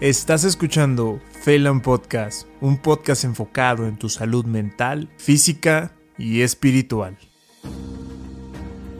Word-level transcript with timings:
Estás 0.00 0.44
escuchando 0.44 1.22
Phelan 1.42 1.80
Podcast, 1.80 2.46
un 2.60 2.76
podcast 2.76 3.24
enfocado 3.24 3.86
en 3.86 3.96
tu 3.96 4.10
salud 4.10 4.44
mental, 4.44 5.08
física 5.16 5.90
y 6.18 6.42
espiritual. 6.42 7.16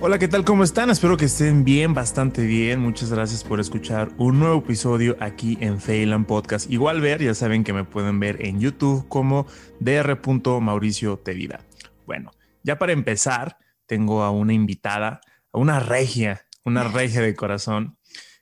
Hola, 0.00 0.18
¿qué 0.18 0.26
tal? 0.26 0.46
¿Cómo 0.46 0.64
están? 0.64 0.88
Espero 0.88 1.18
que 1.18 1.26
estén 1.26 1.64
bien, 1.64 1.92
bastante 1.92 2.46
bien. 2.46 2.80
Muchas 2.80 3.12
gracias 3.12 3.44
por 3.44 3.60
escuchar 3.60 4.10
un 4.16 4.38
nuevo 4.38 4.60
episodio 4.60 5.18
aquí 5.20 5.58
en 5.60 5.82
Phelan 5.82 6.24
Podcast. 6.24 6.70
Igual 6.70 7.02
ver, 7.02 7.22
ya 7.22 7.34
saben 7.34 7.62
que 7.62 7.74
me 7.74 7.84
pueden 7.84 8.18
ver 8.18 8.46
en 8.46 8.58
YouTube 8.58 9.06
como 9.06 9.46
Dr. 9.80 10.62
Mauricio 10.62 11.18
Tevida. 11.18 11.60
Bueno, 12.06 12.30
ya 12.62 12.78
para 12.78 12.92
empezar, 12.92 13.58
tengo 13.84 14.22
a 14.22 14.30
una 14.30 14.54
invitada, 14.54 15.20
a 15.52 15.58
una 15.58 15.78
regia, 15.78 16.46
una 16.64 16.84
regia 16.84 17.20
de 17.20 17.34
corazón. 17.34 17.98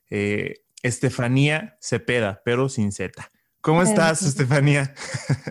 Eh, 0.08 0.63
Estefanía 0.84 1.78
Cepeda, 1.80 2.42
pero 2.44 2.68
sin 2.68 2.92
Z. 2.92 3.30
¿Cómo 3.62 3.80
estás, 3.80 4.22
Estefanía? 4.22 4.92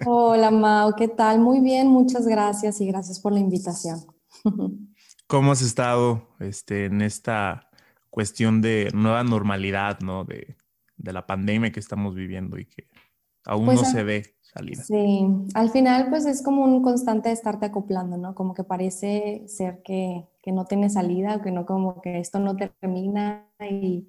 Hola, 0.06 0.52
Mau, 0.52 0.94
¿qué 0.96 1.08
tal? 1.08 1.40
Muy 1.40 1.60
bien, 1.60 1.88
muchas 1.88 2.28
gracias 2.28 2.80
y 2.80 2.86
gracias 2.86 3.20
por 3.20 3.34
la 3.34 3.40
invitación. 3.40 4.00
¿Cómo 5.28 5.52
has 5.52 5.64
estado 5.64 6.36
este, 6.40 6.86
en 6.86 7.02
esta 7.02 7.68
cuestión 8.12 8.62
de 8.62 8.92
nueva 8.94 9.24
normalidad, 9.24 10.02
¿no? 10.02 10.24
De, 10.24 10.56
la 10.98 11.26
pandemia 11.26 11.72
que 11.72 11.80
estamos 11.80 12.14
viviendo 12.14 12.60
y 12.60 12.66
que 12.66 12.88
aún 13.44 13.66
pues 13.66 13.82
no 13.82 13.90
se 13.90 14.04
ve 14.04 14.36
salida. 14.42 14.84
Sí, 14.84 15.26
al 15.56 15.72
final 15.72 16.10
pues 16.10 16.28
es 16.28 16.44
como 16.44 16.64
un 16.64 16.84
constante 16.84 17.30
de 17.30 17.34
estarte 17.34 17.66
acoplando, 17.66 18.18
¿no? 18.18 18.36
Como 18.36 18.54
que 18.54 18.64
parece 18.64 19.44
ser 19.48 19.82
que, 19.84 20.28
que 20.44 20.52
no 20.52 20.66
tiene 20.66 20.92
salida, 20.92 21.42
que 21.42 21.52
no 21.52 21.66
como 21.66 22.02
que 22.02 22.20
esto 22.20 22.38
no 22.38 22.56
termina 22.56 23.48
y 23.60 24.08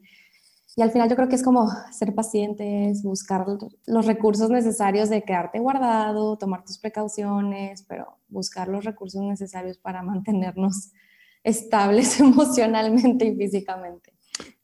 y 0.77 0.83
al 0.83 0.91
final 0.91 1.09
yo 1.09 1.17
creo 1.17 1.29
que 1.29 1.37
es 1.37 1.43
como 1.43 1.69
ser 1.93 2.15
pacientes, 2.15 3.03
buscar 3.03 3.47
los 3.87 4.07
recursos 4.07 4.51
necesarios 4.51 5.09
de 5.09 5.23
quedarte 5.23 5.61
guardado, 5.61 6.37
tomar 6.37 6.65
tus 6.65 6.79
precauciones, 6.79 7.85
pero 7.89 8.19
buscar 8.29 8.69
los 8.69 8.85
recursos 8.85 9.23
necesarios 9.23 9.79
para 9.79 10.03
mantenernos 10.03 10.93
estables 11.45 12.19
emocionalmente 12.21 13.27
y 13.27 13.37
físicamente. 13.37 14.13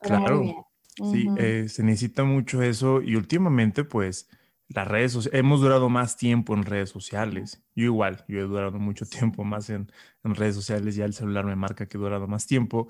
claro. 0.01 0.67
Sí, 1.13 1.29
eh, 1.39 1.67
se 1.69 1.83
necesita 1.83 2.25
mucho 2.25 2.63
eso 2.63 3.01
y 3.01 3.17
últimamente 3.17 3.85
pues 3.85 4.29
las 4.69 4.87
redes 4.87 5.13
sociales, 5.13 5.41
hemos 5.41 5.61
durado 5.61 5.89
más 5.89 6.17
tiempo 6.17 6.55
en 6.55 6.65
redes 6.65 6.91
sociales. 6.91 7.63
Yo 7.75 7.85
igual, 7.85 8.25
yo 8.29 8.39
he 8.39 8.43
durado 8.43 8.79
mucho 8.79 9.05
tiempo 9.07 9.45
más 9.45 9.71
en, 9.71 9.91
redes 10.23 10.55
sociales, 10.55 10.97
ya 10.97 11.05
el 11.05 11.15
celular 11.15 11.45
me 11.45 11.57
marca 11.57 11.87
que 11.87 11.97
he 11.97 12.01
durado 12.01 12.27
más 12.29 12.47
tiempo, 12.47 12.89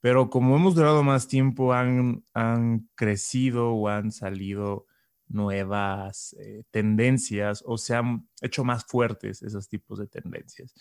pero 0.00 0.30
como 0.30 0.56
hemos 0.56 0.74
durado 0.74 1.02
más 1.02 1.28
tiempo, 1.28 1.72
han, 1.72 2.24
han 2.34 2.88
crecido 2.94 3.72
o 3.72 3.88
han 3.88 4.12
salido 4.12 4.86
nuevas 5.28 6.34
eh, 6.40 6.64
tendencias 6.70 7.62
o 7.66 7.78
se 7.78 7.94
han 7.94 8.28
hecho 8.42 8.64
más 8.64 8.84
fuertes 8.84 9.42
esos 9.42 9.68
tipos 9.68 9.98
de 9.98 10.08
tendencias. 10.08 10.74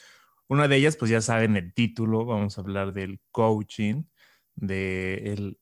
Una 0.47 0.67
de 0.67 0.77
ellas, 0.77 0.97
pues 0.97 1.11
ya 1.11 1.21
saben 1.21 1.55
el 1.55 1.73
título, 1.73 2.25
vamos 2.25 2.57
a 2.57 2.61
hablar 2.61 2.93
del 2.93 3.21
coaching, 3.31 4.03
del 4.55 5.59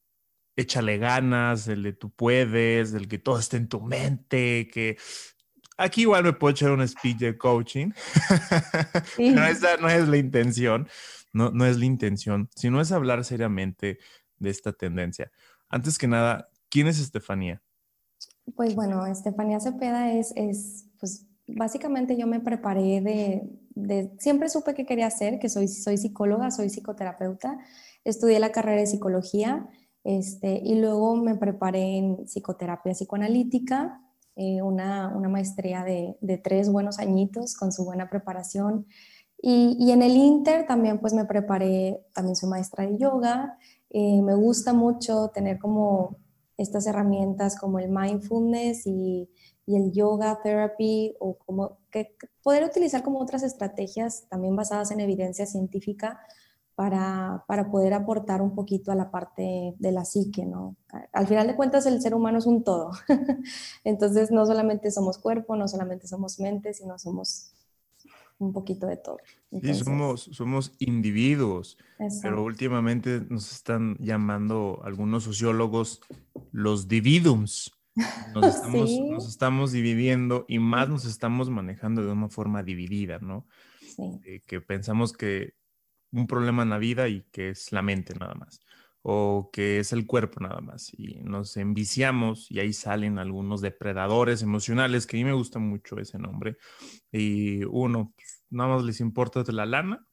échale 0.55 0.97
ganas, 0.97 1.67
el 1.67 1.83
de 1.83 1.93
tú 1.93 2.11
puedes, 2.11 2.93
el 2.93 3.07
que 3.07 3.19
todo 3.19 3.39
esté 3.39 3.57
en 3.57 3.67
tu 3.69 3.81
mente, 3.81 4.69
que 4.71 4.97
aquí 5.77 6.01
igual 6.01 6.23
me 6.23 6.33
puedo 6.33 6.51
echar 6.51 6.71
un 6.71 6.85
speech 6.87 7.17
de 7.17 7.37
coaching, 7.37 7.91
pero 9.17 9.45
esa 9.45 9.77
no 9.77 9.89
es 9.89 10.07
la 10.07 10.17
intención, 10.17 10.87
no, 11.33 11.51
no 11.51 11.65
es 11.65 11.77
la 11.77 11.85
intención, 11.85 12.49
sino 12.55 12.81
es 12.81 12.91
hablar 12.91 13.23
seriamente 13.23 13.99
de 14.39 14.49
esta 14.49 14.73
tendencia. 14.73 15.31
Antes 15.69 15.97
que 15.97 16.07
nada, 16.07 16.49
¿quién 16.69 16.87
es 16.87 16.99
Estefanía? 16.99 17.61
Pues 18.55 18.75
bueno, 18.75 19.05
Estefanía 19.05 19.59
Cepeda 19.59 20.13
es, 20.13 20.33
es 20.35 20.85
pues 20.99 21.27
básicamente 21.47 22.17
yo 22.17 22.27
me 22.27 22.39
preparé 22.39 23.01
de, 23.01 23.49
de, 23.75 24.11
siempre 24.19 24.49
supe 24.49 24.73
que 24.73 24.85
quería 24.85 25.07
hacer, 25.07 25.39
que 25.39 25.49
soy, 25.49 25.67
soy 25.67 25.97
psicóloga, 25.97 26.51
soy 26.51 26.69
psicoterapeuta, 26.69 27.59
estudié 28.03 28.39
la 28.39 28.51
carrera 28.51 28.81
de 28.81 28.87
psicología, 28.87 29.67
este, 30.03 30.61
y 30.63 30.79
luego 30.79 31.15
me 31.17 31.35
preparé 31.35 31.97
en 31.97 32.25
psicoterapia 32.25 32.93
psicoanalítica, 32.93 34.01
eh, 34.37 34.61
una, 34.61 35.11
una, 35.15 35.29
maestría 35.29 35.83
de, 35.83 36.15
de, 36.21 36.37
tres 36.37 36.71
buenos 36.71 36.99
añitos 36.99 37.55
con 37.55 37.71
su 37.71 37.83
buena 37.83 38.09
preparación. 38.09 38.85
Y, 39.41 39.75
y, 39.79 39.91
en 39.91 40.03
el 40.03 40.15
Inter 40.15 40.67
también 40.67 40.99
pues 40.99 41.13
me 41.13 41.25
preparé, 41.25 42.05
también 42.13 42.35
soy 42.35 42.49
maestra 42.49 42.85
de 42.85 42.97
yoga. 42.97 43.57
Eh, 43.89 44.21
me 44.21 44.35
gusta 44.35 44.73
mucho 44.73 45.29
tener 45.29 45.57
como 45.57 46.17
estas 46.55 46.85
herramientas 46.87 47.59
como 47.59 47.79
el 47.79 47.89
mindfulness 47.89 48.85
y, 48.85 49.29
y 49.65 49.75
el 49.75 49.91
yoga 49.91 50.39
therapy 50.41 51.15
o 51.19 51.37
como 51.37 51.79
que 51.91 52.15
poder 52.43 52.63
utilizar 52.63 53.03
como 53.03 53.19
otras 53.19 53.43
estrategias 53.43 54.27
también 54.29 54.55
basadas 54.55 54.91
en 54.91 54.99
evidencia 54.99 55.45
científica 55.45 56.19
para, 56.77 57.43
para, 57.47 57.71
poder 57.71 57.95
aportar 57.95 58.39
un 58.43 58.53
poquito 58.53 58.91
a 58.91 58.95
la 58.95 59.09
parte 59.09 59.73
de 59.79 59.91
la 59.91 60.05
psique, 60.05 60.45
¿no? 60.45 60.75
Al 61.11 61.25
final 61.25 61.47
de 61.47 61.55
cuentas 61.55 61.87
el 61.87 61.99
ser 62.03 62.13
humano 62.13 62.37
es 62.37 62.45
un 62.45 62.63
todo. 62.63 62.91
Entonces 63.83 64.29
no 64.29 64.45
solamente 64.45 64.91
somos 64.91 65.17
cuerpo, 65.17 65.55
no 65.55 65.67
solamente 65.67 66.05
somos 66.07 66.39
mente, 66.39 66.75
sino 66.75 66.99
somos 66.99 67.51
un 68.37 68.53
poquito 68.53 68.85
de 68.85 68.97
todo. 68.97 69.17
sí, 69.59 69.73
somos, 69.73 70.29
somos 70.31 70.71
individuos, 70.77 71.79
pero 72.21 72.43
últimamente 72.43 73.21
nos 73.27 73.51
están 73.51 73.97
llamando 73.99 74.79
algunos 74.83 75.23
sociólogos 75.23 76.01
los 76.51 76.87
dividums. 76.87 77.71
Nos 78.35 78.45
estamos, 78.55 78.91
nos 78.91 79.27
estamos 79.27 79.71
dividiendo 79.71 80.45
y 80.47 80.59
más 80.59 80.87
nos 80.89 81.05
estamos 81.05 81.49
manejando 81.49 82.05
de 82.05 82.11
una 82.11 82.29
forma 82.29 82.61
dividida, 82.61 83.17
¿no? 83.17 83.47
Sí. 83.81 84.19
Eh, 84.25 84.41
que 84.45 84.61
pensamos 84.61 85.11
que 85.11 85.55
un 86.11 86.27
problema 86.27 86.63
en 86.63 86.69
la 86.69 86.77
vida 86.77 87.07
y 87.07 87.23
que 87.31 87.49
es 87.49 87.71
la 87.71 87.81
mente 87.81 88.13
nada 88.19 88.33
más, 88.35 88.59
o 89.01 89.49
que 89.51 89.79
es 89.79 89.93
el 89.93 90.05
cuerpo 90.05 90.39
nada 90.39 90.61
más, 90.61 90.91
y 90.97 91.19
nos 91.23 91.57
enviciamos 91.57 92.51
y 92.51 92.59
ahí 92.59 92.73
salen 92.73 93.19
algunos 93.19 93.61
depredadores 93.61 94.41
emocionales, 94.41 95.07
que 95.07 95.17
a 95.17 95.19
mí 95.19 95.23
me 95.25 95.33
gusta 95.33 95.59
mucho 95.59 95.97
ese 95.99 96.19
nombre, 96.19 96.57
y 97.11 97.63
uno, 97.65 98.13
pues, 98.15 98.43
nada 98.49 98.75
más 98.75 98.83
les 98.83 98.99
importa 98.99 99.43
la 99.51 99.65
lana, 99.65 100.07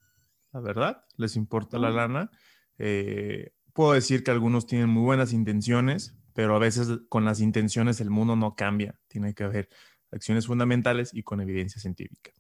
la 0.53 0.61
verdad, 0.61 1.05
les 1.17 1.35
importa 1.37 1.79
la 1.79 1.91
lana. 1.91 2.31
Eh, 2.79 3.53
puedo 3.73 3.93
decir 3.93 4.23
que 4.23 4.31
algunos 4.31 4.67
tienen 4.67 4.89
muy 4.89 5.03
buenas 5.03 5.33
intenciones, 5.33 6.17
pero 6.33 6.55
a 6.55 6.61
veces 6.61 7.01
con 7.09 7.25
las 7.25 7.41
intenciones 7.41 8.01
el 8.01 8.11
mundo 8.11 8.37
no 8.37 8.55
cambia, 8.55 8.99
tiene 9.09 9.35
que 9.35 9.45
haber 9.45 9.69
acciones 10.15 10.47
fundamentales 10.47 11.13
y 11.13 11.23
con 11.23 11.41
evidencia 11.41 11.81
científica. 11.81 12.31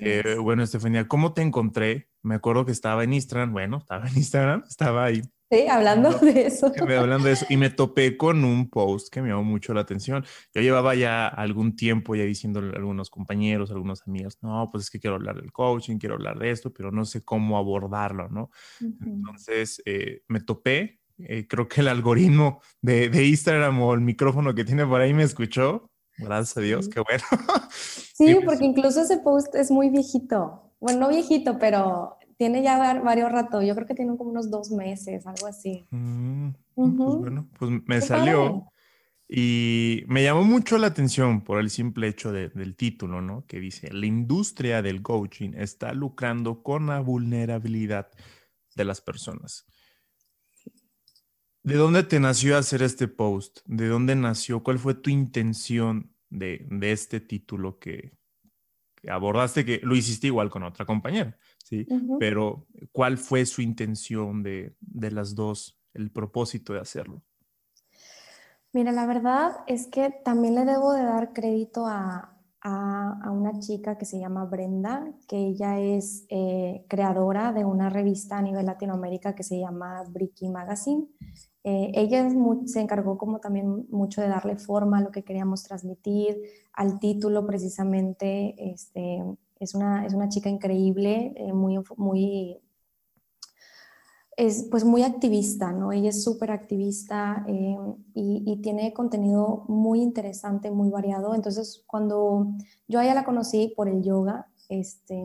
Eh, 0.00 0.36
bueno, 0.40 0.62
Estefanía, 0.62 1.08
¿cómo 1.08 1.34
te 1.34 1.42
encontré? 1.42 2.08
Me 2.22 2.34
acuerdo 2.34 2.64
que 2.64 2.72
estaba 2.72 3.04
en 3.04 3.12
Instagram, 3.12 3.52
bueno, 3.52 3.78
estaba 3.78 4.08
en 4.08 4.16
Instagram, 4.16 4.64
estaba 4.68 5.04
ahí. 5.04 5.22
Sí, 5.48 5.68
hablando 5.68 6.10
de 6.10 6.46
eso. 6.46 6.72
Hablando 6.98 7.26
de 7.26 7.32
eso. 7.32 7.46
Y 7.48 7.56
me 7.56 7.70
topé 7.70 8.16
con 8.16 8.44
un 8.44 8.68
post 8.68 9.12
que 9.12 9.22
me 9.22 9.28
llamó 9.28 9.44
mucho 9.44 9.72
la 9.74 9.82
atención. 9.82 10.24
Yo 10.52 10.60
llevaba 10.60 10.96
ya 10.96 11.28
algún 11.28 11.76
tiempo 11.76 12.16
ya 12.16 12.24
diciéndole 12.24 12.72
a 12.72 12.78
algunos 12.78 13.10
compañeros, 13.10 13.70
algunos 13.70 14.02
amigos, 14.08 14.38
no, 14.42 14.68
pues 14.72 14.84
es 14.84 14.90
que 14.90 14.98
quiero 14.98 15.14
hablar 15.14 15.36
del 15.36 15.52
coaching, 15.52 15.98
quiero 15.98 16.16
hablar 16.16 16.38
de 16.40 16.50
esto, 16.50 16.72
pero 16.72 16.90
no 16.90 17.04
sé 17.04 17.24
cómo 17.24 17.58
abordarlo, 17.58 18.28
¿no? 18.28 18.50
Entonces 18.80 19.80
eh, 19.84 20.22
me 20.28 20.40
topé. 20.40 21.00
Eh, 21.18 21.46
creo 21.48 21.66
que 21.66 21.80
el 21.80 21.88
algoritmo 21.88 22.60
de, 22.82 23.08
de 23.08 23.24
Instagram 23.24 23.80
o 23.80 23.94
el 23.94 24.00
micrófono 24.00 24.54
que 24.54 24.64
tiene 24.64 24.84
por 24.84 25.00
ahí 25.00 25.14
me 25.14 25.22
escuchó 25.22 25.90
Gracias 26.18 26.56
a 26.56 26.60
Dios, 26.60 26.88
qué 26.88 27.00
bueno. 27.00 27.24
Sí, 27.70 28.34
porque 28.46 28.64
incluso 28.64 29.02
ese 29.02 29.18
post 29.18 29.54
es 29.54 29.70
muy 29.70 29.90
viejito. 29.90 30.72
Bueno, 30.80 31.00
no 31.00 31.08
viejito, 31.10 31.58
pero 31.58 32.16
tiene 32.38 32.62
ya 32.62 32.78
varios 33.02 33.30
ratos. 33.30 33.62
Yo 33.62 33.74
creo 33.74 33.86
que 33.86 33.94
tiene 33.94 34.16
como 34.16 34.30
unos 34.30 34.50
dos 34.50 34.70
meses, 34.70 35.26
algo 35.26 35.46
así. 35.46 35.86
Mm, 35.90 36.48
pues 36.74 36.96
bueno, 36.96 37.46
pues 37.58 37.70
me 37.84 38.00
salió 38.00 38.70
y 39.28 40.04
me 40.06 40.22
llamó 40.22 40.44
mucho 40.44 40.78
la 40.78 40.86
atención 40.86 41.42
por 41.42 41.58
el 41.58 41.68
simple 41.68 42.08
hecho 42.08 42.32
del 42.32 42.76
título, 42.76 43.20
¿no? 43.20 43.44
Que 43.46 43.58
dice, 43.58 43.92
la 43.92 44.06
industria 44.06 44.82
del 44.82 45.02
coaching 45.02 45.50
está 45.54 45.92
lucrando 45.92 46.62
con 46.62 46.86
la 46.86 47.00
vulnerabilidad 47.00 48.08
de 48.76 48.84
las 48.84 49.00
personas. 49.00 49.66
¿De 51.64 51.74
dónde 51.74 52.04
te 52.04 52.20
nació 52.20 52.56
hacer 52.56 52.82
este 52.82 53.08
post? 53.08 53.58
¿De 53.66 53.88
dónde 53.88 54.14
nació? 54.14 54.62
¿Cuál 54.62 54.78
fue 54.78 54.94
tu 54.94 55.10
intención 55.10 56.15
de, 56.38 56.66
este 56.92 57.20
título 57.20 57.78
que, 57.78 58.12
abordaste? 59.08 59.64
Que 59.64 59.80
lo 59.82 59.94
hiciste 59.94 60.26
igual 60.28 60.50
con 60.50 60.62
otra 60.62 60.84
compañera, 60.84 61.36
¿sí? 61.64 61.86
Pero 62.18 62.66
¿cuál 62.92 63.18
fue 63.18 63.46
su 63.46 63.62
intención 63.62 64.42
de, 64.42 64.76
las 65.10 65.34
dos, 65.34 65.80
el 65.94 66.10
propósito 66.10 66.72
de 66.72 66.80
hacerlo? 66.80 67.22
Mira, 68.72 68.92
la 68.92 69.06
verdad 69.06 69.56
es 69.66 69.86
que 69.86 70.10
también 70.24 70.54
le 70.54 70.64
debo 70.64 70.92
de 70.92 71.02
dar 71.02 71.32
crédito 71.32 71.86
a, 71.86 72.32
una 73.30 73.60
chica 73.60 73.96
que 73.96 74.04
se 74.04 74.18
llama 74.18 74.44
Brenda, 74.44 75.06
que 75.28 75.36
ella 75.36 75.78
es 75.78 76.26
eh, 76.30 76.84
creadora 76.88 77.52
de 77.52 77.64
una 77.64 77.90
revista 77.90 78.38
a 78.38 78.42
nivel 78.42 78.66
Latinoamérica 78.66 79.36
que 79.36 79.44
se 79.44 79.60
llama 79.60 80.02
Bricky 80.10 80.48
Magazine. 80.48 81.06
Eh, 81.68 81.90
ella 81.96 82.30
se 82.66 82.80
encargó 82.80 83.18
como 83.18 83.40
también 83.40 83.88
mucho 83.90 84.20
de 84.20 84.28
darle 84.28 84.54
forma 84.56 84.98
a 84.98 85.00
lo 85.00 85.10
que 85.10 85.24
queríamos 85.24 85.64
transmitir, 85.64 86.40
al 86.72 87.00
título 87.00 87.44
precisamente. 87.44 88.54
Este, 88.56 89.20
es, 89.58 89.74
una, 89.74 90.06
es 90.06 90.14
una 90.14 90.28
chica 90.28 90.48
increíble, 90.48 91.34
eh, 91.36 91.52
muy, 91.52 91.80
muy, 91.96 92.60
es 94.36 94.68
pues 94.70 94.84
muy 94.84 95.02
activista, 95.02 95.72
¿no? 95.72 95.90
Ella 95.90 96.10
es 96.10 96.22
súper 96.22 96.52
activista 96.52 97.44
eh, 97.48 97.76
y, 98.14 98.60
tiene 98.62 98.92
contenido 98.92 99.64
muy 99.66 100.02
interesante, 100.02 100.70
muy 100.70 100.90
variado. 100.90 101.34
Entonces, 101.34 101.82
cuando 101.88 102.46
yo 102.86 103.00
a 103.00 103.04
ella 103.04 103.14
la 103.14 103.24
conocí 103.24 103.72
por 103.76 103.88
el 103.88 104.04
yoga, 104.04 104.46
este, 104.68 105.20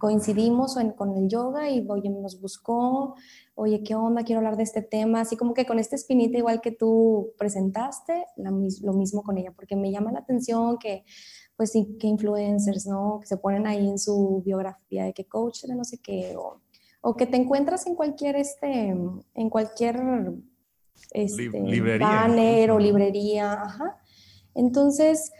coincidimos 0.00 0.76
con 0.96 1.16
el 1.16 1.28
yoga 1.28 1.70
y 1.70 1.86
oye, 1.88 2.08
nos 2.08 2.40
buscó, 2.40 3.14
oye, 3.54 3.82
¿qué 3.84 3.94
onda? 3.94 4.24
Quiero 4.24 4.38
hablar 4.38 4.56
de 4.56 4.62
este 4.62 4.82
tema, 4.82 5.20
así 5.20 5.36
como 5.36 5.54
que 5.54 5.66
con 5.66 5.78
esta 5.78 5.94
espinita 5.94 6.38
igual 6.38 6.60
que 6.60 6.72
tú 6.72 7.34
presentaste, 7.38 8.24
lo 8.36 8.92
mismo 8.94 9.22
con 9.22 9.38
ella, 9.38 9.52
porque 9.52 9.76
me 9.76 9.92
llama 9.92 10.10
la 10.10 10.20
atención 10.20 10.78
que, 10.78 11.04
pues 11.54 11.72
sí, 11.72 11.96
que 12.00 12.06
influencers, 12.06 12.86
¿no? 12.86 13.18
Que 13.20 13.26
se 13.26 13.36
ponen 13.36 13.66
ahí 13.66 13.88
en 13.88 13.98
su 13.98 14.42
biografía 14.44 15.04
de 15.04 15.12
que 15.12 15.26
coach 15.26 15.64
de 15.64 15.76
no 15.76 15.84
sé 15.84 15.98
qué, 15.98 16.34
o, 16.36 16.62
o 17.02 17.14
que 17.14 17.26
te 17.26 17.36
encuentras 17.36 17.86
en 17.86 17.94
cualquier, 17.94 18.36
este, 18.36 18.88
en 19.34 19.50
cualquier 19.50 20.00
este, 21.10 21.60
librería, 21.60 22.08
banner 22.08 22.70
o 22.70 22.78
librería, 22.78 23.52
ajá. 23.52 23.98
Entonces, 24.54 25.30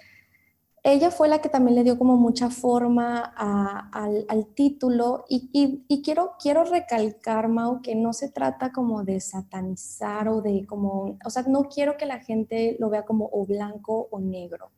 ella 0.82 1.10
fue 1.10 1.28
la 1.28 1.40
que 1.42 1.50
también 1.50 1.74
le 1.74 1.84
dio 1.84 1.98
como 1.98 2.16
mucha 2.16 2.48
forma 2.48 3.20
al, 3.20 4.46
título 4.54 5.26
y, 5.28 6.02
quiero, 6.02 6.32
quiero 6.40 6.64
recalcar, 6.64 7.48
Mau, 7.48 7.82
que 7.82 7.94
no 7.94 8.14
se 8.14 8.30
trata 8.30 8.72
como 8.72 9.04
de 9.04 9.20
satanizar 9.20 10.28
o 10.28 10.40
de 10.40 10.64
como, 10.66 11.18
o 11.22 11.30
sea, 11.30 11.42
no 11.42 11.64
quiero 11.64 11.98
que 11.98 12.06
la 12.06 12.20
gente 12.20 12.76
lo 12.78 12.88
vea 12.88 13.04
como 13.04 13.28
o 13.30 13.44
blanco 13.44 14.08
o 14.10 14.20
negro. 14.20 14.70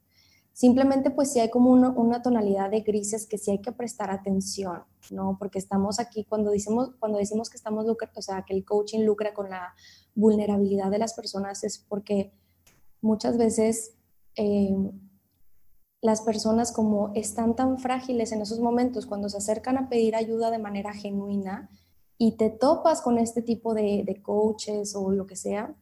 Simplemente 0.52 1.10
pues 1.10 1.32
sí 1.32 1.40
hay 1.40 1.50
como 1.50 1.70
una, 1.70 2.20
tonalidad 2.20 2.70
de 2.70 2.80
grises 2.80 3.26
que 3.26 3.38
sí 3.38 3.52
hay 3.52 3.60
que 3.60 3.72
prestar 3.72 4.10
atención, 4.10 4.82
¿no? 5.10 5.36
Porque 5.38 5.58
estamos 5.58 6.00
aquí, 6.00 6.24
cuando 6.24 6.50
decimos, 6.50 6.90
cuando 6.98 7.18
decimos 7.18 7.48
que 7.48 7.56
estamos, 7.56 7.86
o 7.86 8.22
sea, 8.22 8.42
que 8.42 8.54
el 8.54 8.64
coaching 8.64 9.04
lucra 9.04 9.32
con 9.32 9.48
la 9.48 9.72
vulnerabilidad 10.14 10.90
de 10.90 10.98
las 10.98 11.14
personas 11.14 11.62
es 11.62 11.78
porque 11.78 12.32
muchas 13.00 13.38
veces... 13.38 13.94
Eh, 14.34 14.74
las 16.02 16.20
personas 16.20 16.72
como 16.72 17.12
están 17.14 17.54
tan 17.54 17.78
frágiles 17.78 18.32
en 18.32 18.42
esos 18.42 18.58
momentos 18.58 19.06
cuando 19.06 19.28
se 19.28 19.38
acercan 19.38 19.78
a 19.78 19.88
pedir 19.88 20.16
ayuda 20.16 20.50
de 20.50 20.58
manera 20.58 20.92
genuina 20.92 21.70
y 22.18 22.32
te 22.32 22.50
topas 22.50 23.00
con 23.00 23.18
este 23.18 23.40
tipo 23.40 23.72
de, 23.72 24.20
coaches 24.22 24.96
o 24.96 25.12
lo 25.12 25.26
que 25.26 25.36
sea, 25.36 25.74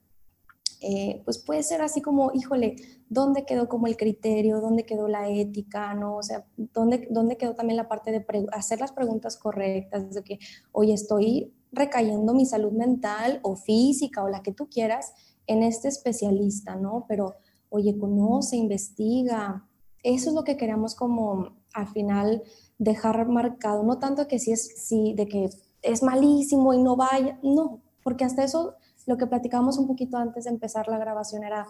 eh, 0.83 1.23
pues 1.25 1.39
puede 1.39 1.63
ser 1.63 1.81
así 1.83 2.03
como, 2.03 2.33
híjole, 2.35 2.77
¿dónde 3.09 3.45
quedó 3.45 3.69
como 3.69 3.87
el 3.87 3.97
criterio? 3.97 4.61
¿Dónde 4.61 4.85
quedó 4.85 5.09
la 5.09 5.29
ética? 5.29 5.95
¿no? 5.95 6.17
O 6.17 6.23
sea, 6.23 6.47
¿dónde, 6.57 7.09
dónde 7.11 7.37
quedó 7.37 7.55
también 7.55 7.79
la 7.79 7.89
parte 7.89 8.13
de 8.13 8.25
hacer 8.53 8.81
las 8.81 8.93
preguntas 8.93 9.39
correctas? 9.39 10.15
De 10.15 10.23
que, 10.23 10.39
oye, 10.73 10.93
estoy 10.93 11.55
recayendo 11.73 12.35
mi 12.35 12.45
salud 12.45 12.73
mental 12.73 13.41
o 13.43 13.57
física 13.57 14.23
o 14.23 14.29
la 14.29 14.43
que 14.43 14.53
tú 14.53 14.69
quieras 14.69 15.13
en 15.47 15.63
este 15.63 15.89
especialista, 15.89 16.77
¿no? 16.77 17.07
Pero, 17.09 17.37
oye, 17.71 17.99
conoce, 17.99 18.57
investiga, 18.57 19.67
eso 20.03 20.31
es 20.31 20.35
lo 20.35 20.45
que 20.45 20.57
queremos 20.57 20.95
como 20.95 21.51
al 21.75 21.89
final 21.89 22.43
dejar 22.79 23.29
marcado, 23.29 23.83
no 23.83 23.99
tanto 23.99 24.27
que 24.27 24.39
si 24.39 24.53
es, 24.53 24.67
si 24.77 25.15
de 25.15 25.29
que 25.29 25.51
es 25.83 26.03
malísimo 26.03 26.73
y 26.73 26.83
no 26.83 26.97
vaya, 26.97 27.39
no, 27.43 27.81
porque 28.03 28.25
hasta 28.25 28.45
eso 28.45 28.75
lo 29.07 29.17
que 29.17 29.27
platicamos 29.27 29.79
un 29.79 29.87
poquito 29.87 30.17
antes 30.17 30.45
de 30.45 30.51
empezar 30.51 30.89
la 30.89 30.99
grabación 30.99 31.45
era, 31.45 31.67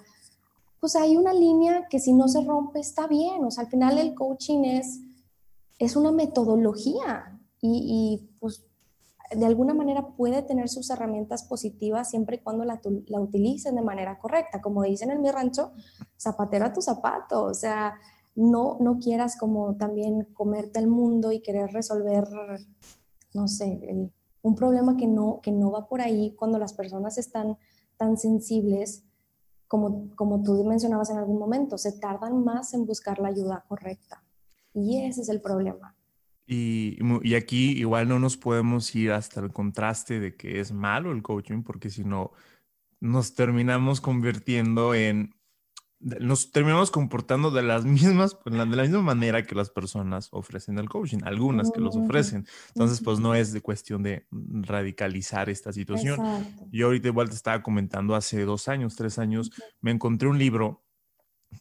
pues 0.78 0.96
hay 0.96 1.16
una 1.16 1.32
línea 1.32 1.86
que 1.88 1.98
si 1.98 2.12
no 2.12 2.28
se 2.28 2.42
rompe 2.42 2.80
está 2.80 3.06
bien, 3.06 3.44
o 3.44 3.50
sea, 3.50 3.64
al 3.64 3.70
final 3.70 3.98
el 3.98 4.14
coaching 4.14 4.64
es, 4.64 5.00
es 5.78 5.96
una 5.96 6.12
metodología 6.12 7.38
y, 7.62 8.28
pues 8.38 8.64
de 9.30 9.46
alguna 9.46 9.74
manera 9.74 10.08
puede 10.16 10.42
tener 10.42 10.68
sus 10.68 10.90
herramientas 10.90 11.44
positivas 11.44 12.10
siempre 12.10 12.36
y 12.36 12.38
cuando 12.40 12.64
la, 12.64 12.80
la 13.06 13.20
utilicen 13.20 13.76
de 13.76 13.82
manera 13.82 14.18
correcta. 14.18 14.60
Como 14.60 14.82
dicen 14.82 15.12
en 15.12 15.22
mi 15.22 15.30
rancho, 15.30 15.70
zapatero 16.18 16.64
a 16.64 16.72
tu 16.72 16.82
zapato, 16.82 17.44
o 17.44 17.54
sea, 17.54 17.94
no, 18.40 18.78
no 18.80 18.98
quieras 18.98 19.36
como 19.36 19.76
también 19.76 20.24
comerte 20.32 20.80
el 20.80 20.86
mundo 20.86 21.30
y 21.30 21.42
querer 21.42 21.70
resolver, 21.72 22.24
no 23.34 23.48
sé, 23.48 24.10
un 24.40 24.54
problema 24.54 24.96
que 24.96 25.06
no, 25.06 25.40
que 25.42 25.52
no 25.52 25.70
va 25.70 25.86
por 25.86 26.00
ahí 26.00 26.34
cuando 26.36 26.58
las 26.58 26.72
personas 26.72 27.18
están 27.18 27.58
tan 27.98 28.16
sensibles 28.16 29.04
como, 29.68 30.08
como 30.16 30.42
tú 30.42 30.64
mencionabas 30.64 31.10
en 31.10 31.18
algún 31.18 31.38
momento, 31.38 31.76
se 31.76 31.92
tardan 31.92 32.42
más 32.42 32.72
en 32.72 32.86
buscar 32.86 33.18
la 33.18 33.28
ayuda 33.28 33.64
correcta. 33.68 34.24
Y 34.72 35.02
ese 35.02 35.20
es 35.20 35.28
el 35.28 35.42
problema. 35.42 35.94
Y, 36.46 36.98
y, 37.22 37.34
aquí 37.34 37.78
igual 37.78 38.08
no 38.08 38.18
nos 38.18 38.36
podemos 38.36 38.92
ir 38.96 39.12
hasta 39.12 39.40
el 39.40 39.52
contraste 39.52 40.18
de 40.18 40.34
que 40.34 40.60
es 40.60 40.72
malo 40.72 41.12
el 41.12 41.22
coaching, 41.22 41.62
porque 41.62 41.90
si 41.90 42.02
no, 42.02 42.32
nos 43.00 43.34
terminamos 43.34 44.00
convirtiendo 44.00 44.94
en 44.94 45.34
nos 46.00 46.50
terminamos 46.50 46.90
comportando 46.90 47.50
de 47.50 47.62
las 47.62 47.84
mismas, 47.86 48.34
pues, 48.34 48.54
de 48.54 48.76
la 48.76 48.82
misma 48.82 49.02
manera 49.02 49.44
que 49.44 49.54
las 49.54 49.70
personas 49.70 50.28
ofrecen 50.32 50.78
el 50.78 50.88
coaching, 50.88 51.18
algunas 51.24 51.70
que 51.70 51.80
los 51.80 51.96
ofrecen. 51.96 52.46
Entonces, 52.68 53.00
pues 53.02 53.20
no 53.20 53.34
es 53.34 53.52
de 53.52 53.60
cuestión 53.60 54.02
de 54.02 54.26
radicalizar 54.30 55.50
esta 55.50 55.72
situación. 55.72 56.18
Yo 56.72 56.86
ahorita 56.86 57.08
igual 57.08 57.28
te 57.28 57.36
estaba 57.36 57.62
comentando, 57.62 58.14
hace 58.14 58.44
dos 58.44 58.68
años, 58.68 58.96
tres 58.96 59.18
años, 59.18 59.50
me 59.80 59.90
encontré 59.90 60.28
un 60.28 60.38
libro 60.38 60.82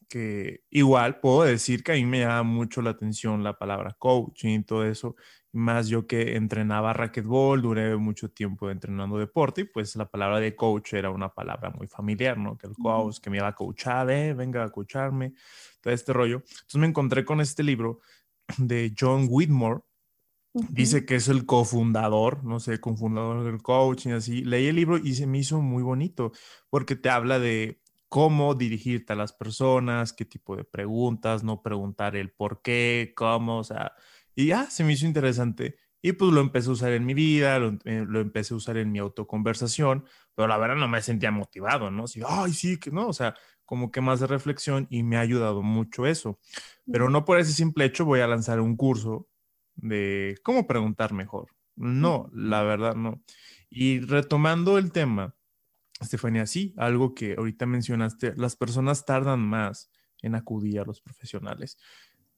que 0.07 0.63
igual 0.69 1.19
puedo 1.19 1.43
decir 1.43 1.83
que 1.83 1.93
a 1.93 1.95
mí 1.95 2.05
me 2.05 2.19
llama 2.21 2.43
mucho 2.43 2.81
la 2.81 2.91
atención 2.91 3.43
la 3.43 3.57
palabra 3.57 3.95
coaching 3.97 4.59
y 4.59 4.63
todo 4.63 4.85
eso, 4.85 5.15
más 5.51 5.87
yo 5.87 6.07
que 6.07 6.35
entrenaba 6.35 6.93
racquetball, 6.93 7.61
duré 7.61 7.95
mucho 7.97 8.29
tiempo 8.29 8.69
entrenando 8.69 9.17
deporte 9.17 9.61
y 9.61 9.63
pues 9.65 9.95
la 9.95 10.09
palabra 10.09 10.39
de 10.39 10.55
coach 10.55 10.93
era 10.93 11.09
una 11.09 11.33
palabra 11.33 11.71
muy 11.71 11.87
familiar, 11.87 12.37
¿no? 12.37 12.57
Que 12.57 12.67
el 12.67 12.75
coach, 12.75 13.19
que 13.19 13.29
me 13.29 13.37
iba 13.37 13.47
a 13.47 13.55
coachar, 13.55 14.09
eh, 14.11 14.33
venga 14.33 14.63
a 14.63 14.69
coacharme, 14.69 15.33
todo 15.81 15.93
este 15.93 16.13
rollo. 16.13 16.37
Entonces 16.37 16.75
me 16.75 16.87
encontré 16.87 17.25
con 17.25 17.41
este 17.41 17.63
libro 17.63 18.01
de 18.57 18.93
John 18.97 19.27
Whitmore, 19.29 19.81
Dice 20.53 21.05
que 21.05 21.15
es 21.15 21.27
el 21.27 21.45
cofundador, 21.45 22.43
no 22.43 22.59
sé, 22.59 22.79
cofundador 22.79 23.43
del 23.43 23.61
coaching, 23.61 24.11
así. 24.11 24.43
Leí 24.43 24.65
el 24.65 24.77
libro 24.77 24.97
y 24.97 25.13
se 25.13 25.27
me 25.27 25.37
hizo 25.37 25.61
muy 25.61 25.83
bonito 25.83 26.31
porque 26.71 26.95
te 26.95 27.09
habla 27.09 27.37
de 27.37 27.78
cómo 28.09 28.55
dirigirte 28.55 29.13
a 29.13 29.15
las 29.15 29.33
personas, 29.33 30.13
qué 30.13 30.25
tipo 30.25 30.55
de 30.55 30.63
preguntas, 30.65 31.43
no 31.43 31.61
preguntar 31.61 32.15
el 32.15 32.31
por 32.31 32.61
qué, 32.61 33.13
cómo, 33.15 33.59
o 33.59 33.63
sea, 33.63 33.93
y 34.35 34.47
ya 34.47 34.69
se 34.69 34.83
me 34.83 34.93
hizo 34.93 35.05
interesante. 35.05 35.77
Y 36.01 36.13
pues 36.13 36.31
lo 36.31 36.39
empecé 36.41 36.69
a 36.69 36.73
usar 36.73 36.93
en 36.93 37.05
mi 37.05 37.13
vida, 37.13 37.59
lo, 37.59 37.73
eh, 37.85 38.05
empecé 38.13 38.53
a 38.53 38.57
usar 38.57 38.77
en 38.77 38.91
mi 38.91 38.99
autoconversación, 38.99 40.05
pero 40.33 40.47
la 40.47 40.57
verdad 40.57 40.77
no 40.77 40.87
me 40.87 41.01
sentía 41.01 41.29
motivado, 41.29 41.91
¿no? 41.91 42.05
Así, 42.05 42.21
ay, 42.25 42.53
sí, 42.53 42.79
que 42.79 42.89
no, 42.89 43.07
o 43.09 43.13
sea, 43.13 43.35
como 43.65 43.91
que 43.91 44.01
más 44.01 44.21
de 44.21 44.27
reflexión 44.27 44.87
y 44.89 45.03
me 45.03 45.17
ha 45.17 45.19
ayudado 45.19 45.61
mucho 45.61 46.07
eso. 46.07 46.39
Pero 46.91 47.09
no 47.09 47.25
por 47.25 47.37
ese 47.39 47.53
simple 47.53 47.85
hecho 47.85 48.05
voy 48.05 48.21
a 48.21 48.27
lanzar 48.27 48.61
un 48.61 48.77
curso 48.77 49.27
de 49.75 50.37
cómo 50.43 50.67
preguntar 50.67 51.13
mejor. 51.13 51.49
No, 51.75 52.29
la 52.33 52.63
verdad 52.63 52.95
no. 52.95 53.21
Y 53.69 53.99
retomando 53.99 54.77
el 54.77 54.91
tema, 54.91 55.35
Estefanía, 55.99 56.45
sí, 56.45 56.73
algo 56.77 57.13
que 57.13 57.35
ahorita 57.37 57.65
mencionaste, 57.65 58.33
las 58.37 58.55
personas 58.55 59.05
tardan 59.05 59.41
más 59.41 59.91
en 60.21 60.35
acudir 60.35 60.79
a 60.79 60.85
los 60.85 61.01
profesionales. 61.01 61.77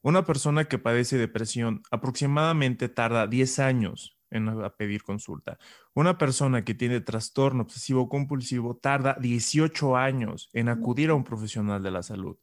Una 0.02 0.26
persona 0.26 0.66
que 0.66 0.80
padece 0.80 1.18
depresión 1.18 1.84
aproximadamente 1.92 2.90
tarda 2.90 3.28
10 3.28 3.60
años 3.60 4.18
en 4.32 4.50
pedir 4.78 5.04
consulta. 5.04 5.60
Una 5.94 6.18
persona 6.18 6.64
que 6.64 6.74
tiene 6.74 7.02
trastorno 7.02 7.64
obsesivo 7.64 8.10
compulsivo 8.10 8.78
tarda 8.78 9.18
18 9.20 9.98
años 9.98 10.50
en 10.54 10.70
acudir 10.70 11.10
a 11.10 11.16
un 11.16 11.24
profesional 11.24 11.84
de 11.84 11.92
la 11.92 12.02
salud. 12.02 12.38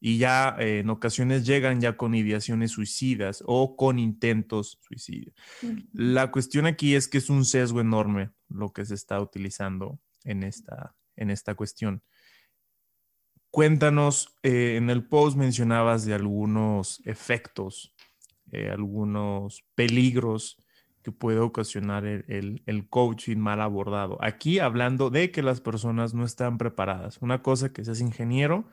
Y 0.00 0.18
ya 0.18 0.56
eh, 0.58 0.80
en 0.80 0.90
ocasiones 0.90 1.44
llegan 1.44 1.80
ya 1.80 1.96
con 1.96 2.14
ideaciones 2.14 2.72
suicidas 2.72 3.42
o 3.46 3.76
con 3.76 3.98
intentos 3.98 4.78
suicidios. 4.80 5.34
La 5.92 6.30
cuestión 6.30 6.66
aquí 6.66 6.94
es 6.94 7.08
que 7.08 7.18
es 7.18 7.28
un 7.28 7.44
sesgo 7.44 7.80
enorme 7.80 8.30
lo 8.48 8.72
que 8.72 8.84
se 8.84 8.94
está 8.94 9.20
utilizando 9.20 10.00
en 10.24 10.42
esta, 10.42 10.94
en 11.16 11.30
esta 11.30 11.54
cuestión. 11.54 12.02
Cuéntanos, 13.50 14.34
eh, 14.42 14.76
en 14.76 14.88
el 14.88 15.06
post 15.06 15.36
mencionabas 15.36 16.06
de 16.06 16.14
algunos 16.14 17.02
efectos, 17.04 17.94
eh, 18.50 18.70
algunos 18.70 19.64
peligros 19.74 20.56
que 21.02 21.12
puede 21.12 21.40
ocasionar 21.40 22.06
el, 22.06 22.62
el, 22.64 22.88
coaching 22.88 23.36
mal 23.36 23.60
abordado. 23.60 24.16
Aquí 24.22 24.58
hablando 24.58 25.10
de 25.10 25.30
que 25.30 25.42
las 25.42 25.60
personas 25.60 26.14
no 26.14 26.24
están 26.24 26.58
preparadas. 26.58 27.18
Una 27.20 27.42
cosa 27.42 27.72
que 27.72 27.84
seas 27.84 28.00
ingeniero 28.00 28.70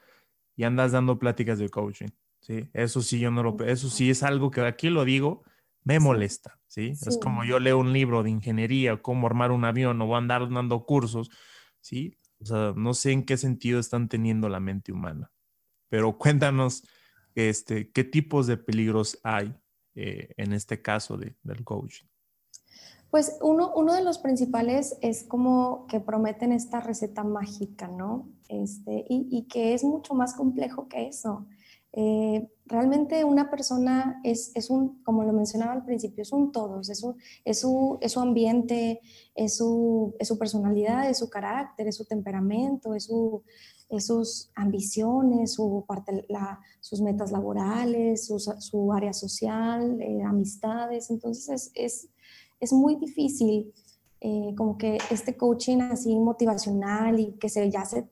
y 0.56 0.64
andas 0.64 0.92
dando 0.92 1.18
pláticas 1.18 1.60
de 1.60 1.70
coaching. 1.70 2.10
¿sí? 2.40 2.70
Eso 2.74 3.02
sí, 3.02 3.20
yo 3.20 3.32
no 3.32 3.44
lo, 3.44 3.58
eso 3.66 3.90
sí 3.90 4.10
es 4.10 4.24
algo 4.24 4.52
que 4.52 4.62
aquí 4.62 4.90
lo 4.90 5.06
digo, 5.06 5.44
me 5.84 6.00
molesta. 6.00 6.60
¿sí? 6.68 6.92
Es 6.92 7.18
como 7.22 7.44
yo 7.44 7.60
leo 7.60 7.80
un 7.80 7.94
libro 7.94 8.24
de 8.24 8.30
ingeniería, 8.30 9.02
cómo 9.02 9.28
armar 9.28 9.52
un 9.52 9.66
avión 9.66 10.02
o 10.02 10.16
andar 10.16 10.50
dando 10.50 10.86
cursos 10.86 11.30
¿sí? 11.82 12.18
O 12.42 12.46
sea, 12.46 12.74
no 12.76 12.94
sé 12.94 13.12
en 13.12 13.26
qué 13.26 13.38
sentido 13.38 13.80
están 13.80 14.08
teniendo 14.08 14.50
la 14.50 14.60
mente 14.60 14.92
humana. 14.92 15.32
Pero 15.90 16.18
cuéntanos, 16.18 16.84
este, 17.36 17.92
¿qué 17.92 18.04
tipos 18.04 18.48
de 18.48 18.58
peligros 18.58 19.20
hay 19.24 19.54
eh, 19.96 20.34
en 20.38 20.54
este 20.54 20.82
caso 20.82 21.18
de, 21.18 21.36
del 21.44 21.64
coaching? 21.64 22.08
Pues 23.10 23.38
uno, 23.42 23.74
uno, 23.74 23.96
de 23.96 24.04
los 24.04 24.20
principales 24.20 24.96
es 25.02 25.24
como 25.24 25.88
que 25.88 26.00
prometen 26.00 26.52
esta 26.52 26.80
receta 26.80 27.24
mágica, 27.24 27.88
¿no? 27.88 28.30
Este, 28.50 29.04
y, 29.10 29.28
y 29.32 29.48
que 29.48 29.74
es 29.74 29.84
mucho 29.84 30.14
más 30.14 30.36
complejo 30.36 30.88
que 30.88 31.08
eso. 31.08 31.48
Eh, 31.92 32.48
realmente 32.66 33.24
una 33.24 33.50
persona 33.50 34.22
es, 34.24 34.52
es, 34.54 34.70
un, 34.70 35.02
como 35.04 35.24
lo 35.24 35.34
mencionaba 35.34 35.74
al 35.74 35.86
principio, 35.86 36.22
es 36.22 36.32
un 36.32 36.52
todo, 36.52 36.82
es 36.82 37.00
su, 37.00 37.16
es 37.44 37.60
su, 37.60 37.98
es 38.02 38.12
su 38.12 38.20
ambiente, 38.20 39.02
es 39.34 39.58
su, 39.58 40.16
es 40.20 40.28
su, 40.28 40.38
personalidad, 40.38 41.10
es 41.10 41.18
su 41.18 41.30
carácter, 41.30 41.88
es 41.88 41.96
su 41.98 42.06
temperamento, 42.06 42.94
es, 42.94 43.06
su, 43.06 43.44
es 43.90 44.06
sus 44.06 44.52
ambiciones, 44.56 45.54
su 45.54 45.84
parte, 45.88 46.26
la, 46.30 46.60
sus 46.80 47.02
metas 47.02 47.32
laborales, 47.32 48.28
su, 48.28 48.94
área 48.94 49.14
social, 49.14 50.00
eh, 50.00 50.22
amistades. 50.24 51.10
Entonces 51.10 51.50
es, 51.50 51.72
es, 51.74 52.10
es 52.60 52.72
muy 52.72 52.98
difícil 52.98 53.74
eh, 54.22 54.54
como 54.56 54.78
que 54.78 55.00
este 55.10 55.38
coaching 55.38 55.80
así 55.80 56.14
motivacional 56.20 57.20
y 57.20 57.32
que 57.40 57.50
se 57.50 57.72
ya 57.72 57.86
se 57.86 58.10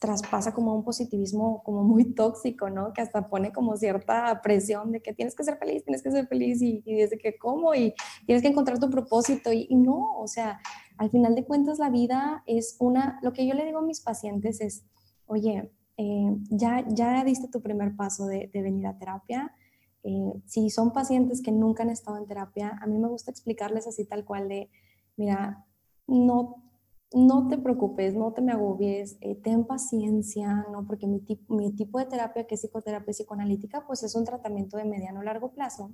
traspasa 0.00 0.54
como 0.54 0.74
un 0.74 0.82
positivismo 0.82 1.62
como 1.62 1.84
muy 1.84 2.04
tóxico, 2.14 2.70
¿no? 2.70 2.92
Que 2.92 3.02
hasta 3.02 3.28
pone 3.28 3.52
como 3.52 3.76
cierta 3.76 4.40
presión 4.42 4.90
de 4.90 5.02
que 5.02 5.12
tienes 5.12 5.36
que 5.36 5.44
ser 5.44 5.58
feliz, 5.58 5.84
tienes 5.84 6.02
que 6.02 6.10
ser 6.10 6.26
feliz 6.26 6.60
y, 6.62 6.82
desde 6.86 7.18
que 7.18 7.38
cómo 7.38 7.74
y 7.74 7.94
tienes 8.26 8.42
que 8.42 8.48
encontrar 8.48 8.80
tu 8.80 8.90
propósito 8.90 9.52
y, 9.52 9.68
no, 9.76 10.18
o 10.18 10.26
sea, 10.26 10.58
al 10.96 11.10
final 11.10 11.34
de 11.34 11.44
cuentas 11.44 11.78
la 11.78 11.90
vida 11.90 12.42
es 12.46 12.76
una, 12.80 13.20
lo 13.22 13.32
que 13.32 13.46
yo 13.46 13.54
le 13.54 13.64
digo 13.64 13.78
a 13.78 13.82
mis 13.82 14.00
pacientes 14.00 14.60
es, 14.60 14.84
oye, 15.26 15.70
eh, 15.98 16.36
ya, 16.50 16.84
ya 16.88 17.22
diste 17.22 17.48
tu 17.48 17.60
primer 17.60 17.94
paso 17.94 18.26
de, 18.26 18.50
venir 18.54 18.86
a 18.86 18.98
terapia. 18.98 19.54
Eh, 20.02 20.32
si 20.46 20.70
son 20.70 20.94
pacientes 20.94 21.42
que 21.42 21.52
nunca 21.52 21.82
han 21.82 21.90
estado 21.90 22.16
en 22.16 22.26
terapia, 22.26 22.78
a 22.80 22.86
mí 22.86 22.98
me 22.98 23.08
gusta 23.08 23.30
explicarles 23.30 23.86
así 23.86 24.06
tal 24.06 24.24
cual 24.24 24.48
de, 24.48 24.70
mira, 25.18 25.66
no 26.06 26.69
no 27.12 27.48
te 27.48 27.58
preocupes, 27.58 28.14
no 28.14 28.32
te 28.32 28.40
me 28.40 28.52
agobies, 28.52 29.18
eh, 29.20 29.34
ten 29.34 29.64
paciencia, 29.64 30.66
¿no? 30.70 30.86
Porque 30.86 31.06
mi, 31.06 31.24
mi, 31.48 31.72
tipo 31.72 31.98
de 31.98 32.06
terapia, 32.06 32.46
que 32.46 32.54
es 32.54 32.60
psicoterapia 32.60 33.12
psicoanalítica, 33.12 33.84
pues 33.86 34.02
es 34.02 34.14
un 34.14 34.24
tratamiento 34.24 34.76
de 34.76 34.84
mediano 34.84 35.22
largo 35.22 35.52
plazo. 35.52 35.92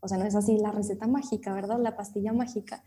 O 0.00 0.08
sea, 0.08 0.18
no 0.18 0.24
es 0.24 0.36
así 0.36 0.58
la 0.58 0.70
receta 0.70 1.08
mágica, 1.08 1.52
¿verdad? 1.52 1.80
La 1.80 1.96
pastilla 1.96 2.32
mágica. 2.32 2.84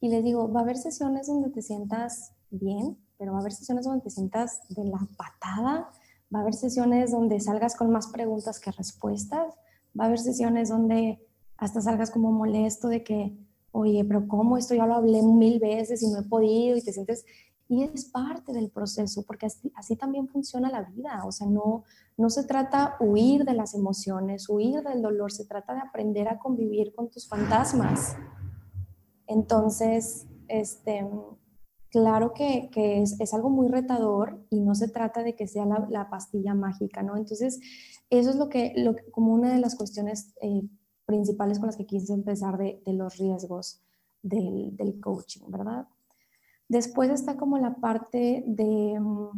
Y 0.00 0.08
les 0.08 0.22
digo, 0.22 0.52
va 0.52 0.60
a 0.60 0.62
haber 0.62 0.76
sesiones 0.76 1.28
donde 1.28 1.50
te 1.50 1.62
sientas 1.62 2.32
bien, 2.50 2.98
pero 3.16 3.32
va 3.32 3.38
a 3.38 3.40
haber 3.40 3.52
sesiones 3.52 3.86
donde 3.86 4.02
te 4.02 4.10
sientas 4.10 4.60
de 4.68 4.84
la 4.84 5.08
patada, 5.16 5.90
va 6.34 6.38
a 6.38 6.42
haber 6.42 6.54
sesiones 6.54 7.12
donde 7.12 7.40
salgas 7.40 7.74
con 7.74 7.90
más 7.90 8.08
preguntas 8.08 8.60
que 8.60 8.70
respuestas, 8.70 9.54
va 9.98 10.04
a 10.04 10.06
haber 10.06 10.18
sesiones 10.18 10.68
donde 10.68 11.26
hasta 11.56 11.80
salgas 11.80 12.10
como 12.10 12.32
molesto 12.32 12.88
de 12.88 13.02
que 13.02 13.38
oye, 13.72 14.04
pero 14.04 14.26
¿cómo 14.28 14.56
esto 14.56 14.74
ya 14.74 14.86
lo 14.86 14.94
hablé 14.94 15.22
mil 15.22 15.58
veces 15.60 16.02
y 16.02 16.10
no 16.10 16.20
he 16.20 16.24
podido 16.24 16.76
y 16.76 16.82
te 16.82 16.92
sientes... 16.92 17.24
Y 17.68 17.84
es 17.84 18.06
parte 18.06 18.52
del 18.52 18.68
proceso, 18.68 19.22
porque 19.24 19.46
así, 19.76 19.94
también 19.94 20.26
funciona 20.26 20.72
la 20.72 20.82
vida. 20.82 21.22
O 21.24 21.30
sea, 21.30 21.46
no, 21.46 21.84
no 22.16 22.28
se 22.28 22.42
trata 22.42 22.96
huir 22.98 23.44
de 23.44 23.54
las 23.54 23.74
emociones, 23.74 24.48
huir 24.48 24.82
del 24.82 25.00
dolor, 25.00 25.30
se 25.30 25.44
trata 25.44 25.74
de 25.74 25.80
aprender 25.80 26.26
a 26.26 26.40
convivir 26.40 26.92
con 26.92 27.10
tus 27.10 27.28
fantasmas. 27.28 28.16
Entonces, 29.28 30.26
este, 30.48 31.08
claro 31.90 32.32
que, 32.32 32.70
que 32.72 33.02
es, 33.02 33.34
algo 33.34 33.50
muy 33.50 33.68
retador 33.68 34.44
y 34.50 34.60
no 34.60 34.74
se 34.74 34.88
trata 34.88 35.22
de 35.22 35.36
que 35.36 35.46
sea 35.46 35.64
la, 35.64 35.86
la 35.90 36.10
pastilla 36.10 36.54
mágica, 36.54 37.04
¿no? 37.04 37.16
Entonces, 37.16 37.60
eso 38.10 38.30
es 38.30 38.36
lo 38.36 38.48
que, 38.48 38.72
lo, 38.76 38.96
como 39.12 39.32
una 39.32 39.52
de 39.52 39.60
las 39.60 39.76
cuestiones 39.76 40.34
eh, 40.42 40.62
principales 41.10 41.58
con 41.58 41.66
las 41.66 41.76
que 41.76 41.86
quise 41.86 42.12
empezar 42.12 42.56
de, 42.56 42.80
los 42.86 43.16
riesgos 43.18 43.82
del, 44.22 45.00
coaching, 45.00 45.42
¿verdad? 45.48 45.88
Después 46.68 47.10
está 47.10 47.36
como 47.36 47.58
la 47.58 47.74
parte 47.74 48.44
de, 48.46 48.96
mm, 49.00 49.28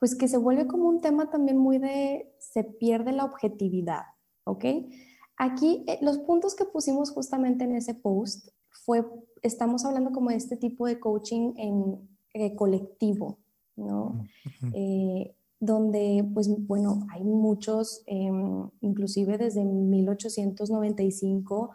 pues 0.00 0.16
que 0.16 0.26
se 0.26 0.38
vuelve 0.38 0.66
como 0.66 0.88
un 0.88 1.00
tema 1.00 1.30
también 1.30 1.56
muy 1.56 1.78
de, 1.78 2.34
se 2.40 2.64
pierde 2.64 3.12
la 3.12 3.24
objetividad, 3.24 4.02
¿ok? 4.42 4.64
Aquí 5.36 5.84
eh, 5.86 5.98
los 6.02 6.18
puntos 6.18 6.56
que 6.56 6.64
pusimos 6.64 7.12
justamente 7.12 7.62
en 7.62 7.76
ese 7.76 7.94
post 7.94 8.48
fue, 8.70 9.06
estamos 9.42 9.84
hablando 9.84 10.10
como 10.10 10.30
de 10.30 10.36
este 10.36 10.56
tipo 10.56 10.84
de 10.84 10.98
coaching 10.98 11.52
en 11.56 12.08
eh, 12.32 12.56
colectivo, 12.56 13.38
¿no? 13.76 14.24
Donde, 15.64 16.28
pues 16.34 16.48
bueno, 16.66 17.06
hay 17.10 17.24
muchos, 17.24 18.02
em, 18.06 18.68
inclusive 18.80 19.38
desde 19.38 19.64
1895, 19.64 21.70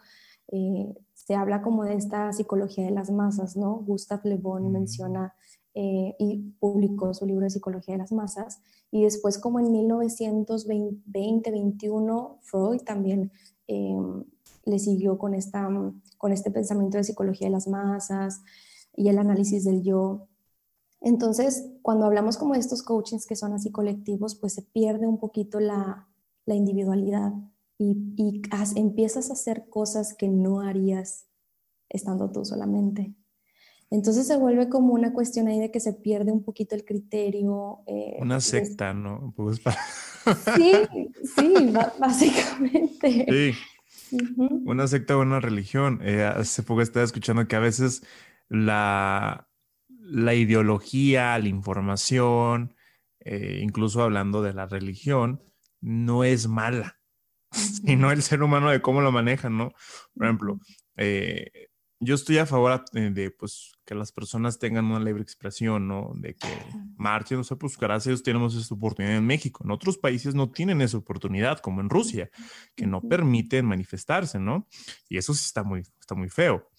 eh, 0.51 0.93
se 1.13 1.35
habla 1.35 1.61
como 1.61 1.83
de 1.83 1.95
esta 1.95 2.31
psicología 2.33 2.85
de 2.85 2.91
las 2.91 3.11
masas, 3.11 3.55
¿no? 3.55 3.83
Gustav 3.85 4.21
Le 4.23 4.37
Bon 4.37 4.71
menciona 4.71 5.33
eh, 5.75 6.15
y 6.17 6.37
publicó 6.59 7.13
su 7.13 7.25
libro 7.25 7.43
de 7.43 7.51
Psicología 7.51 7.93
de 7.93 7.99
las 7.99 8.11
Masas, 8.11 8.59
y 8.91 9.03
después 9.03 9.37
como 9.37 9.59
en 9.59 9.71
1920-21, 9.71 12.39
Freud 12.41 12.81
también 12.81 13.31
em, 13.67 14.23
le 14.65 14.79
siguió 14.79 15.17
con, 15.17 15.33
esta, 15.33 15.69
con 16.17 16.31
este 16.31 16.51
pensamiento 16.51 16.97
de 16.97 17.03
psicología 17.03 17.47
de 17.47 17.51
las 17.51 17.67
masas 17.67 18.41
y 18.95 19.09
el 19.09 19.19
análisis 19.19 19.65
del 19.65 19.83
yo. 19.83 20.28
Entonces, 21.01 21.69
cuando 21.81 22.05
hablamos 22.05 22.37
como 22.37 22.53
de 22.53 22.59
estos 22.59 22.83
coachings 22.83 23.25
que 23.25 23.35
son 23.35 23.53
así 23.53 23.71
colectivos, 23.71 24.35
pues 24.35 24.53
se 24.53 24.63
pierde 24.63 25.07
un 25.07 25.19
poquito 25.19 25.59
la, 25.59 26.07
individualidad 26.45 27.31
y, 27.77 28.41
empiezas 28.75 29.29
a 29.29 29.33
hacer 29.33 29.69
cosas 29.69 30.15
que 30.15 30.27
no 30.27 30.61
harías 30.61 31.27
estando 31.89 32.31
tú 32.31 32.43
solamente. 32.43 33.13
Entonces 33.91 34.27
se 34.27 34.37
vuelve 34.37 34.67
como 34.67 34.93
una 34.93 35.13
cuestión 35.13 35.47
ahí 35.47 35.59
de 35.59 35.71
que 35.71 35.79
se 35.79 35.93
pierde 35.93 36.31
un 36.31 36.43
poquito 36.43 36.75
el 36.75 36.85
criterio. 36.85 37.79
Eh, 37.87 38.17
una 38.19 38.39
secta, 38.39 38.93
¿no? 38.93 39.33
Pues 39.35 39.61
sí, 40.55 40.73
sí, 41.35 41.53
básicamente. 41.99 43.25
Sí. 43.29 44.17
Una 44.65 44.87
secta 44.87 45.17
o 45.17 45.21
una 45.21 45.39
religión. 45.39 45.99
Eh, 46.03 46.23
hace 46.23 46.63
poco 46.63 46.81
estaba 46.81 47.05
escuchando 47.05 47.47
que 47.47 47.55
a 47.55 47.59
veces 47.59 48.03
la, 48.47 49.48
la 50.09 50.33
ideología, 50.33 51.37
la 51.37 51.47
información, 51.47 52.75
eh, 53.19 53.59
incluso 53.61 54.01
hablando 54.01 54.41
de 54.41 54.53
la 54.53 54.65
religión, 54.65 55.41
no 55.81 56.23
es 56.23 56.47
mala, 56.47 56.99
sino 57.51 58.11
el 58.11 58.21
ser 58.23 58.43
humano 58.43 58.69
de 58.69 58.81
cómo 58.81 59.01
lo 59.01 59.11
manejan, 59.11 59.57
¿no? 59.57 59.73
Por 60.13 60.25
ejemplo, 60.25 60.59
eh, 60.97 61.69
yo 62.01 62.15
estoy 62.15 62.37
a 62.37 62.45
favor 62.45 62.85
de, 62.93 63.31
pues, 63.31 63.73
que 63.85 63.93
las 63.93 64.13
personas 64.13 64.57
tengan 64.57 64.85
una 64.85 65.01
libre 65.01 65.21
expresión, 65.21 65.87
¿no? 65.87 66.13
De 66.15 66.33
que 66.33 66.47
marchen, 66.95 67.39
o 67.39 67.43
sea, 67.43 67.57
pues 67.57 67.77
gracias 67.77 68.23
tenemos 68.23 68.55
esta 68.55 68.73
oportunidad 68.73 69.17
en 69.17 69.25
México. 69.25 69.63
En 69.65 69.71
otros 69.71 69.97
países 69.97 70.33
no 70.33 70.49
tienen 70.49 70.81
esa 70.81 70.97
oportunidad, 70.97 71.59
como 71.59 71.81
en 71.81 71.89
Rusia, 71.89 72.29
que 72.75 72.87
no 72.87 73.01
permiten 73.01 73.65
manifestarse, 73.65 74.39
¿no? 74.39 74.67
Y 75.09 75.17
eso 75.17 75.33
sí 75.33 75.43
está 75.45 75.63
muy, 75.63 75.81
está 75.99 76.15
muy 76.15 76.29
feo. 76.29 76.69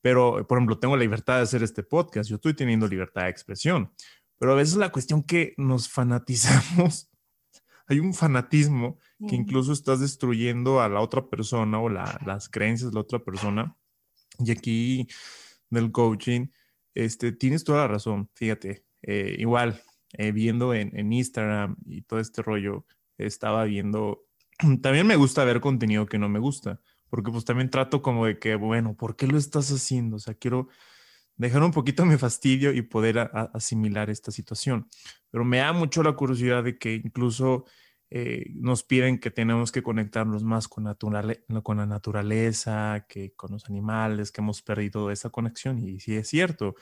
Pero, 0.00 0.46
por 0.46 0.58
ejemplo, 0.58 0.78
tengo 0.78 0.96
la 0.96 1.02
libertad 1.02 1.36
de 1.36 1.42
hacer 1.42 1.62
este 1.62 1.82
podcast, 1.82 2.30
yo 2.30 2.36
estoy 2.36 2.54
teniendo 2.54 2.86
libertad 2.86 3.22
de 3.22 3.30
expresión, 3.30 3.92
pero 4.38 4.52
a 4.52 4.56
veces 4.56 4.76
la 4.76 4.92
cuestión 4.92 5.22
que 5.22 5.54
nos 5.56 5.88
fanatizamos, 5.88 7.10
hay 7.86 7.98
un 7.98 8.14
fanatismo 8.14 8.98
que 9.28 9.34
incluso 9.34 9.72
estás 9.72 10.00
destruyendo 10.00 10.80
a 10.80 10.88
la 10.88 11.00
otra 11.00 11.26
persona 11.28 11.80
o 11.80 11.88
las 11.88 12.48
creencias 12.48 12.90
de 12.90 12.94
la 12.94 13.00
otra 13.00 13.18
persona. 13.18 13.76
Y 14.38 14.52
aquí 14.52 15.08
del 15.70 15.90
coaching, 15.90 16.48
este, 16.94 17.32
tienes 17.32 17.64
toda 17.64 17.78
la 17.78 17.88
razón, 17.88 18.30
fíjate, 18.34 18.84
eh, 19.02 19.34
igual, 19.38 19.82
eh, 20.12 20.30
viendo 20.30 20.74
en, 20.74 20.96
en 20.96 21.12
Instagram 21.12 21.76
y 21.86 22.02
todo 22.02 22.20
este 22.20 22.42
rollo, 22.42 22.86
estaba 23.16 23.64
viendo, 23.64 24.26
también 24.82 25.06
me 25.06 25.16
gusta 25.16 25.44
ver 25.44 25.60
contenido 25.60 26.06
que 26.06 26.18
no 26.18 26.28
me 26.28 26.38
gusta 26.38 26.80
porque 27.08 27.30
pues 27.30 27.44
también 27.44 27.70
trato 27.70 28.02
como 28.02 28.26
de 28.26 28.38
que, 28.38 28.54
bueno, 28.54 28.94
¿por 28.94 29.16
qué 29.16 29.26
lo 29.26 29.38
estás 29.38 29.70
haciendo? 29.70 30.16
O 30.16 30.18
sea, 30.18 30.34
quiero 30.34 30.68
dejar 31.36 31.62
un 31.62 31.72
poquito 31.72 32.04
mi 32.04 32.16
fastidio 32.16 32.72
y 32.72 32.82
poder 32.82 33.30
asimilar 33.54 34.10
esta 34.10 34.30
situación. 34.30 34.88
Pero 35.30 35.44
me 35.44 35.58
da 35.58 35.72
mucho 35.72 36.02
la 36.02 36.12
curiosidad 36.12 36.64
de 36.64 36.78
que 36.78 36.94
incluso 36.94 37.64
eh, 38.10 38.46
nos 38.54 38.82
piden 38.82 39.18
que 39.18 39.30
tenemos 39.30 39.70
que 39.70 39.82
conectarnos 39.82 40.42
más 40.42 40.68
con, 40.68 40.92
con 41.62 41.76
la 41.76 41.86
naturaleza, 41.86 43.06
que 43.08 43.34
con 43.34 43.52
los 43.52 43.66
animales, 43.66 44.32
que 44.32 44.40
hemos 44.40 44.62
perdido 44.62 45.10
esa 45.10 45.30
conexión 45.30 45.78
y 45.78 46.00
sí 46.00 46.16
es 46.16 46.28
cierto. 46.28 46.74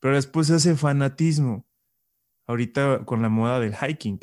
Pero 0.00 0.14
después 0.14 0.50
ese 0.50 0.74
fanatismo, 0.76 1.66
ahorita 2.46 3.04
con 3.04 3.22
la 3.22 3.28
moda 3.28 3.60
del 3.60 3.74
hiking, 3.74 4.20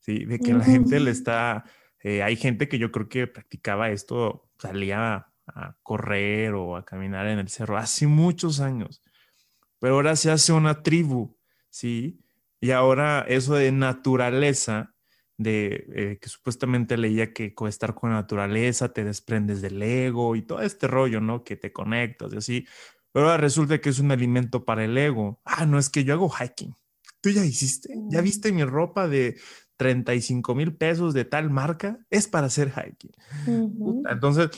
¿sí? 0.00 0.24
de 0.24 0.38
que 0.40 0.54
la 0.54 0.64
gente 0.64 0.98
le 1.00 1.10
está 1.10 1.64
eh, 2.02 2.22
hay 2.22 2.36
gente 2.36 2.68
que 2.68 2.78
yo 2.78 2.92
creo 2.92 3.08
que 3.08 3.26
practicaba 3.26 3.90
esto, 3.90 4.47
salía 4.58 5.26
a 5.46 5.76
correr 5.82 6.54
o 6.54 6.76
a 6.76 6.84
caminar 6.84 7.26
en 7.26 7.38
el 7.38 7.48
cerro 7.48 7.78
hace 7.78 8.06
muchos 8.06 8.60
años, 8.60 9.02
pero 9.78 9.94
ahora 9.94 10.16
se 10.16 10.30
hace 10.30 10.52
una 10.52 10.82
tribu, 10.82 11.36
¿sí? 11.70 12.20
Y 12.60 12.72
ahora 12.72 13.24
eso 13.28 13.54
de 13.54 13.72
naturaleza, 13.72 14.94
de 15.36 15.86
eh, 15.94 16.18
que 16.20 16.28
supuestamente 16.28 16.96
leía 16.96 17.32
que 17.32 17.54
estar 17.68 17.94
con 17.94 18.10
la 18.10 18.16
naturaleza 18.16 18.92
te 18.92 19.04
desprendes 19.04 19.62
del 19.62 19.80
ego 19.80 20.34
y 20.34 20.42
todo 20.42 20.60
este 20.62 20.88
rollo, 20.88 21.20
¿no? 21.20 21.44
Que 21.44 21.56
te 21.56 21.72
conectas 21.72 22.32
y 22.32 22.36
así. 22.36 22.66
Pero 23.12 23.26
ahora 23.26 23.38
resulta 23.38 23.80
que 23.80 23.90
es 23.90 24.00
un 24.00 24.10
alimento 24.10 24.64
para 24.64 24.84
el 24.84 24.98
ego. 24.98 25.40
Ah, 25.44 25.64
no, 25.64 25.78
es 25.78 25.88
que 25.88 26.04
yo 26.04 26.14
hago 26.14 26.28
hiking. 26.28 26.74
¿Tú 27.20 27.30
ya 27.30 27.44
hiciste? 27.44 27.94
¿Ya 28.10 28.20
viste 28.20 28.52
mi 28.52 28.64
ropa 28.64 29.08
de 29.08 29.38
35 29.78 30.54
mil 30.54 30.74
pesos 30.74 31.14
de 31.14 31.24
tal 31.24 31.48
marca? 31.48 31.98
Es 32.10 32.28
para 32.28 32.48
hacer 32.48 32.70
hiking. 32.70 33.12
Entonces, 34.10 34.50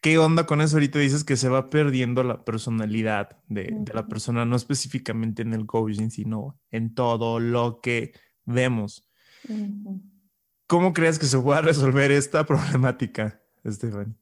¿qué 0.00 0.18
onda 0.18 0.46
con 0.46 0.60
eso? 0.60 0.76
Ahorita 0.76 1.00
dices 1.00 1.24
que 1.24 1.36
se 1.36 1.48
va 1.48 1.70
perdiendo 1.70 2.22
la 2.22 2.44
personalidad 2.44 3.38
de, 3.48 3.84
la 3.92 4.06
persona, 4.06 4.44
no 4.44 4.54
específicamente 4.54 5.42
en 5.42 5.54
el 5.54 5.66
coaching, 5.66 6.10
sino 6.10 6.60
en 6.70 6.94
todo 6.94 7.40
lo 7.40 7.80
que 7.80 8.12
vemos. 8.44 9.08
¿Cómo 10.68 10.92
crees 10.92 11.18
que 11.18 11.26
se 11.26 11.38
pueda 11.38 11.62
resolver 11.62 12.12
esta 12.12 12.44
problemática, 12.46 13.40
Estefan? 13.64 14.16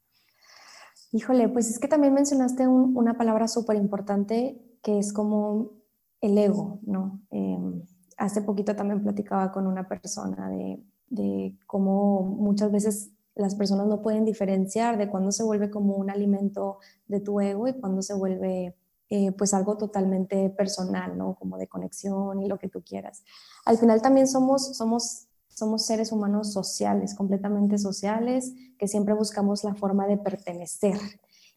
Híjole, 1.12 1.48
pues 1.48 1.68
es 1.68 1.78
que 1.78 1.88
también 1.88 2.14
mencionaste 2.14 2.66
una 2.66 3.18
palabra 3.18 3.46
súper 3.46 3.76
importante 3.76 4.56
que 4.82 4.98
es 4.98 5.12
como 5.12 5.82
el 6.20 6.38
ego, 6.38 6.80
¿no? 6.86 7.20
Em, 7.30 7.82
hace 8.16 8.42
poquito 8.42 8.74
también 8.76 9.02
platicaba 9.02 9.52
con 9.52 9.66
una 9.66 9.88
persona 9.88 10.48
de, 10.48 10.82
de, 11.08 11.54
cómo 11.66 12.22
muchas 12.22 12.70
veces 12.70 13.10
las 13.34 13.54
personas 13.54 13.86
no 13.86 14.02
pueden 14.02 14.24
diferenciar 14.24 14.98
de 14.98 15.08
cuándo 15.08 15.32
se 15.32 15.42
vuelve 15.42 15.70
como 15.70 15.94
un 15.94 16.10
alimento 16.10 16.78
de 17.06 17.20
tu 17.20 17.40
ego 17.40 17.68
y 17.68 17.74
cuándo 17.74 18.02
se 18.02 18.14
vuelve 18.14 18.74
eh, 19.08 19.32
pues 19.32 19.54
algo 19.54 19.76
totalmente 19.76 20.50
personal, 20.50 21.16
¿no? 21.16 21.34
Como 21.34 21.58
de 21.58 21.68
conexión 21.68 22.42
y 22.42 22.48
lo 22.48 22.58
que 22.58 22.68
tú 22.68 22.82
quieras. 22.82 23.24
Al 23.64 23.78
final 23.78 24.02
también 24.02 24.26
somos, 24.26 24.76
somos 24.76 25.28
somos 25.54 25.84
seres 25.84 26.12
humanos 26.12 26.52
sociales, 26.52 27.14
completamente 27.14 27.78
sociales, 27.78 28.52
que 28.78 28.88
siempre 28.88 29.14
buscamos 29.14 29.64
la 29.64 29.74
forma 29.74 30.06
de 30.06 30.16
pertenecer. 30.16 30.98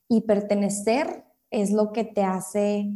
Y 0.07 0.21
pertenecer 0.21 1.25
es 1.49 1.71
lo 1.71 1.91
que 1.91 2.03
te 2.03 2.23
hace 2.23 2.91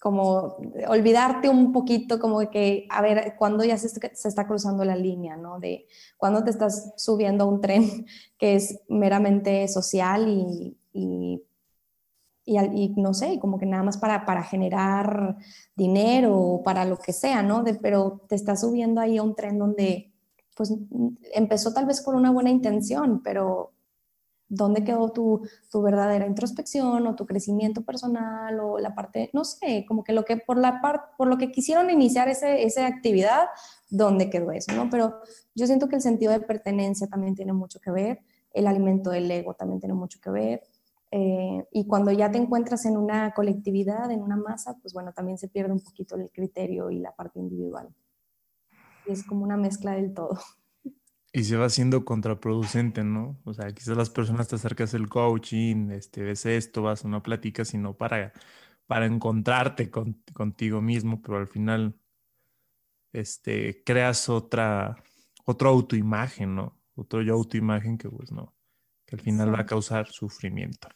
como 0.00 0.56
olvidarte 0.88 1.48
un 1.48 1.72
poquito, 1.72 2.18
como 2.18 2.48
que, 2.50 2.86
a 2.90 3.00
ver, 3.02 3.34
cuando 3.38 3.64
ya 3.64 3.78
se, 3.78 3.88
está 4.28 4.46
cruzando 4.46 4.84
la 4.84 4.96
línea, 4.96 5.36
¿no? 5.36 5.58
De 5.58 5.86
cuando 6.16 6.44
te 6.44 6.50
estás 6.50 6.92
subiendo 6.96 7.44
a 7.44 7.46
un 7.46 7.60
tren 7.60 8.06
que 8.38 8.56
es 8.56 8.80
meramente 8.88 9.66
social 9.68 10.28
y, 10.28 10.76
y 10.92 11.42
y, 12.46 12.94
no 12.96 13.14
sé, 13.14 13.38
como 13.40 13.58
que 13.58 13.66
nada 13.66 13.82
más 13.82 13.96
para, 13.96 14.26
para 14.26 14.42
generar 14.42 15.36
dinero 15.74 16.38
o 16.38 16.62
para 16.62 16.84
lo 16.84 16.98
que 16.98 17.12
sea, 17.12 17.42
¿no? 17.42 17.62
De, 17.62 17.74
pero 17.74 18.20
te 18.28 18.34
estás 18.34 18.60
subiendo 18.60 19.00
ahí 19.00 19.16
a 19.16 19.22
un 19.22 19.34
tren 19.34 19.58
donde, 19.58 20.12
pues, 20.54 20.74
empezó 21.32 21.72
tal 21.72 21.86
vez 21.86 22.02
con 22.02 22.16
una 22.16 22.30
buena 22.30 22.50
intención, 22.50 23.22
pero 23.22 23.72
¿dónde 24.54 24.84
quedó 24.84 25.10
tu, 25.10 25.46
tu 25.70 25.82
verdadera 25.82 26.26
introspección 26.26 27.06
o 27.06 27.14
tu 27.14 27.26
crecimiento 27.26 27.82
personal 27.82 28.58
o 28.60 28.78
la 28.78 28.94
parte, 28.94 29.30
no 29.32 29.44
sé, 29.44 29.84
como 29.86 30.04
que 30.04 30.12
lo 30.12 30.24
que 30.24 30.36
por 30.36 30.58
la 30.58 30.80
parte, 30.80 31.06
por 31.16 31.28
lo 31.28 31.38
que 31.38 31.50
quisieron 31.50 31.90
iniciar 31.90 32.28
ese, 32.28 32.64
esa 32.64 32.86
actividad, 32.86 33.46
¿dónde 33.90 34.30
quedó 34.30 34.52
eso, 34.52 34.72
no? 34.72 34.88
Pero 34.90 35.20
yo 35.54 35.66
siento 35.66 35.88
que 35.88 35.96
el 35.96 36.02
sentido 36.02 36.32
de 36.32 36.40
pertenencia 36.40 37.06
también 37.06 37.34
tiene 37.34 37.52
mucho 37.52 37.80
que 37.80 37.90
ver, 37.90 38.20
el 38.52 38.66
alimento 38.66 39.10
del 39.10 39.30
ego 39.30 39.54
también 39.54 39.80
tiene 39.80 39.94
mucho 39.94 40.20
que 40.20 40.30
ver, 40.30 40.62
eh, 41.16 41.68
y 41.70 41.86
cuando 41.86 42.10
ya 42.10 42.32
te 42.32 42.38
encuentras 42.38 42.86
en 42.86 42.96
una 42.96 43.32
colectividad, 43.34 44.10
en 44.10 44.20
una 44.20 44.36
masa, 44.36 44.76
pues 44.82 44.92
bueno, 44.92 45.12
también 45.12 45.38
se 45.38 45.46
pierde 45.46 45.72
un 45.72 45.78
poquito 45.78 46.16
el 46.16 46.28
criterio 46.32 46.90
y 46.90 46.98
la 46.98 47.14
parte 47.14 47.38
individual. 47.38 47.88
Y 49.06 49.12
es 49.12 49.22
como 49.22 49.44
una 49.44 49.56
mezcla 49.56 49.92
del 49.92 50.12
todo. 50.12 50.36
Y 51.36 51.42
se 51.42 51.56
va 51.56 51.66
haciendo 51.66 52.04
contraproducente, 52.04 53.02
¿no? 53.02 53.40
O 53.42 53.52
sea, 53.52 53.72
quizás 53.72 53.96
las 53.96 54.08
personas 54.08 54.46
te 54.46 54.54
acercas 54.54 54.94
el 54.94 55.08
coaching, 55.08 55.90
este, 55.90 56.22
ves 56.22 56.46
esto, 56.46 56.82
vas 56.82 57.04
a 57.04 57.08
una 57.08 57.24
plática, 57.24 57.64
sino 57.64 57.96
para, 57.96 58.32
para 58.86 59.06
encontrarte 59.06 59.90
contigo 59.90 60.80
mismo, 60.80 61.20
pero 61.20 61.38
al 61.38 61.48
final 61.48 61.98
este, 63.12 63.82
creas 63.84 64.28
otra, 64.28 64.96
otra 65.44 65.70
autoimagen, 65.70 66.54
¿no? 66.54 66.78
Otro 66.94 67.20
yo 67.20 67.34
autoimagen 67.34 67.98
que 67.98 68.08
pues 68.08 68.30
no, 68.30 68.54
que 69.04 69.16
al 69.16 69.20
final 69.20 69.52
va 69.52 69.62
a 69.62 69.66
causar 69.66 70.06
sufrimiento. 70.06 70.88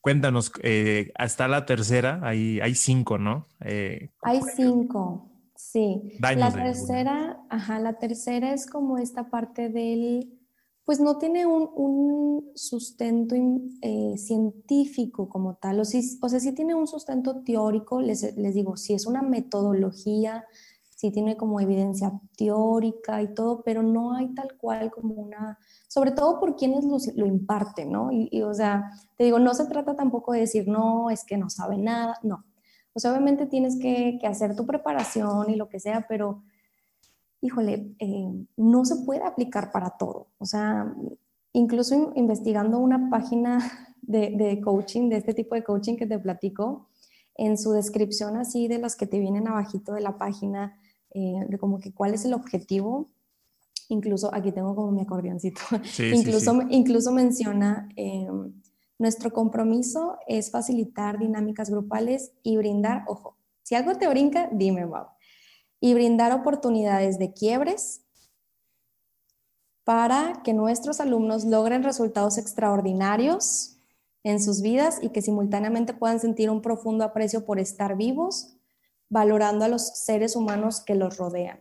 Cuéntanos, 0.00 0.52
eh, 0.62 1.12
hasta 1.16 1.48
la 1.48 1.66
tercera, 1.66 2.20
hay, 2.22 2.60
hay 2.60 2.74
cinco, 2.74 3.18
¿no? 3.18 3.46
Eh, 3.60 4.10
hay 4.22 4.40
cinco, 4.56 5.31
sí. 5.72 6.18
la 6.20 6.52
tercera, 6.52 7.44
ajá, 7.48 7.78
la 7.78 7.98
tercera 7.98 8.52
es 8.52 8.66
como 8.66 8.98
esta 8.98 9.30
parte 9.30 9.68
del, 9.68 10.38
pues 10.84 11.00
no 11.00 11.18
tiene 11.18 11.46
un, 11.46 11.70
un 11.74 12.50
sustento 12.54 13.34
eh, 13.80 14.14
científico 14.16 15.28
como 15.28 15.54
tal, 15.54 15.80
o, 15.80 15.84
si, 15.84 16.18
o 16.20 16.28
sea, 16.28 16.40
sí 16.40 16.52
tiene 16.52 16.74
un 16.74 16.86
sustento 16.86 17.42
teórico, 17.42 18.00
les, 18.00 18.36
les 18.36 18.54
digo, 18.54 18.76
si 18.76 18.94
es 18.94 19.06
una 19.06 19.22
metodología, 19.22 20.44
sí 21.02 21.10
tiene 21.10 21.36
como 21.36 21.58
evidencia 21.58 22.12
teórica 22.36 23.20
y 23.22 23.34
todo, 23.34 23.62
pero 23.64 23.82
no 23.82 24.14
hay 24.14 24.32
tal 24.34 24.56
cual 24.56 24.92
como 24.92 25.14
una, 25.14 25.58
sobre 25.88 26.12
todo 26.12 26.38
por 26.38 26.54
quienes 26.54 26.84
lo, 26.84 26.96
lo 27.16 27.26
imparten, 27.26 27.90
¿no? 27.90 28.10
Y, 28.12 28.40
o 28.42 28.54
sea, 28.54 28.88
te 29.16 29.24
digo, 29.24 29.40
no 29.40 29.52
se 29.52 29.66
trata 29.66 29.96
tampoco 29.96 30.32
de 30.32 30.40
decir, 30.40 30.68
no, 30.68 31.10
es 31.10 31.24
que 31.24 31.36
no 31.36 31.50
sabe 31.50 31.76
nada, 31.76 32.20
no. 32.22 32.44
O 32.94 33.00
sea, 33.00 33.12
obviamente 33.12 33.46
tienes 33.46 33.78
que, 33.78 34.18
que 34.20 34.26
hacer 34.26 34.54
tu 34.54 34.66
preparación 34.66 35.50
y 35.50 35.56
lo 35.56 35.68
que 35.68 35.80
sea, 35.80 36.06
pero, 36.08 36.42
híjole, 37.40 37.94
eh, 37.98 38.46
no 38.56 38.84
se 38.84 38.96
puede 39.04 39.24
aplicar 39.24 39.72
para 39.72 39.90
todo. 39.90 40.28
O 40.38 40.44
sea, 40.44 40.94
incluso 41.52 42.12
investigando 42.14 42.78
una 42.78 43.08
página 43.10 43.58
de, 44.02 44.30
de 44.36 44.60
coaching, 44.60 45.08
de 45.08 45.16
este 45.16 45.34
tipo 45.34 45.54
de 45.54 45.64
coaching 45.64 45.96
que 45.96 46.06
te 46.06 46.18
platico, 46.18 46.88
en 47.34 47.56
su 47.56 47.72
descripción 47.72 48.36
así 48.36 48.68
de 48.68 48.78
las 48.78 48.96
que 48.96 49.06
te 49.06 49.18
vienen 49.18 49.48
abajito 49.48 49.92
de 49.94 50.00
la 50.00 50.18
página, 50.18 50.78
eh, 51.14 51.44
de 51.48 51.58
como 51.58 51.78
que 51.78 51.92
cuál 51.92 52.14
es 52.14 52.24
el 52.24 52.34
objetivo. 52.34 53.10
Incluso 53.88 54.32
aquí 54.34 54.52
tengo 54.52 54.74
como 54.74 54.92
mi 54.92 55.02
acordeoncito. 55.02 55.60
incluso, 56.12 56.60
incluso 56.70 57.12
menciona, 57.12 57.88
eh, 57.96 58.28
nuestro 58.98 59.32
compromiso 59.32 60.18
es 60.26 60.50
facilitar 60.50 61.18
dinámicas 61.18 61.70
grupales 61.70 62.32
y 62.42 62.56
brindar, 62.56 63.04
ojo, 63.06 63.36
si 63.62 63.74
algo 63.74 63.94
te 63.94 64.08
brinca, 64.08 64.48
dime, 64.52 64.84
wow. 64.84 65.06
Y 65.80 65.94
brindar 65.94 66.32
oportunidades 66.32 67.18
de 67.18 67.32
quiebres 67.32 68.02
para 69.84 70.42
que 70.44 70.54
nuestros 70.54 71.00
alumnos 71.00 71.44
logren 71.44 71.82
resultados 71.82 72.38
extraordinarios 72.38 73.78
en 74.24 74.40
sus 74.40 74.62
vidas 74.62 74.98
y 75.02 75.10
que 75.10 75.22
simultáneamente 75.22 75.94
puedan 75.94 76.20
sentir 76.20 76.50
un 76.50 76.62
profundo 76.62 77.04
aprecio 77.04 77.44
por 77.44 77.58
estar 77.58 77.96
vivos, 77.96 78.56
valorando 79.08 79.64
a 79.64 79.68
los 79.68 79.98
seres 79.98 80.36
humanos 80.36 80.80
que 80.80 80.94
los 80.94 81.16
rodean. 81.16 81.60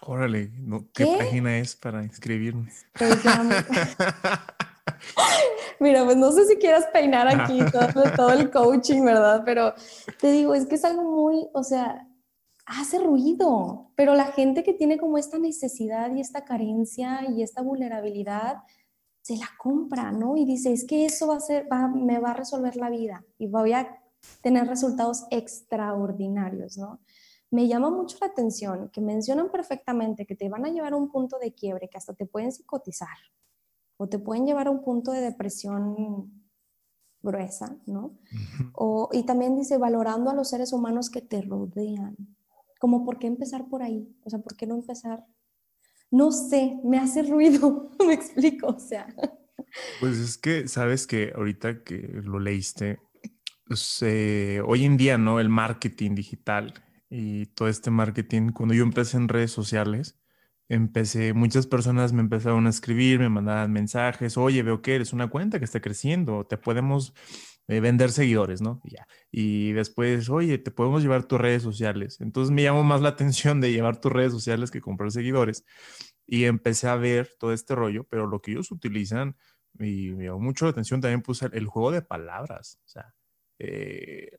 Órale, 0.00 0.50
¿qué, 0.94 1.16
página 1.18 1.58
es 1.58 1.76
para 1.76 2.02
inscribirme? 2.02 2.70
Mira, 5.80 6.04
pues 6.04 6.16
no 6.16 6.32
sé 6.32 6.46
si 6.46 6.56
quieras 6.56 6.86
peinar 6.92 7.28
aquí 7.28 7.60
todo, 8.16 8.30
el 8.30 8.50
coaching, 8.50 9.04
¿verdad? 9.04 9.42
Pero 9.44 9.74
te 10.20 10.32
digo, 10.32 10.54
es 10.54 10.66
que 10.66 10.74
es 10.74 10.84
algo 10.84 11.02
muy, 11.02 11.48
o 11.52 11.62
sea, 11.62 12.06
hace 12.66 12.98
ruido, 12.98 13.92
pero 13.94 14.14
la 14.14 14.26
gente 14.26 14.62
que 14.62 14.74
tiene 14.74 14.98
como 14.98 15.18
esta 15.18 15.38
necesidad 15.38 16.14
y 16.14 16.20
esta 16.20 16.44
carencia 16.44 17.20
y 17.28 17.42
esta 17.42 17.62
vulnerabilidad, 17.62 18.58
se 19.22 19.36
la 19.36 19.50
compra, 19.58 20.10
¿no? 20.10 20.38
Y 20.38 20.46
dice, 20.46 20.72
es 20.72 20.86
que 20.86 21.04
eso 21.04 21.26
va 21.26 21.36
a 21.36 21.40
ser, 21.40 21.66
me 21.94 22.18
va 22.18 22.30
a 22.30 22.34
resolver 22.34 22.76
la 22.76 22.88
vida 22.88 23.22
y 23.36 23.46
voy 23.46 23.74
a 23.74 24.02
tener 24.40 24.66
resultados 24.66 25.26
extraordinarios, 25.30 26.78
¿no? 26.78 27.00
Me 27.50 27.68
llama 27.68 27.90
mucho 27.90 28.16
la 28.20 28.28
atención 28.28 28.90
que 28.90 29.00
mencionan 29.00 29.50
perfectamente 29.50 30.26
que 30.26 30.34
te 30.34 30.48
van 30.48 30.64
a 30.64 30.70
llevar 30.70 30.94
a 30.94 30.96
un 30.96 31.10
punto 31.10 31.38
de 31.38 31.52
quiebre, 31.52 31.88
que 31.88 31.98
hasta 31.98 32.14
te 32.14 32.26
pueden 32.26 32.52
psicotizar 32.52 33.16
o 33.98 34.08
te 34.08 34.18
pueden 34.18 34.46
llevar 34.46 34.68
a 34.68 34.70
un 34.70 34.82
punto 34.82 35.12
de 35.12 35.20
depresión 35.20 36.32
gruesa, 37.20 37.76
¿no? 37.86 38.18
o, 38.72 39.10
y 39.12 39.24
también 39.24 39.56
dice, 39.56 39.76
valorando 39.76 40.30
a 40.30 40.34
los 40.34 40.48
seres 40.48 40.72
humanos 40.72 41.10
que 41.10 41.20
te 41.20 41.42
rodean. 41.42 42.16
Como, 42.78 43.04
¿por 43.04 43.18
qué 43.18 43.26
empezar 43.26 43.68
por 43.68 43.82
ahí? 43.82 44.08
O 44.24 44.30
sea, 44.30 44.38
¿por 44.38 44.56
qué 44.56 44.66
no 44.66 44.76
empezar? 44.76 45.26
No 46.10 46.30
sé, 46.30 46.78
me 46.84 46.98
hace 46.98 47.24
ruido, 47.24 47.90
me 48.06 48.14
explico, 48.14 48.68
o 48.68 48.78
sea. 48.78 49.14
Pues 50.00 50.16
es 50.16 50.38
que, 50.38 50.68
sabes 50.68 51.06
que 51.06 51.32
ahorita 51.34 51.82
que 51.82 51.96
lo 52.22 52.38
leíste, 52.38 53.00
pues, 53.66 53.98
eh, 54.02 54.62
hoy 54.64 54.84
en 54.84 54.96
día, 54.96 55.18
¿no? 55.18 55.40
El 55.40 55.48
marketing 55.48 56.14
digital 56.14 56.72
y 57.10 57.46
todo 57.46 57.68
este 57.68 57.90
marketing, 57.90 58.52
cuando 58.52 58.74
yo 58.74 58.84
empecé 58.84 59.16
en 59.16 59.28
redes 59.28 59.50
sociales, 59.50 60.16
empecé, 60.68 61.32
muchas 61.32 61.66
personas 61.66 62.12
me 62.12 62.20
empezaron 62.20 62.66
a 62.66 62.70
escribir, 62.70 63.18
me 63.18 63.28
mandaban 63.28 63.72
mensajes, 63.72 64.36
oye, 64.36 64.62
veo 64.62 64.82
que 64.82 64.94
eres 64.96 65.12
una 65.12 65.28
cuenta 65.28 65.58
que 65.58 65.64
está 65.64 65.80
creciendo, 65.80 66.44
te 66.46 66.58
podemos 66.58 67.14
eh, 67.68 67.80
vender 67.80 68.10
seguidores, 68.10 68.60
¿no? 68.60 68.80
Y, 68.84 68.92
ya. 68.92 69.06
y 69.30 69.72
después, 69.72 70.28
oye, 70.30 70.58
te 70.58 70.70
podemos 70.70 71.02
llevar 71.02 71.24
tus 71.24 71.40
redes 71.40 71.62
sociales. 71.62 72.20
Entonces 72.20 72.50
me 72.50 72.62
llamó 72.62 72.84
más 72.84 73.00
la 73.00 73.10
atención 73.10 73.60
de 73.60 73.72
llevar 73.72 74.00
tus 74.00 74.12
redes 74.12 74.32
sociales 74.32 74.70
que 74.70 74.80
comprar 74.80 75.10
seguidores. 75.10 75.64
Y 76.26 76.44
empecé 76.44 76.88
a 76.88 76.96
ver 76.96 77.30
todo 77.38 77.52
este 77.52 77.74
rollo, 77.74 78.04
pero 78.04 78.26
lo 78.26 78.40
que 78.42 78.52
ellos 78.52 78.70
utilizan, 78.70 79.36
y 79.78 80.10
me 80.10 80.24
llamó 80.24 80.40
mucho 80.40 80.66
la 80.66 80.72
atención, 80.72 81.00
también 81.00 81.22
puse 81.22 81.48
el, 81.52 81.66
juego 81.66 81.90
de 81.90 82.02
palabras. 82.02 82.80
O 82.84 82.88
sea, 82.88 83.14
eh, 83.58 84.30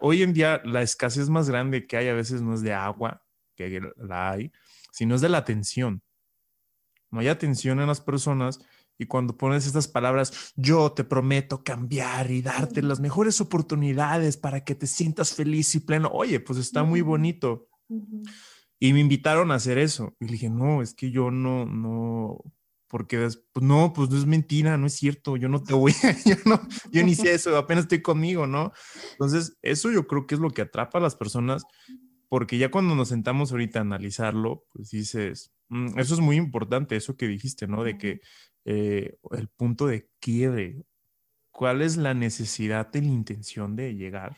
hoy 0.00 0.22
en 0.22 0.32
día 0.32 0.62
la 0.64 0.82
escasez 0.82 1.28
más 1.28 1.50
grande 1.50 1.86
que 1.86 1.96
hay 1.96 2.08
a 2.08 2.14
veces 2.14 2.42
no 2.42 2.54
es 2.54 2.62
de 2.62 2.72
agua, 2.72 3.24
que 3.56 3.80
la 3.96 4.30
hay, 4.30 4.52
sino 4.96 5.14
es 5.14 5.20
de 5.20 5.28
la 5.28 5.36
atención. 5.36 6.02
No 7.10 7.20
hay 7.20 7.28
atención 7.28 7.80
en 7.80 7.86
las 7.86 8.00
personas 8.00 8.60
y 8.96 9.04
cuando 9.04 9.36
pones 9.36 9.66
estas 9.66 9.88
palabras, 9.88 10.54
yo 10.56 10.92
te 10.92 11.04
prometo 11.04 11.62
cambiar 11.62 12.30
y 12.30 12.40
darte 12.40 12.80
las 12.80 12.98
mejores 12.98 13.42
oportunidades 13.42 14.38
para 14.38 14.64
que 14.64 14.74
te 14.74 14.86
sientas 14.86 15.34
feliz 15.34 15.74
y 15.74 15.80
pleno. 15.80 16.08
Oye, 16.14 16.40
pues 16.40 16.58
está 16.58 16.82
muy 16.82 17.02
bonito. 17.02 17.68
Y 18.78 18.94
me 18.94 19.00
invitaron 19.00 19.50
a 19.50 19.56
hacer 19.56 19.76
eso. 19.76 20.16
Y 20.18 20.24
le 20.24 20.32
dije, 20.32 20.48
no, 20.48 20.80
es 20.80 20.94
que 20.94 21.10
yo 21.10 21.30
no, 21.30 21.66
no, 21.66 22.38
porque 22.88 23.18
después, 23.18 23.62
no, 23.62 23.92
pues 23.92 24.08
no 24.08 24.16
es 24.16 24.24
mentira, 24.24 24.78
no 24.78 24.86
es 24.86 24.94
cierto, 24.94 25.36
yo 25.36 25.50
no 25.50 25.62
te 25.62 25.74
voy 25.74 25.92
a, 26.02 26.12
yo 26.24 26.36
no, 26.46 26.58
yo 26.90 27.04
ni 27.04 27.14
sé 27.14 27.34
eso, 27.34 27.54
apenas 27.58 27.84
estoy 27.84 28.00
conmigo, 28.00 28.46
¿no? 28.46 28.72
Entonces, 29.12 29.58
eso 29.60 29.90
yo 29.90 30.06
creo 30.06 30.26
que 30.26 30.36
es 30.36 30.40
lo 30.40 30.50
que 30.50 30.62
atrapa 30.62 30.96
a 30.98 31.02
las 31.02 31.16
personas, 31.16 31.64
porque 32.28 32.58
ya 32.58 32.70
cuando 32.70 32.94
nos 32.94 33.08
sentamos 33.08 33.52
ahorita 33.52 33.78
a 33.78 33.82
analizarlo, 33.82 34.64
pues 34.72 34.90
dices, 34.90 35.52
mm, 35.68 35.98
eso 35.98 36.14
es 36.14 36.20
muy 36.20 36.36
importante, 36.36 36.96
eso 36.96 37.16
que 37.16 37.28
dijiste, 37.28 37.66
¿no? 37.66 37.84
De 37.84 37.96
que 37.98 38.20
eh, 38.64 39.16
el 39.30 39.48
punto 39.48 39.86
de 39.86 40.10
quiebre. 40.18 40.84
¿Cuál 41.52 41.80
es 41.82 41.96
la 41.96 42.14
necesidad 42.14 42.90
de 42.90 43.00
la 43.00 43.08
intención 43.08 43.76
de 43.76 43.94
llegar 43.94 44.36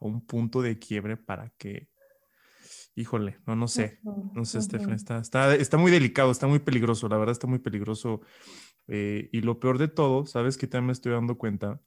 a 0.00 0.06
un 0.06 0.24
punto 0.24 0.62
de 0.62 0.78
quiebre 0.78 1.16
para 1.16 1.50
que, 1.58 1.88
híjole, 2.94 3.38
no, 3.46 3.56
no 3.56 3.68
sé, 3.68 4.00
no 4.32 4.44
sé, 4.44 4.58
Estefan, 4.58 4.94
está, 4.94 5.18
está, 5.18 5.54
está, 5.56 5.76
muy 5.76 5.90
delicado, 5.90 6.30
está 6.30 6.46
muy 6.46 6.60
peligroso, 6.60 7.08
la 7.08 7.18
verdad 7.18 7.32
está 7.32 7.46
muy 7.48 7.58
peligroso. 7.58 8.22
Eh, 8.86 9.28
y 9.32 9.40
lo 9.42 9.60
peor 9.60 9.78
de 9.78 9.88
todo, 9.88 10.24
¿sabes 10.24 10.56
que 10.56 10.66
también 10.66 10.86
me 10.86 10.92
estoy 10.92 11.12
dando 11.12 11.36
cuenta? 11.36 11.80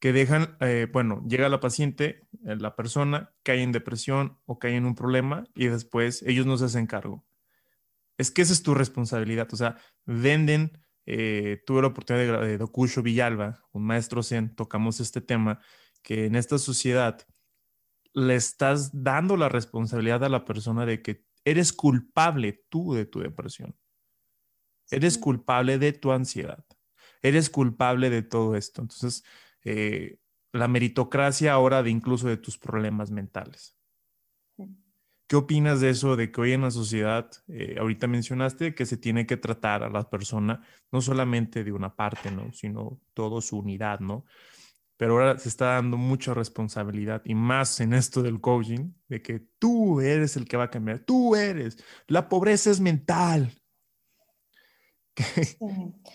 Que 0.00 0.12
dejan, 0.12 0.56
eh, 0.60 0.86
bueno, 0.92 1.24
llega 1.28 1.48
la 1.48 1.60
paciente, 1.60 2.28
la 2.42 2.76
persona 2.76 3.34
cae 3.42 3.62
en 3.62 3.72
depresión 3.72 4.38
o 4.46 4.58
cae 4.58 4.76
en 4.76 4.86
un 4.86 4.94
problema 4.94 5.44
y 5.54 5.66
después 5.66 6.22
ellos 6.22 6.46
no 6.46 6.56
se 6.56 6.66
hacen 6.66 6.86
cargo 6.86 7.28
es 8.18 8.32
que 8.32 8.42
esa 8.42 8.52
es 8.52 8.62
tu 8.62 8.74
responsabilidad. 8.74 9.48
O 9.52 9.56
sea, 9.56 9.76
venden, 10.04 10.84
eh, 11.06 11.62
tuve 11.64 11.80
la 11.80 11.88
oportunidad 11.88 12.42
de, 12.42 12.58
de 12.58 13.02
Villalba, 13.02 13.64
un 13.72 13.84
maestro 13.86 14.22
zen, 14.22 14.54
tocamos 14.54 15.00
este 15.00 15.20
tema, 15.20 15.60
que 16.02 16.26
en 16.26 16.34
esta 16.34 16.58
sociedad 16.58 17.24
le 18.12 18.34
estás 18.34 18.90
dando 19.04 19.36
la 19.36 19.48
responsabilidad 19.48 20.24
a 20.24 20.28
la 20.28 20.44
persona 20.44 20.84
de 20.84 21.00
que 21.00 21.24
eres 21.44 21.72
culpable 21.72 22.64
tú 22.68 22.92
de 22.92 23.06
tu 23.06 23.20
depresión. 23.20 23.76
Eres 24.90 25.16
culpable 25.16 25.78
de 25.78 25.92
tu 25.92 26.10
ansiedad. 26.10 26.64
Eres 27.22 27.50
culpable 27.50 28.10
de 28.10 28.22
todo 28.22 28.56
esto. 28.56 28.82
Entonces, 28.82 29.22
eh, 29.64 30.18
la 30.52 30.68
meritocracia 30.68 31.52
ahora 31.52 31.82
de 31.82 31.90
incluso 31.90 32.28
de 32.28 32.36
tus 32.36 32.58
problemas 32.58 33.10
mentales. 33.10 33.76
¿Qué 35.28 35.36
opinas 35.36 35.82
de 35.82 35.90
eso, 35.90 36.16
de 36.16 36.32
que 36.32 36.40
hoy 36.40 36.52
en 36.52 36.62
la 36.62 36.70
sociedad, 36.70 37.30
eh, 37.48 37.76
ahorita 37.78 38.06
mencionaste 38.06 38.74
que 38.74 38.86
se 38.86 38.96
tiene 38.96 39.26
que 39.26 39.36
tratar 39.36 39.82
a 39.82 39.90
la 39.90 40.08
persona 40.08 40.62
no 40.90 41.02
solamente 41.02 41.64
de 41.64 41.72
una 41.72 41.94
parte, 41.94 42.30
¿no? 42.30 42.50
Sino 42.54 42.98
todo 43.12 43.42
su 43.42 43.58
unidad, 43.58 44.00
¿no? 44.00 44.24
Pero 44.96 45.12
ahora 45.12 45.38
se 45.38 45.50
está 45.50 45.74
dando 45.74 45.98
mucha 45.98 46.32
responsabilidad 46.32 47.20
y 47.26 47.34
más 47.34 47.78
en 47.80 47.92
esto 47.92 48.22
del 48.22 48.40
coaching, 48.40 48.92
de 49.08 49.20
que 49.20 49.40
tú 49.58 50.00
eres 50.00 50.34
el 50.36 50.46
que 50.48 50.56
va 50.56 50.64
a 50.64 50.70
cambiar, 50.70 51.00
tú 51.00 51.36
eres, 51.36 51.76
la 52.06 52.26
pobreza 52.30 52.70
es 52.70 52.80
mental. 52.80 53.52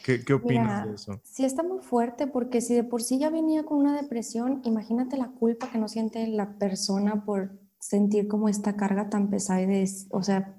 ¿Qué, 0.06 0.24
qué, 0.24 0.34
opinas 0.34 0.86
de 0.88 0.96
eso? 0.96 1.22
Sí, 1.24 1.46
está 1.46 1.64
muy 1.64 1.80
fuerte 1.80 2.28
porque 2.28 2.62
si 2.62 2.74
de 2.76 2.84
por 2.84 3.02
sí 3.02 3.20
ya 3.20 3.30
venía 3.30 3.64
con 3.64 3.78
una 3.78 4.00
depresión, 4.02 4.62
imagínate 4.64 5.18
la 5.18 5.30
culpa 5.30 5.70
que 5.72 5.78
no 5.78 5.88
siente 5.88 6.28
la 6.28 6.58
persona 6.58 7.26
por 7.26 7.52
sentir 7.80 8.28
como 8.28 8.50
esta 8.50 8.76
carga 8.76 9.10
tan 9.10 9.30
pesada, 9.30 9.60
de, 9.60 9.90
o 10.10 10.24
sea, 10.24 10.56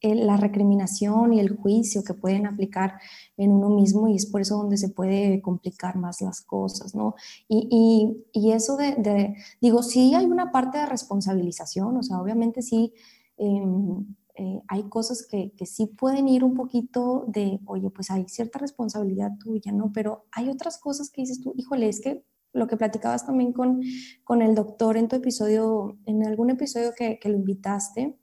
la 0.00 0.36
recriminación 0.36 1.32
y 1.32 1.40
el 1.40 1.56
juicio 1.56 2.04
que 2.04 2.14
pueden 2.14 2.46
aplicar 2.46 3.00
en 3.36 3.50
uno 3.50 3.68
mismo 3.70 4.08
y 4.08 4.14
es 4.14 4.26
por 4.26 4.40
eso 4.40 4.56
donde 4.56 4.76
se 4.76 4.90
puede 4.90 5.42
complicar 5.42 5.96
más 5.96 6.20
las 6.20 6.40
cosas, 6.40 6.94
¿no? 6.94 7.14
Y, 7.48 8.22
y, 8.32 8.52
eso 8.52 8.76
de, 8.76 9.34
digo, 9.60 9.82
sí 9.82 10.14
hay 10.14 10.26
una 10.26 10.52
parte 10.52 10.78
de 10.78 10.86
responsabilización, 10.86 11.96
o 11.96 12.02
sea, 12.02 12.20
obviamente 12.20 12.62
sí 12.62 12.92
em, 13.36 14.06
eh, 14.38 14.62
hay 14.68 14.84
cosas 14.84 15.26
que, 15.28 15.52
que, 15.56 15.66
sí 15.66 15.86
pueden 15.86 16.28
ir 16.28 16.44
un 16.44 16.54
poquito 16.54 17.24
de, 17.26 17.58
oye, 17.66 17.90
pues 17.90 18.08
hay 18.12 18.28
cierta 18.28 18.60
responsabilidad 18.60 19.32
tuya, 19.38 19.72
¿no? 19.72 19.90
Pero 19.92 20.26
hay 20.30 20.48
otras 20.48 20.78
cosas 20.78 21.10
que 21.10 21.22
dices 21.22 21.40
tú, 21.40 21.54
híjole, 21.56 21.88
es 21.88 22.00
que 22.00 22.24
lo 22.52 22.68
que 22.68 22.76
platicabas 22.76 23.26
también 23.26 23.52
con, 23.52 23.80
con 24.22 24.40
el 24.40 24.54
doctor 24.54 24.96
en 24.96 25.08
tu 25.08 25.16
episodio, 25.16 25.98
en 26.06 26.24
algún 26.24 26.50
episodio 26.50 26.92
que, 26.96 27.18
que 27.18 27.28
lo 27.28 27.36
invitaste, 27.36 28.16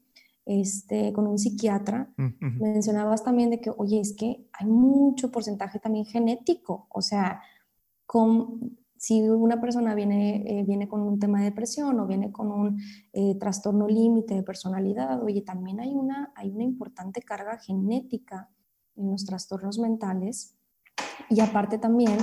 este, 0.45 1.12
con 1.12 1.28
un 1.28 1.38
psiquiatra, 1.38 2.13
mencionabas 2.39 3.23
también 3.23 3.49
de 3.49 3.60
que, 3.60 3.71
oye, 3.75 3.99
es 3.99 4.15
que 4.15 4.47
hay 4.54 4.67
mucho 4.67 5.32
porcentaje 5.32 5.80
también 5.80 6.06
genético, 6.06 6.88
o 6.91 7.01
sea, 7.01 7.41
con, 8.06 8.78
si 9.05 9.21
una 9.21 9.61
persona 9.61 9.93
viene, 9.93 10.43
eh, 10.47 10.63
viene 10.63 10.87
con 10.87 11.01
un 11.01 11.19
tema 11.19 11.37
de 11.37 11.45
depresión 11.45 11.99
o 11.99 12.07
viene 12.07 12.31
con 12.31 12.51
un 12.51 12.81
eh, 13.13 13.35
trastorno 13.39 13.87
límite 13.87 14.33
de 14.33 14.41
personalidad, 14.41 15.21
oye, 15.21 15.43
también 15.43 15.79
hay 15.79 15.93
una, 15.93 16.33
hay 16.35 16.49
una 16.49 16.63
importante 16.63 17.21
carga 17.21 17.59
genética 17.59 18.49
en 18.95 19.11
los 19.11 19.23
trastornos 19.23 19.77
mentales 19.77 20.57
y 21.29 21.39
aparte 21.39 21.77
también 21.77 22.17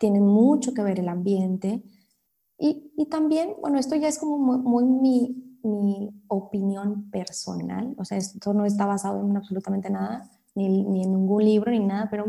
tiene 0.00 0.22
mucho 0.22 0.72
que 0.72 0.82
ver 0.82 1.00
el 1.00 1.10
ambiente. 1.10 1.82
Y, 2.56 2.90
y 2.96 3.10
también, 3.10 3.50
bueno, 3.60 3.78
esto 3.78 3.94
ya 3.96 4.08
es 4.08 4.18
como 4.18 4.38
muy, 4.38 4.84
mi, 4.84 5.58
mi, 5.62 6.14
opinión 6.28 7.10
personal, 7.10 7.94
o 7.98 8.06
sea, 8.06 8.16
esto 8.16 8.54
no 8.54 8.64
está 8.64 8.86
basado 8.86 9.20
en 9.20 9.36
absolutamente 9.36 9.90
nada, 9.90 10.30
ni, 10.54 10.82
ni, 10.84 11.02
en 11.02 11.12
ningún 11.12 11.44
libro, 11.44 11.70
ni 11.70 11.80
nada, 11.80 12.08
pero 12.10 12.24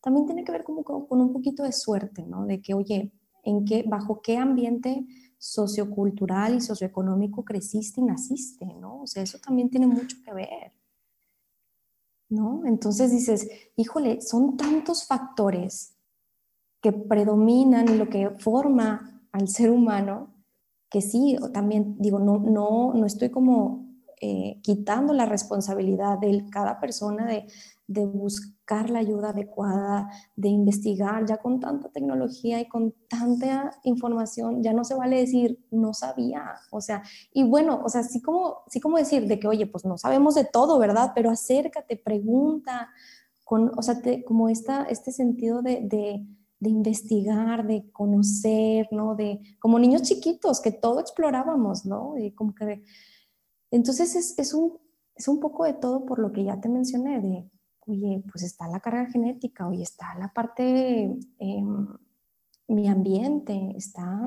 también 0.00 0.26
tiene 0.26 0.42
que 0.42 0.50
ver 0.50 0.64
como 0.64 0.82
con, 0.82 1.20
un 1.20 1.32
poquito 1.32 1.62
de 1.62 1.70
suerte, 1.70 2.24
¿no? 2.26 2.46
De 2.46 2.60
que, 2.60 2.74
oye, 2.74 3.12
en 3.44 3.64
qué, 3.64 3.84
bajo 3.86 4.20
qué 4.20 4.36
ambiente 4.36 5.06
sociocultural 5.38 6.56
y 6.56 6.60
socioeconómico 6.60 7.44
creciste 7.44 8.00
y 8.00 8.04
naciste, 8.04 8.66
¿no? 8.80 9.02
O 9.02 9.06
sea, 9.06 9.22
eso 9.22 9.38
también 9.38 9.70
tiene 9.70 9.86
mucho 9.86 10.16
que 10.24 10.34
ver. 10.34 10.72
¿no? 12.28 12.62
Entonces 12.66 13.10
dices, 13.10 13.48
híjole, 13.76 14.20
son 14.20 14.56
tantos 14.56 15.06
factores 15.06 15.94
que 16.80 16.92
predominan 16.92 17.98
lo 17.98 18.08
que 18.08 18.30
forma 18.30 19.22
al 19.32 19.48
ser 19.48 19.70
humano, 19.70 20.34
que 20.90 21.00
sí, 21.00 21.36
también 21.52 21.96
digo, 21.98 22.18
no, 22.18 22.38
no, 22.38 22.92
no 22.94 23.06
estoy 23.06 23.30
como 23.30 23.86
eh, 24.20 24.60
quitando 24.62 25.12
la 25.12 25.26
responsabilidad 25.26 26.18
de 26.18 26.44
cada 26.50 26.80
persona 26.80 27.26
de, 27.26 27.46
de 27.88 28.04
buscar 28.04 28.90
la 28.90 28.98
ayuda 28.98 29.30
adecuada, 29.30 30.10
de 30.36 30.48
investigar, 30.48 31.24
ya 31.26 31.38
con 31.38 31.58
tanta 31.58 31.88
tecnología 31.88 32.60
y 32.60 32.68
con 32.68 32.94
tanta 33.08 33.80
información, 33.82 34.62
ya 34.62 34.74
no 34.74 34.84
se 34.84 34.94
vale 34.94 35.16
decir, 35.16 35.58
no 35.70 35.94
sabía, 35.94 36.54
o 36.70 36.82
sea, 36.82 37.02
y 37.32 37.44
bueno, 37.44 37.80
o 37.82 37.88
sea, 37.88 38.02
sí 38.02 38.20
como, 38.20 38.58
como 38.82 38.98
decir 38.98 39.26
de 39.26 39.40
que, 39.40 39.48
oye, 39.48 39.66
pues 39.66 39.86
no 39.86 39.96
sabemos 39.96 40.34
de 40.34 40.44
todo, 40.44 40.78
¿verdad? 40.78 41.12
Pero 41.14 41.30
acércate, 41.30 41.96
pregunta, 41.96 42.90
con, 43.42 43.72
o 43.76 43.80
sea, 43.80 44.00
como 44.26 44.50
esta, 44.50 44.84
este 44.84 45.10
sentido 45.10 45.62
de, 45.62 45.80
de, 45.80 46.26
de 46.60 46.68
investigar, 46.70 47.66
de 47.66 47.90
conocer, 47.90 48.86
¿no? 48.90 49.14
De, 49.14 49.40
como 49.58 49.78
niños 49.78 50.02
chiquitos, 50.02 50.60
que 50.60 50.72
todo 50.72 51.00
explorábamos, 51.00 51.86
¿no? 51.86 52.18
Y 52.18 52.32
como 52.32 52.54
que, 52.54 52.84
entonces 53.70 54.14
es, 54.14 54.38
es 54.38 54.52
un, 54.52 54.78
es 55.14 55.26
un 55.26 55.40
poco 55.40 55.64
de 55.64 55.72
todo 55.72 56.04
por 56.04 56.18
lo 56.18 56.32
que 56.32 56.44
ya 56.44 56.60
te 56.60 56.68
mencioné, 56.68 57.20
de 57.22 57.50
oye, 57.88 58.22
pues 58.30 58.44
está 58.44 58.68
la 58.68 58.80
carga 58.80 59.06
genética, 59.10 59.66
oye, 59.66 59.82
está 59.82 60.14
la 60.18 60.32
parte, 60.32 61.10
eh, 61.38 61.64
mi 62.68 62.88
ambiente, 62.88 63.72
está 63.76 64.20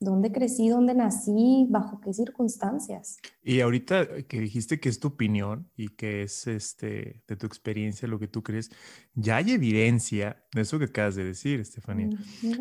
dónde 0.00 0.30
crecí, 0.30 0.68
dónde 0.68 0.94
nací, 0.94 1.66
bajo 1.68 2.00
qué 2.00 2.12
circunstancias. 2.12 3.16
Y 3.42 3.60
ahorita 3.60 4.22
que 4.28 4.40
dijiste 4.40 4.78
que 4.78 4.88
es 4.88 5.00
tu 5.00 5.08
opinión 5.08 5.70
y 5.76 5.88
que 5.88 6.22
es 6.22 6.46
este, 6.46 7.22
de 7.26 7.36
tu 7.36 7.46
experiencia 7.46 8.06
lo 8.06 8.18
que 8.18 8.28
tú 8.28 8.42
crees, 8.42 8.70
ya 9.14 9.36
hay 9.36 9.52
evidencia 9.52 10.44
de 10.54 10.60
eso 10.60 10.78
que 10.78 10.84
acabas 10.86 11.16
de 11.16 11.24
decir, 11.24 11.60
Estefanía. 11.60 12.10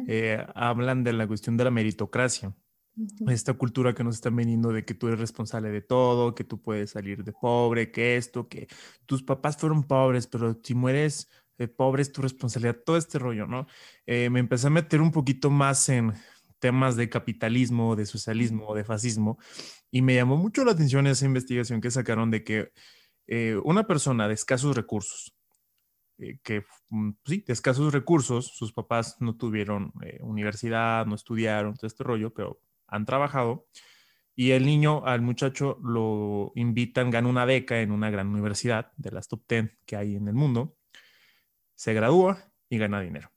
Eh, 0.07 0.43
hablan 0.55 1.03
de 1.03 1.13
la 1.13 1.27
cuestión 1.27 1.57
de 1.57 1.65
la 1.65 1.71
meritocracia 1.71 2.55
esta 3.27 3.53
cultura 3.53 3.93
que 3.93 4.03
nos 4.03 4.15
están 4.15 4.35
vendiendo 4.35 4.71
de 4.71 4.85
que 4.85 4.93
tú 4.93 5.07
eres 5.07 5.19
responsable 5.19 5.69
de 5.69 5.81
todo, 5.81 6.33
que 6.33 6.43
tú 6.43 6.61
puedes 6.61 6.91
salir 6.91 7.23
de 7.23 7.31
pobre, 7.33 7.91
que 7.91 8.17
esto, 8.17 8.47
que 8.47 8.67
tus 9.05 9.23
papás 9.23 9.57
fueron 9.57 9.83
pobres, 9.83 10.27
pero 10.27 10.59
si 10.63 10.73
mueres 10.73 11.29
eh, 11.57 11.67
pobre 11.67 12.01
es 12.03 12.11
tu 12.11 12.21
responsabilidad, 12.21 12.77
todo 12.85 12.97
este 12.97 13.19
rollo, 13.19 13.47
¿no? 13.47 13.67
Eh, 14.05 14.29
me 14.29 14.39
empecé 14.39 14.67
a 14.67 14.69
meter 14.69 15.01
un 15.01 15.11
poquito 15.11 15.49
más 15.49 15.89
en 15.89 16.13
temas 16.59 16.95
de 16.95 17.09
capitalismo, 17.09 17.95
de 17.95 18.05
socialismo, 18.05 18.75
de 18.75 18.83
fascismo, 18.83 19.37
y 19.91 20.01
me 20.01 20.15
llamó 20.15 20.37
mucho 20.37 20.63
la 20.65 20.71
atención 20.71 21.07
esa 21.07 21.25
investigación 21.25 21.81
que 21.81 21.91
sacaron 21.91 22.31
de 22.31 22.43
que 22.43 22.71
eh, 23.27 23.59
una 23.63 23.87
persona 23.87 24.27
de 24.27 24.33
escasos 24.35 24.75
recursos, 24.75 25.33
que 26.43 26.63
mm, 26.89 27.11
sí, 27.25 27.43
de 27.45 27.53
escasos 27.53 27.93
recursos, 27.93 28.47
sus 28.47 28.73
papás 28.73 29.17
no 29.19 29.35
tuvieron 29.37 29.93
universidad, 30.21 31.05
no 31.05 31.15
estudiaron, 31.15 31.75
todo 31.75 31.87
este 31.87 32.03
rollo, 32.03 32.33
pero 32.33 32.59
han 32.87 33.05
trabajado, 33.05 33.67
y 34.35 34.51
el 34.51 34.65
niño, 34.65 35.05
al 35.05 35.21
muchacho, 35.21 35.79
lo 35.83 36.51
invitan, 36.55 37.09
gana 37.09 37.27
una 37.27 37.45
beca 37.45 37.81
en 37.81 37.91
una 37.91 38.09
gran 38.09 38.27
universidad 38.27 38.91
de 38.95 39.11
las 39.11 39.27
top 39.27 39.43
10 39.47 39.77
que 39.85 39.95
hay 39.95 40.15
en 40.15 40.27
el 40.27 40.35
mundo, 40.35 40.77
se 41.75 41.93
gradúa 41.93 42.51
y 42.69 42.77
gana 42.77 43.01
dinero. 43.01 43.31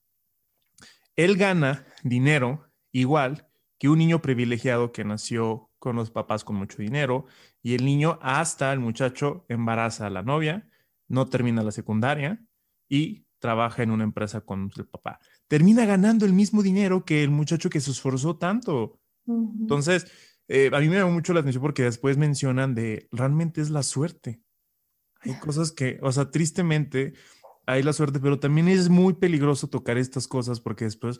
Él 1.17 1.37
gana 1.37 1.87
dinero 2.03 2.71
igual 2.93 3.49
que 3.79 3.89
un 3.89 3.99
niño 3.99 4.21
privilegiado 4.21 4.93
que 4.93 5.05
nació 5.05 5.71
con 5.79 5.97
los 5.97 6.11
papás 6.11 6.45
con 6.45 6.57
mucho 6.57 6.79
dinero 6.79 7.25
y 7.63 7.75
el 7.75 7.85
niño 7.85 8.19
hasta 8.23 8.73
el 8.73 8.79
muchacho 8.79 9.47
embaraza 9.49 10.07
a 10.07 10.11
la 10.11 10.23
novia, 10.23 10.69
no 11.09 11.27
termina 11.27 11.63
la 11.63 11.73
secundaria 11.73 12.41
y 12.89 13.25
trabaja 13.39 13.83
en 13.83 13.91
una 13.91 14.05
empresa 14.05 14.43
con 14.43 14.71
el 14.77 14.87
papá. 14.87 15.19
Termina 15.49 15.87
ganando 15.87 16.27
el 16.27 16.33
mismo 16.33 16.63
dinero 16.63 17.05
que 17.05 17.25
el 17.25 17.31
muchacho 17.31 17.71
que 17.71 17.81
se 17.81 17.91
esforzó 17.91 18.37
tanto. 18.37 19.00
Entonces, 19.27 20.07
eh, 20.49 20.71
a 20.73 20.81
mí 20.81 20.89
me 20.89 20.97
llama 20.97 21.13
mucho 21.13 21.33
la 21.33 21.41
atención 21.41 21.63
porque 21.63 21.85
después 21.85 22.17
mencionan 22.17 22.75
de 22.75 23.09
realmente 23.13 23.61
es 23.61 23.71
la 23.71 23.83
suerte. 23.83 24.43
Hay 25.21 25.39
cosas 25.39 25.71
que, 25.71 25.99
o 26.03 26.11
sea, 26.11 26.31
tristemente, 26.31 27.13
hay 27.67 27.83
la 27.83 27.93
suerte, 27.93 28.19
pero 28.21 28.41
también 28.41 28.69
es 28.69 28.89
muy 28.89 29.15
peligroso 29.15 29.69
tocar 29.69 29.99
estas 29.99 30.27
cosas 30.27 30.61
porque 30.61 30.87
después 30.87 31.19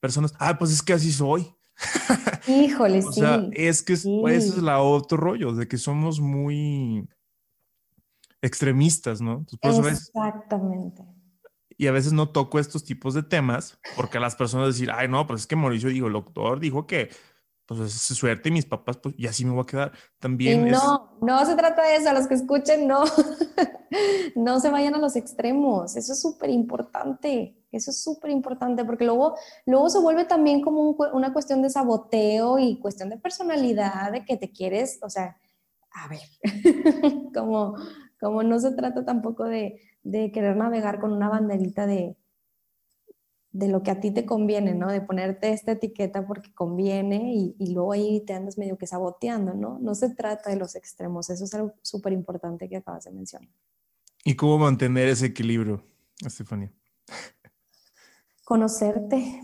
personas, 0.00 0.34
ah, 0.38 0.58
pues 0.58 0.72
es 0.72 0.82
que 0.82 0.94
así 0.94 1.12
soy. 1.12 1.46
Híjole, 2.48 2.98
o 2.98 3.12
sea, 3.12 3.48
es 3.52 3.82
que 3.82 3.92
ese 3.92 4.36
es 4.36 4.58
la 4.58 4.80
otro 4.80 5.16
rollo, 5.16 5.52
de 5.52 5.68
que 5.68 5.78
somos 5.78 6.20
muy 6.20 7.08
extremistas, 8.42 9.20
¿no? 9.20 9.46
Exactamente. 9.62 11.04
Y 11.78 11.86
a 11.86 11.92
veces 11.92 12.12
no 12.12 12.30
toco 12.30 12.58
estos 12.58 12.84
tipos 12.84 13.14
de 13.14 13.22
temas 13.22 13.78
porque 13.96 14.20
las 14.20 14.36
personas 14.36 14.68
decir, 14.68 14.90
ay, 14.90 15.08
no, 15.08 15.26
pues 15.26 15.42
es 15.42 15.46
que 15.46 15.56
Mauricio, 15.56 15.88
digo, 15.88 16.06
el 16.06 16.12
doctor 16.12 16.60
dijo 16.60 16.86
que 16.86 17.10
pues 17.66 17.80
es 17.80 18.16
suerte 18.16 18.48
y 18.48 18.52
mis 18.52 18.66
papás, 18.66 18.98
pues 18.98 19.14
y 19.16 19.26
así 19.26 19.44
me 19.44 19.52
voy 19.52 19.62
a 19.62 19.66
quedar. 19.66 19.92
También. 20.18 20.70
no, 20.70 21.16
no 21.20 21.46
se 21.46 21.54
trata 21.54 21.82
de 21.82 21.96
eso, 21.96 22.10
a 22.10 22.12
los 22.12 22.26
que 22.26 22.34
escuchen, 22.34 22.86
no, 22.86 23.04
no 24.36 24.60
se 24.60 24.70
vayan 24.70 24.94
a 24.94 24.98
los 24.98 25.16
extremos, 25.16 25.96
eso 25.96 26.12
es 26.12 26.20
súper 26.20 26.50
importante, 26.50 27.56
eso 27.70 27.90
es 27.90 28.02
súper 28.02 28.30
importante, 28.30 28.84
porque 28.84 29.04
luego, 29.04 29.36
luego 29.66 29.88
se 29.88 30.00
vuelve 30.00 30.24
también 30.24 30.60
como 30.60 30.90
una 31.12 31.32
cuestión 31.32 31.62
de 31.62 31.70
saboteo 31.70 32.58
y 32.58 32.78
cuestión 32.78 33.08
de 33.08 33.18
personalidad, 33.18 34.12
de 34.12 34.24
que 34.24 34.36
te 34.36 34.50
quieres, 34.50 34.98
o 35.02 35.08
sea, 35.08 35.36
a 35.92 36.08
ver, 36.08 36.20
como, 37.34 37.76
como 38.20 38.42
no 38.42 38.58
se 38.58 38.72
trata 38.72 39.04
tampoco 39.04 39.44
de, 39.44 39.80
de 40.02 40.32
querer 40.32 40.56
navegar 40.56 41.00
con 41.00 41.12
una 41.12 41.28
banderita 41.28 41.86
de, 41.86 42.16
de 43.52 43.68
lo 43.68 43.82
que 43.82 43.90
a 43.90 44.00
ti 44.00 44.10
te 44.10 44.24
conviene, 44.24 44.74
¿no? 44.74 44.90
De 44.90 45.02
ponerte 45.02 45.52
esta 45.52 45.72
etiqueta 45.72 46.26
porque 46.26 46.52
conviene 46.54 47.34
y, 47.34 47.72
luego 47.72 47.92
ahí 47.92 48.24
te 48.24 48.32
andas 48.32 48.56
medio 48.56 48.78
que 48.78 48.86
saboteando, 48.86 49.54
¿no? 49.54 49.78
No 49.78 49.94
se 49.94 50.14
trata 50.14 50.50
de 50.50 50.56
los 50.56 50.74
extremos, 50.74 51.28
eso 51.28 51.44
es 51.44 51.54
algo 51.54 51.74
súper 51.82 52.14
importante 52.14 52.68
que 52.68 52.78
acabas 52.78 53.04
de 53.04 53.12
mencionar. 53.12 53.48
¿Y 54.24 54.36
cómo 54.36 54.58
mantener 54.58 55.08
ese 55.08 55.26
equilibrio, 55.26 55.84
Estefanía? 56.24 56.72
Conocerte, 58.44 59.40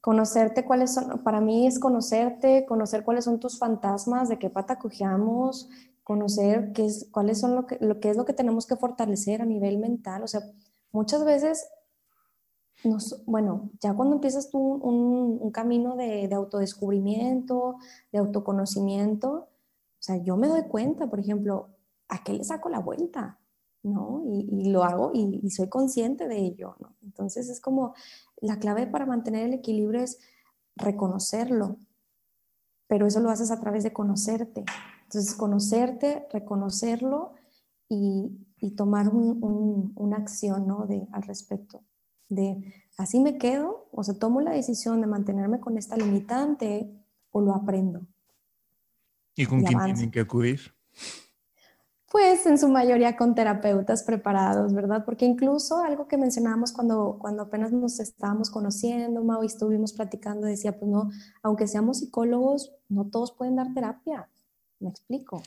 conocerte 0.00 0.64
cuáles 0.64 0.94
son, 0.94 1.22
para 1.24 1.40
mí 1.40 1.66
es 1.66 1.78
conocerte, 1.80 2.64
conocer 2.66 3.02
cuáles 3.02 3.24
son 3.24 3.40
tus 3.40 3.58
fantasmas, 3.58 4.28
de 4.28 4.38
qué 4.38 4.50
pata 4.50 4.78
cojeamos, 4.78 5.68
conocer 6.08 6.72
qué 6.72 6.86
es, 6.86 7.06
cuáles 7.12 7.38
son 7.38 7.54
lo 7.54 7.66
que, 7.66 7.76
lo 7.82 8.00
que 8.00 8.08
es 8.08 8.16
lo 8.16 8.24
que 8.24 8.32
tenemos 8.32 8.66
que 8.66 8.76
fortalecer 8.76 9.42
a 9.42 9.44
nivel 9.44 9.76
mental, 9.76 10.22
o 10.22 10.26
sea, 10.26 10.40
muchas 10.90 11.22
veces 11.22 11.68
bueno, 13.26 13.70
ya 13.80 13.94
cuando 13.94 14.14
empiezas 14.14 14.50
tú 14.50 14.58
un, 14.58 15.50
camino 15.50 15.96
de, 15.96 16.32
autodescubrimiento, 16.32 17.76
de 18.12 18.18
autoconocimiento, 18.18 19.30
o 19.30 19.48
sea, 20.00 20.16
yo 20.16 20.36
me 20.36 20.48
doy 20.48 20.62
cuenta, 20.62 21.08
por 21.08 21.18
ejemplo, 21.18 21.70
¿a 22.08 22.22
qué 22.22 22.32
le 22.32 22.44
saco 22.44 22.68
la 22.68 22.78
vuelta? 22.78 23.38
¿No? 23.82 24.22
Y, 24.26 24.70
lo 24.70 24.84
hago 24.84 25.10
y, 25.12 25.50
soy 25.50 25.68
consciente 25.68 26.28
de 26.28 26.38
ello, 26.38 26.76
¿no? 26.80 26.94
Entonces 27.02 27.48
es 27.48 27.60
como 27.60 27.94
la 28.40 28.58
clave 28.58 28.86
para 28.86 29.06
mantener 29.06 29.44
el 29.44 29.54
equilibrio 29.54 30.00
es 30.00 30.18
reconocerlo, 30.76 31.76
pero 32.86 33.06
eso 33.06 33.20
lo 33.20 33.30
haces 33.30 33.50
a 33.50 33.60
través 33.60 33.82
de 33.82 33.92
conocerte. 33.92 34.64
Entonces, 35.08 35.34
conocerte, 35.34 36.26
reconocerlo 36.32 37.32
y, 37.88 38.44
tomar 38.76 39.08
una 39.08 40.16
acción 40.16 40.66
¿no? 40.66 40.86
de, 40.86 41.06
al 41.12 41.22
respecto 41.22 41.82
de 42.28 42.74
así 42.96 43.20
me 43.20 43.38
quedo, 43.38 43.88
o 43.92 44.02
sea, 44.02 44.14
tomo 44.18 44.40
la 44.40 44.52
decisión 44.52 45.00
de 45.00 45.06
mantenerme 45.06 45.60
con 45.60 45.78
esta 45.78 45.96
limitante 45.96 46.90
o 47.30 47.40
lo 47.40 47.54
aprendo. 47.54 48.06
¿Y 49.34 49.46
con 49.46 49.62
quién 49.62 49.78
tienen 49.84 50.10
que 50.10 50.20
acudir? 50.20 50.60
Pues 52.10 52.46
en 52.46 52.58
su 52.58 52.68
mayoría 52.68 53.16
con 53.16 53.34
terapeutas 53.34 54.02
preparados, 54.02 54.72
¿verdad? 54.72 55.04
Porque 55.04 55.26
incluso 55.26 55.78
algo 55.78 56.08
que 56.08 56.16
mencionábamos 56.16 56.72
cuando, 56.72 57.18
cuando 57.20 57.42
apenas 57.42 57.70
nos 57.70 58.00
estábamos 58.00 58.50
conociendo, 58.50 59.22
Mau, 59.22 59.42
y 59.42 59.46
estuvimos 59.46 59.92
platicando, 59.92 60.46
decía, 60.46 60.78
pues 60.78 60.90
no, 60.90 61.10
aunque 61.42 61.66
seamos 61.66 61.98
psicólogos, 61.98 62.72
no 62.88 63.08
todos 63.10 63.32
pueden 63.32 63.56
dar 63.56 63.74
terapia. 63.74 64.28
¿Me 64.80 64.90
explico? 64.90 65.42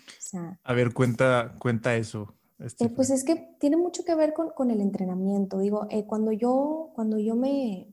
a 0.63 0.73
ver, 0.73 0.93
cuenta, 0.93 1.55
cuenta 1.59 1.95
eso. 1.95 2.33
Este, 2.59 2.89
pues 2.89 3.09
es 3.09 3.23
que 3.23 3.55
tiene 3.59 3.77
mucho 3.77 4.03
que 4.03 4.13
ver 4.13 4.33
con, 4.33 4.71
el 4.71 4.81
entrenamiento. 4.81 5.59
Digo, 5.59 5.87
eh, 5.89 6.05
cuando, 6.05 6.31
yo, 6.31 6.91
cuando 6.93 7.17
yo 7.17 7.35
me, 7.35 7.91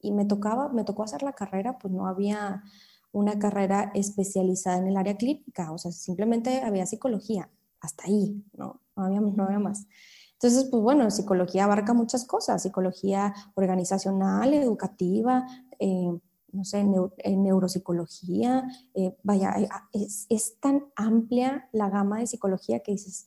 y 0.00 0.12
me 0.12 0.24
tocaba, 0.24 0.68
me 0.70 0.84
tocó 0.84 1.04
hacer 1.04 1.22
la 1.22 1.32
carrera, 1.32 1.78
pues 1.78 1.92
no 1.92 2.06
había 2.06 2.64
una 3.12 3.38
carrera 3.38 3.92
especializada 3.94 4.78
en 4.78 4.88
el 4.88 4.96
área 4.96 5.16
clínica, 5.16 5.72
o 5.72 5.78
sea, 5.78 5.92
simplemente 5.92 6.62
había 6.62 6.86
psicología, 6.86 7.48
hasta 7.80 8.04
ahí, 8.04 8.44
¿no? 8.56 8.80
No 8.96 9.04
había, 9.04 9.20
no 9.20 9.44
había 9.44 9.58
más. 9.58 9.86
Entonces, 10.32 10.68
pues 10.70 10.82
bueno, 10.82 11.10
psicología 11.10 11.64
abarca 11.64 11.94
muchas 11.94 12.24
cosas, 12.24 12.62
psicología 12.62 13.34
organizacional, 13.54 14.54
educativa, 14.54 15.46
eh, 15.78 16.16
no 16.52 16.64
sé, 16.64 16.80
en 16.80 17.42
neuropsicología, 17.42 18.66
eh, 18.94 19.16
vaya, 19.22 19.54
es, 19.92 20.26
es, 20.28 20.58
tan 20.60 20.84
amplia 20.96 21.68
la 21.72 21.90
gama 21.90 22.20
de 22.20 22.26
psicología 22.26 22.80
que 22.80 22.92
dices, 22.92 23.26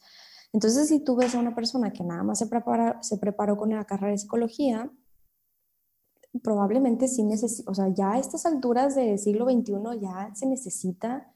entonces, 0.54 0.90
si 0.90 1.00
tú 1.00 1.16
ves 1.16 1.34
a 1.34 1.40
una 1.40 1.56
persona 1.56 1.94
que 1.94 2.04
nada 2.04 2.24
más 2.24 2.40
se, 2.40 2.48
prepara, 2.48 3.02
se 3.02 3.18
preparó 3.18 3.56
con 3.58 3.70
la 3.70 3.86
carrera 3.86 4.12
de 4.12 4.18
psicología, 4.18 4.92
probablemente 6.44 7.08
sí 7.08 7.24
necesita, 7.24 7.72
o 7.72 7.74
sea, 7.74 7.88
ya 7.90 8.14
a 8.14 8.20
estas 8.20 8.46
alturas 8.46 8.96
del 8.96 9.18
siglo 9.18 9.46
XXI 9.46 10.00
ya 10.00 10.32
se 10.34 10.46
necesita 10.46 11.34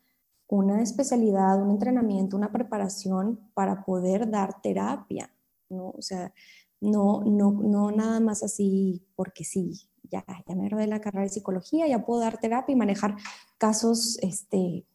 una 0.48 0.82
especialidad, 0.82 1.62
un 1.62 1.72
entrenamiento, 1.72 2.38
una 2.38 2.52
preparación 2.52 3.40
para 3.54 3.84
poder 3.84 4.30
dar 4.30 4.62
terapia, 4.62 5.30
¿no? 5.70 5.90
O 5.90 6.02
sea, 6.02 6.34
no, 6.82 7.24
no, 7.26 7.52
no 7.52 7.92
nada 7.92 8.20
más 8.20 8.44
así 8.44 9.04
porque 9.16 9.44
sí, 9.44 9.88
ya, 10.10 10.26
ya 10.48 10.56
me 10.56 10.70
de 10.70 10.88
la 10.88 11.02
carrera 11.02 11.24
de 11.24 11.30
psicología, 11.30 11.88
ya 11.88 12.06
puedo 12.06 12.22
dar 12.22 12.38
terapia 12.38 12.74
y 12.74 12.76
manejar 12.76 13.16
casos, 13.58 14.18
este, 14.22 14.86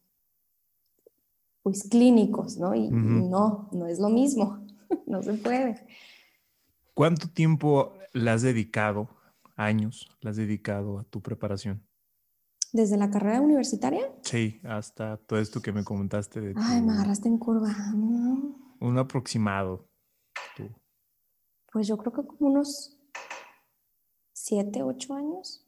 pues 1.63 1.87
clínicos, 1.89 2.57
¿no? 2.57 2.75
Y 2.75 2.89
no, 2.89 3.69
no 3.71 3.87
es 3.87 3.99
lo 3.99 4.09
mismo, 4.09 4.65
no 5.05 5.21
se 5.21 5.33
puede. 5.33 5.85
¿Cuánto 6.93 7.29
tiempo 7.29 7.93
le 8.13 8.29
has 8.29 8.41
dedicado, 8.41 9.09
años, 9.55 10.09
le 10.21 10.29
has 10.29 10.37
dedicado 10.37 10.99
a 10.99 11.03
tu 11.03 11.21
preparación? 11.21 11.83
¿Desde 12.73 12.95
la 12.97 13.11
carrera 13.11 13.41
universitaria? 13.41 14.13
Sí, 14.21 14.61
hasta 14.63 15.17
todo 15.17 15.39
esto 15.39 15.61
que 15.61 15.73
me 15.73 15.83
comentaste. 15.83 16.39
De 16.39 16.53
Ay, 16.55 16.81
me 16.81 16.93
agarraste 16.93 17.27
en 17.27 17.37
curva. 17.37 17.75
Un 17.93 18.97
aproximado. 18.97 19.90
Pues 21.71 21.87
yo 21.87 21.97
creo 21.97 22.13
que 22.13 22.25
como 22.25 22.51
unos 22.51 22.97
siete, 24.33 24.83
ocho 24.83 25.13
años. 25.13 25.65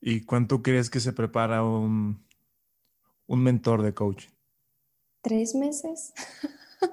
¿Y 0.00 0.22
cuánto 0.22 0.62
crees 0.62 0.90
que 0.90 1.00
se 1.00 1.12
prepara 1.12 1.62
un, 1.62 2.24
un 3.26 3.42
mentor 3.42 3.82
de 3.82 3.94
coaching? 3.94 4.30
tres 5.22 5.54
meses. 5.54 6.12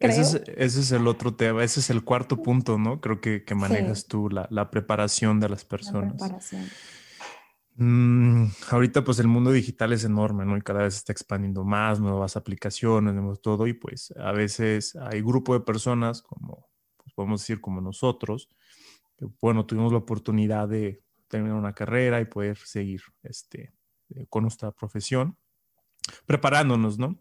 Ese 0.00 0.44
es, 0.56 0.92
el 0.92 1.08
otro 1.08 1.34
tema, 1.34 1.64
ese 1.64 1.80
es 1.80 1.90
el 1.90 2.04
cuarto 2.04 2.40
punto, 2.40 2.78
¿no? 2.78 3.00
Creo 3.00 3.20
que, 3.20 3.42
manejas 3.56 4.06
tú, 4.06 4.28
la, 4.30 4.70
preparación 4.70 5.40
de 5.40 5.48
las 5.48 5.64
personas. 5.64 6.12
La 6.12 6.28
preparación. 6.28 6.66
Mm, 7.74 8.44
ahorita 8.70 9.02
pues 9.02 9.18
el 9.18 9.26
mundo 9.26 9.50
digital 9.50 9.92
es 9.92 10.04
enorme, 10.04 10.44
¿no? 10.44 10.56
Y 10.56 10.60
cada 10.60 10.84
vez 10.84 10.94
está 10.94 11.12
expandiendo 11.12 11.64
más, 11.64 11.98
nuevas 11.98 12.36
aplicaciones, 12.36 13.12
nuevos 13.12 13.42
todo, 13.42 13.66
y 13.66 13.72
pues 13.72 14.14
a 14.16 14.30
veces 14.30 14.94
hay 14.94 15.20
grupo 15.20 15.54
de 15.54 15.64
personas 15.64 16.22
como 16.22 16.68
podemos 17.18 17.40
decir 17.40 17.60
como 17.60 17.80
nosotros, 17.80 18.48
que, 19.16 19.26
bueno, 19.40 19.66
tuvimos 19.66 19.90
la 19.90 19.98
oportunidad 19.98 20.68
de 20.68 21.02
terminar 21.26 21.56
una 21.56 21.72
carrera 21.72 22.20
y 22.20 22.26
poder 22.26 22.56
seguir 22.58 23.02
este, 23.24 23.72
eh, 24.10 24.26
con 24.30 24.42
nuestra 24.42 24.70
profesión, 24.70 25.36
preparándonos, 26.26 26.96
¿no? 26.96 27.18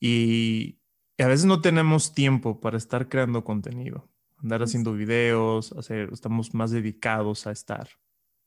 Y, 0.00 0.80
a 1.16 1.28
veces 1.28 1.46
no 1.46 1.60
tenemos 1.60 2.12
tiempo 2.12 2.60
para 2.60 2.76
estar 2.76 3.08
creando 3.08 3.44
contenido, 3.44 4.10
andar 4.38 4.64
haciendo 4.64 4.94
videos, 4.94 5.72
hacer, 5.74 6.08
estamos 6.12 6.52
más 6.52 6.72
dedicados 6.72 7.46
a 7.46 7.52
estar, 7.52 7.88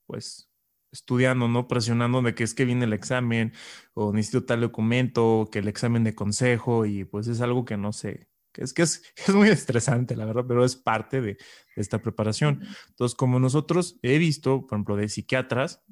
pues, 0.06 0.50
estudiando, 0.92 1.48
¿no? 1.48 1.70
Presionando 1.70 2.22
de 2.22 2.36
que 2.36 2.44
es 2.44 2.54
que 2.54 2.66
viene 2.66 2.84
el 2.84 2.94
examen 2.94 3.54
o 3.94 4.12
necesito 4.12 4.44
tal 4.44 4.60
documento, 4.60 5.48
que 5.50 5.60
el 5.60 5.70
examen 5.70 6.04
de 6.04 6.14
consejo 6.14 6.86
y 6.86 7.06
pues 7.06 7.28
es 7.28 7.40
algo 7.40 7.64
que 7.64 7.78
no 7.78 7.94
sé, 7.94 8.28
es 8.56 8.74
que 8.74 8.84
es, 8.84 9.02
es, 9.28 9.34
muy 9.34 9.50
estresante, 9.50 10.16
la 10.16 10.26
verdad, 10.26 10.46
pero 10.48 10.64
es 10.64 10.76
parte 10.76 11.22
de, 11.22 11.38
esta 11.76 12.02
preparación. 12.02 12.62
Entonces, 12.90 13.16
como 13.16 13.40
nosotros 13.40 13.98
he 14.02 14.18
visto, 14.18 14.68
por 14.68 14.78
ejemplo, 14.78 14.96
de 14.96 15.10
psiquiatras, 15.10 15.84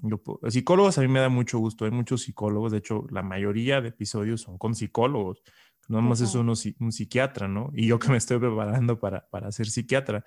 psicólogos 0.50 0.98
a 0.98 1.02
mí 1.02 1.08
me 1.08 1.20
da 1.20 1.30
mucho 1.30 1.60
gusto, 1.60 1.86
hay 1.86 1.92
muchos 1.92 2.22
psicólogos, 2.22 2.72
de 2.72 2.80
hecho, 2.80 3.06
la 3.10 3.24
mayoría 3.24 3.82
de 3.82 3.90
episodios 3.90 4.42
son 4.42 4.58
con 4.58 4.76
psicólogos, 4.76 5.42
no 5.88 6.02
más 6.02 6.22
es 6.22 6.36
uno, 6.36 6.54
un 6.80 6.92
psiquiatra, 6.92 7.48
¿no? 7.48 7.72
Y 7.74 7.88
yo 7.88 8.00
que 8.00 8.10
me 8.10 8.18
estoy 8.18 8.40
preparando 8.40 9.00
para, 9.00 9.28
para 9.30 9.52
ser 9.52 9.68
psiquiatra, 9.68 10.24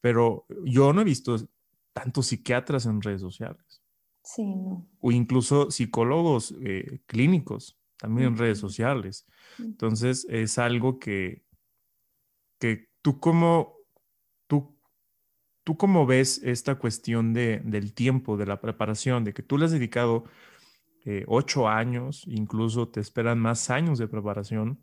pero 0.00 0.46
yo 0.64 0.92
no 0.92 1.00
he 1.00 1.04
visto 1.04 1.36
tantos 1.92 2.26
psiquiatras 2.26 2.86
en 2.86 3.02
redes 3.02 3.20
sociales. 3.20 3.82
Sí, 4.22 4.44
no. 4.44 4.88
O 5.00 5.12
incluso 5.12 5.70
psicólogos 5.70 6.54
eh, 6.62 7.00
clínicos, 7.06 7.78
también 7.98 8.28
en 8.28 8.36
redes 8.36 8.58
sociales. 8.58 9.26
Entonces, 9.58 10.26
es 10.28 10.58
algo 10.58 10.98
que, 10.98 11.43
que 12.64 12.88
tú 13.02 13.20
como, 13.20 13.76
tú, 14.46 14.74
tú 15.64 15.76
cómo 15.76 16.06
ves 16.06 16.40
esta 16.42 16.76
cuestión 16.76 17.34
de, 17.34 17.60
del 17.62 17.92
tiempo, 17.92 18.38
de 18.38 18.46
la 18.46 18.62
preparación, 18.62 19.22
de 19.22 19.34
que 19.34 19.42
tú 19.42 19.58
le 19.58 19.66
has 19.66 19.72
dedicado 19.72 20.24
eh, 21.04 21.26
ocho 21.28 21.68
años, 21.68 22.22
incluso 22.26 22.88
te 22.88 23.00
esperan 23.00 23.38
más 23.38 23.68
años 23.68 23.98
de 23.98 24.08
preparación, 24.08 24.82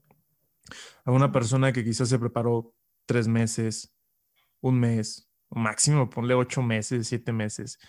a 1.05 1.11
una 1.11 1.31
persona 1.31 1.73
que 1.73 1.83
quizás 1.83 2.07
se 2.09 2.19
preparó 2.19 2.71
tres 3.07 3.27
meses, 3.27 3.97
un 4.59 4.79
mes, 4.79 5.27
o 5.49 5.57
máximo 5.57 6.07
ponle 6.07 6.35
ocho 6.35 6.61
meses, 6.61 7.07
siete 7.07 7.33
meses. 7.33 7.79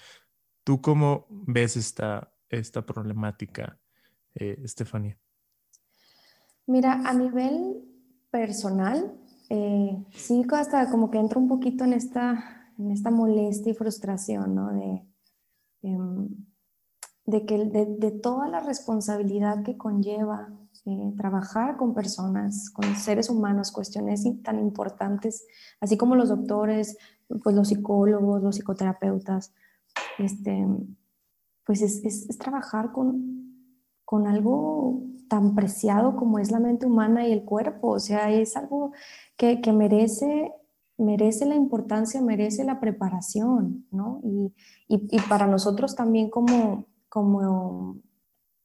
¿Tú 0.65 0.81
cómo 0.81 1.27
ves 1.29 1.77
esta, 1.77 2.33
esta 2.49 2.81
problemática, 2.87 3.79
eh, 4.37 4.59
Estefanía? 4.65 5.19
Mira, 6.67 6.95
a 7.07 7.13
nivel 7.13 7.85
personal, 8.31 9.22
eh, 9.55 10.03
sí, 10.15 10.47
hasta 10.51 10.91
como 10.91 11.11
que 11.11 11.19
entro 11.19 11.39
un 11.39 11.47
poquito 11.47 11.85
en 11.85 11.93
esta, 11.93 12.73
en 12.79 12.91
esta 12.91 13.11
molestia 13.11 13.73
y 13.73 13.75
frustración, 13.75 14.55
¿no? 14.55 14.73
De, 14.73 15.07
em, 15.83 16.29
de 17.27 17.45
que 17.45 17.59
de, 17.67 18.11
toda 18.13 18.49
la 18.49 18.61
responsabilidad 18.61 19.63
que 19.63 19.77
conlleva 19.77 20.49
eh, 20.87 21.13
trabajar 21.19 21.77
con 21.77 21.93
personas, 21.93 22.71
con 22.71 22.97
seres 22.97 23.29
humanos, 23.29 23.73
cuestiones 23.73 24.25
tan 24.43 24.59
importantes, 24.59 25.47
así 25.83 25.99
como 25.99 26.17
los 26.17 26.31
doctores, 26.31 26.97
pues 27.43 27.55
los 27.55 27.69
psicólogos, 27.69 28.43
los 28.43 28.57
psicoterapeutas, 28.57 29.53
este, 30.19 30.67
pues 31.67 31.83
es, 31.83 32.03
es, 32.05 32.39
trabajar 32.39 32.91
con, 32.91 33.42
con 34.13 34.27
algo 34.27 35.01
tan 35.27 35.55
preciado 35.55 36.17
como 36.17 36.39
es 36.39 36.51
la 36.51 36.61
mente 36.61 36.85
humana 36.85 37.27
y 37.27 37.33
el 37.33 37.47
cuerpo, 37.47 37.93
o 37.93 37.99
sea, 37.99 38.31
es 38.31 38.59
algo 38.59 38.93
que, 39.39 39.59
merece, 39.73 40.53
merece 40.99 41.47
la 41.47 41.55
importancia, 41.55 42.21
merece 42.21 42.63
la 42.65 42.79
preparación, 42.79 43.87
¿no? 43.91 44.21
Y, 44.23 44.53
y, 44.87 45.19
para 45.31 45.47
nosotros 45.47 45.97
también 45.97 46.29
como, 46.29 46.85
como 47.09 47.97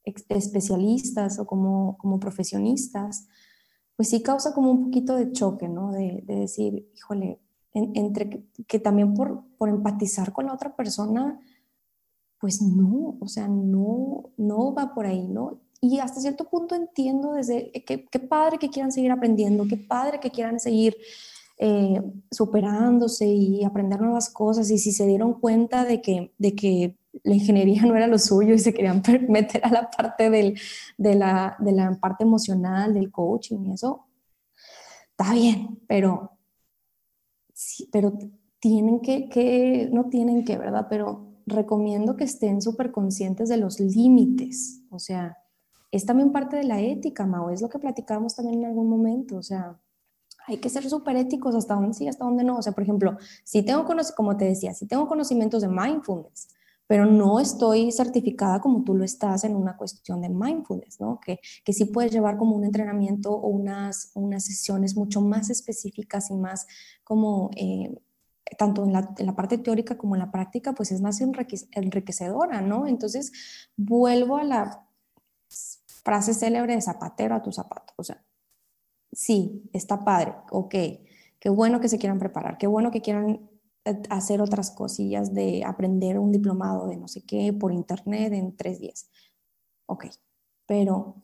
especialistas 0.03 1.39
o 1.39 1.47
como, 1.47 1.97
como 1.97 2.19
profesionistas, 2.19 3.29
pues 3.95 4.09
sí 4.09 4.21
causa 4.21 4.53
como 4.53 4.69
un 4.71 4.83
poquito 4.83 5.15
de 5.15 5.31
choque, 5.31 5.69
¿no? 5.69 5.93
De, 5.93 6.25
de 6.27 6.35
decir, 6.35 6.91
híjole, 6.93 7.39
entre 7.71 8.43
que, 8.67 8.79
también 8.79 9.13
por, 9.13 9.45
por, 9.57 9.69
empatizar 9.69 10.33
con 10.33 10.47
la 10.47 10.53
otra 10.53 10.75
persona, 10.75 11.39
pues 12.39 12.61
no, 12.61 13.17
o 13.19 13.27
sea, 13.27 13.47
no, 13.47 14.31
no 14.37 14.73
va 14.73 14.93
por 14.93 15.05
ahí, 15.05 15.27
¿no? 15.27 15.59
y 15.81 15.99
hasta 15.99 16.21
cierto 16.21 16.49
punto 16.49 16.75
entiendo 16.75 17.33
desde 17.33 17.71
qué, 17.85 18.05
qué 18.05 18.19
padre 18.19 18.57
que 18.57 18.69
quieran 18.69 18.91
seguir 18.91 19.11
aprendiendo, 19.11 19.67
qué 19.67 19.77
padre 19.77 20.19
que 20.19 20.31
quieran 20.31 20.59
seguir 20.59 20.97
eh, 21.59 22.01
superándose 22.31 23.25
y 23.27 23.63
aprender 23.63 23.99
nuevas 24.01 24.29
cosas 24.29 24.69
y 24.69 24.77
si 24.77 24.91
se 24.91 25.07
dieron 25.07 25.39
cuenta 25.39 25.85
de 25.85 26.01
que, 26.01 26.33
de 26.37 26.55
que 26.55 26.97
la 27.23 27.35
ingeniería 27.35 27.81
no 27.85 27.95
era 27.95 28.07
lo 28.07 28.17
suyo 28.19 28.53
y 28.53 28.59
se 28.59 28.73
querían 28.73 29.01
meter 29.27 29.65
a 29.65 29.71
la 29.71 29.89
parte 29.89 30.29
del, 30.29 30.59
de, 30.97 31.15
la, 31.15 31.55
de 31.59 31.71
la 31.71 31.91
parte 31.99 32.23
emocional, 32.23 32.93
del 32.93 33.11
coaching 33.11 33.65
y 33.65 33.73
eso, 33.73 34.05
está 35.11 35.33
bien, 35.33 35.79
pero, 35.87 36.31
pero 37.91 38.17
tienen 38.59 38.99
que, 39.01 39.29
que, 39.29 39.89
no 39.91 40.09
tienen 40.09 40.43
que, 40.43 40.57
¿verdad? 40.57 40.87
Pero 40.89 41.26
recomiendo 41.47 42.15
que 42.15 42.25
estén 42.25 42.61
súper 42.61 42.91
conscientes 42.91 43.49
de 43.49 43.57
los 43.57 43.79
límites, 43.79 44.81
o 44.91 44.99
sea, 44.99 45.37
es 45.91 46.05
también 46.05 46.31
parte 46.31 46.57
de 46.57 46.63
la 46.63 46.81
ética, 46.81 47.25
Mao, 47.25 47.49
es 47.49 47.61
lo 47.61 47.69
que 47.69 47.79
platicamos 47.79 48.35
también 48.35 48.59
en 48.59 48.65
algún 48.65 48.89
momento, 48.89 49.37
o 49.37 49.43
sea, 49.43 49.79
hay 50.47 50.57
que 50.57 50.69
ser 50.69 50.89
súper 50.89 51.17
éticos 51.17 51.55
hasta 51.55 51.75
dónde 51.75 51.93
sí, 51.93 52.07
hasta 52.07 52.23
dónde 52.23 52.43
no. 52.43 52.57
O 52.57 52.61
sea, 52.61 52.71
por 52.71 52.81
ejemplo, 52.81 53.17
si 53.43 53.63
tengo, 53.63 53.85
como 54.15 54.37
te 54.37 54.45
decía, 54.45 54.73
si 54.73 54.87
tengo 54.87 55.05
conocimientos 55.05 55.61
de 55.61 55.67
mindfulness, 55.67 56.47
pero 56.87 57.05
no 57.05 57.41
estoy 57.41 57.91
certificada 57.91 58.61
como 58.61 58.85
tú 58.85 58.95
lo 58.95 59.03
estás 59.03 59.43
en 59.43 59.57
una 59.57 59.75
cuestión 59.75 60.21
de 60.21 60.29
mindfulness, 60.29 61.01
¿no? 61.01 61.19
Que, 61.19 61.39
que 61.65 61.73
sí 61.73 61.83
puedes 61.83 62.13
llevar 62.13 62.37
como 62.37 62.55
un 62.55 62.63
entrenamiento 62.63 63.33
o 63.33 63.49
unas, 63.49 64.11
unas 64.15 64.45
sesiones 64.45 64.95
mucho 64.95 65.19
más 65.19 65.49
específicas 65.49 66.31
y 66.31 66.35
más 66.35 66.65
como, 67.03 67.51
eh, 67.57 67.93
tanto 68.57 68.83
en 68.83 68.93
la, 68.93 69.35
parte 69.35 69.57
teórica 69.57 69.97
como 69.97 70.15
en 70.15 70.19
la 70.19 70.31
práctica, 70.31 70.73
pues 70.73 70.91
es 70.91 71.01
más 71.01 71.21
enriquecedora, 71.21 72.61
¿no? 72.61 72.87
Entonces, 72.87 73.31
vuelvo 73.75 74.37
a 74.37 74.43
la 74.43 74.87
frase 76.03 76.33
célebre 76.33 76.75
de 76.75 76.81
zapatero 76.81 77.35
a 77.35 77.41
tu 77.41 77.51
zapato. 77.51 77.93
O 77.97 78.03
sea, 78.03 78.23
sí, 79.11 79.69
está 79.73 80.03
padre, 80.03 80.35
ok, 80.51 80.75
qué 81.39 81.49
bueno 81.49 81.79
que 81.79 81.89
se 81.89 81.97
quieran 81.97 82.19
preparar, 82.19 82.57
qué 82.57 82.67
bueno 82.67 82.91
que 82.91 83.01
quieran 83.01 83.49
eh, 83.85 84.01
hacer 84.09 84.41
otras 84.41 84.71
cosillas 84.71 85.33
de 85.33 85.63
aprender 85.65 86.19
un 86.19 86.31
diplomado 86.31 86.87
de 86.87 86.97
no 86.97 87.07
sé 87.07 87.23
qué 87.25 87.53
por 87.53 87.71
internet 87.71 88.33
en 88.33 88.55
tres 88.55 88.79
días. 88.79 89.09
Ok, 89.87 90.05
pero 90.65 91.21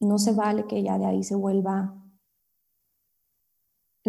no 0.00 0.18
se 0.18 0.32
vale 0.32 0.66
que 0.66 0.82
ya 0.82 0.98
de 0.98 1.06
ahí 1.06 1.22
se 1.24 1.34
vuelva 1.34 1.94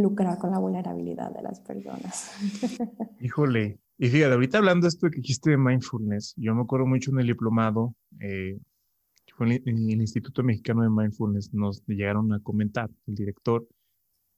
lucrar 0.01 0.37
con 0.37 0.51
la 0.51 0.59
vulnerabilidad 0.59 1.31
de 1.31 1.41
las 1.41 1.59
personas. 1.59 2.31
Híjole, 3.21 3.79
y 3.97 4.09
fíjate, 4.09 4.33
ahorita 4.33 4.57
hablando 4.59 4.85
de 4.85 4.89
esto 4.89 5.09
que 5.09 5.17
dijiste 5.17 5.51
de 5.51 5.57
mindfulness, 5.57 6.33
yo 6.37 6.55
me 6.55 6.61
acuerdo 6.61 6.85
mucho 6.85 7.11
en 7.11 7.19
el 7.19 7.27
diplomado, 7.27 7.95
eh, 8.19 8.59
en 9.41 9.89
el 9.89 10.01
Instituto 10.01 10.43
Mexicano 10.43 10.83
de 10.83 10.89
Mindfulness 10.89 11.53
nos 11.53 11.85
llegaron 11.85 12.33
a 12.33 12.39
comentar, 12.41 12.89
el 13.07 13.15
director, 13.15 13.67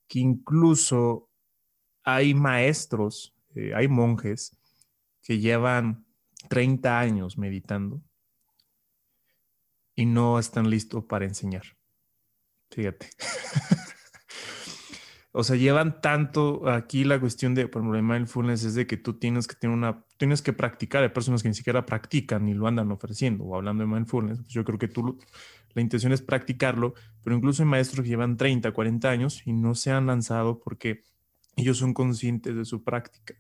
que 0.07 0.19
incluso 0.19 1.29
hay 2.03 2.33
maestros, 2.33 3.33
eh, 3.55 3.73
hay 3.73 3.87
monjes 3.87 4.57
que 5.23 5.39
llevan 5.39 6.05
30 6.49 6.99
años 6.99 7.37
meditando 7.37 8.01
y 9.95 10.05
no 10.05 10.39
están 10.39 10.69
listos 10.69 11.05
para 11.05 11.25
enseñar. 11.25 11.63
Fíjate. 12.69 13.09
o 15.33 15.43
sea, 15.43 15.55
llevan 15.55 16.01
tanto 16.01 16.69
aquí 16.69 17.05
la 17.05 17.19
cuestión 17.19 17.55
de, 17.55 17.67
por 17.69 17.81
ejemplo, 17.81 18.01
mindfulness 18.03 18.65
es 18.65 18.75
de 18.75 18.85
que 18.85 18.97
tú 18.97 19.13
tienes 19.13 19.47
que 19.47 19.55
tener 19.55 19.75
una, 19.75 20.03
tienes 20.17 20.41
que 20.41 20.51
practicar, 20.51 21.03
hay 21.03 21.09
personas 21.09 21.41
que 21.41 21.47
ni 21.47 21.55
siquiera 21.55 21.85
practican 21.85 22.45
ni 22.45 22.53
lo 22.53 22.67
andan 22.67 22.91
ofreciendo 22.91 23.45
o 23.45 23.55
hablando 23.55 23.83
de 23.83 23.87
mindfulness. 23.87 24.39
Pues 24.39 24.49
yo 24.49 24.65
creo 24.65 24.77
que 24.77 24.89
tú, 24.89 25.17
la 25.73 25.81
intención 25.81 26.11
es 26.11 26.21
practicarlo, 26.21 26.95
pero 27.23 27.35
incluso 27.35 27.63
hay 27.63 27.69
maestros 27.69 28.03
que 28.03 28.09
llevan 28.09 28.35
30, 28.35 28.73
40 28.73 29.09
años 29.09 29.41
y 29.45 29.53
no 29.53 29.73
se 29.73 29.91
han 29.91 30.07
lanzado 30.07 30.59
porque 30.59 31.03
ellos 31.55 31.77
son 31.77 31.93
conscientes 31.93 32.53
de 32.53 32.65
su 32.65 32.83
práctica, 32.83 33.35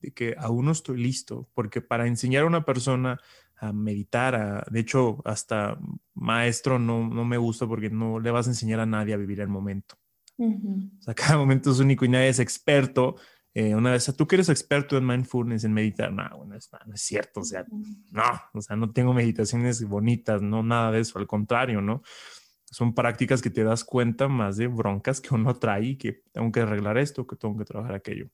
de 0.00 0.12
que 0.12 0.34
aún 0.36 0.64
no 0.64 0.72
estoy 0.72 1.00
listo, 1.00 1.48
porque 1.54 1.80
para 1.80 2.08
enseñar 2.08 2.42
a 2.42 2.46
una 2.46 2.64
persona 2.64 3.20
a 3.56 3.72
meditar, 3.72 4.34
a, 4.34 4.64
de 4.68 4.80
hecho, 4.80 5.22
hasta 5.24 5.78
maestro 6.14 6.80
no, 6.80 7.08
no 7.08 7.24
me 7.24 7.36
gusta 7.36 7.68
porque 7.68 7.90
no 7.90 8.18
le 8.18 8.32
vas 8.32 8.48
a 8.48 8.50
enseñar 8.50 8.80
a 8.80 8.86
nadie 8.86 9.14
a 9.14 9.18
vivir 9.18 9.40
el 9.40 9.48
momento 9.48 9.96
o 10.44 11.02
sea, 11.02 11.14
cada 11.14 11.36
momento 11.36 11.70
es 11.70 11.78
único 11.78 12.04
y 12.04 12.08
nadie 12.08 12.28
es 12.28 12.38
experto. 12.38 13.16
Eh, 13.52 13.74
una 13.74 13.92
vez, 13.92 14.12
tú 14.16 14.26
que 14.26 14.36
eres 14.36 14.48
experto 14.48 14.96
en 14.96 15.06
mindfulness, 15.06 15.64
en 15.64 15.72
meditar, 15.72 16.12
no, 16.12 16.22
bueno, 16.36 16.54
es, 16.54 16.70
no, 16.86 16.94
es 16.94 17.02
cierto, 17.02 17.40
o 17.40 17.44
sea, 17.44 17.64
no, 18.12 18.22
o 18.54 18.60
sea, 18.60 18.76
no 18.76 18.92
tengo 18.92 19.12
meditaciones 19.12 19.82
bonitas, 19.82 20.40
no, 20.40 20.62
nada 20.62 20.92
de 20.92 21.00
eso, 21.00 21.18
al 21.18 21.26
contrario, 21.26 21.80
¿no? 21.80 22.02
son 22.70 22.94
prácticas 22.94 23.42
que 23.42 23.50
te 23.50 23.64
das 23.64 23.84
cuenta 23.84 24.28
más 24.28 24.56
de 24.56 24.68
broncas 24.68 25.20
que 25.20 25.34
uno 25.34 25.54
trae 25.56 25.84
y 25.84 25.96
que 25.96 26.22
tengo 26.32 26.52
que 26.52 26.60
arreglar 26.60 26.98
esto, 26.98 27.26
que 27.26 27.36
tengo 27.36 27.58
que 27.58 27.64
trabajar 27.64 27.94
aquello. 27.94 28.30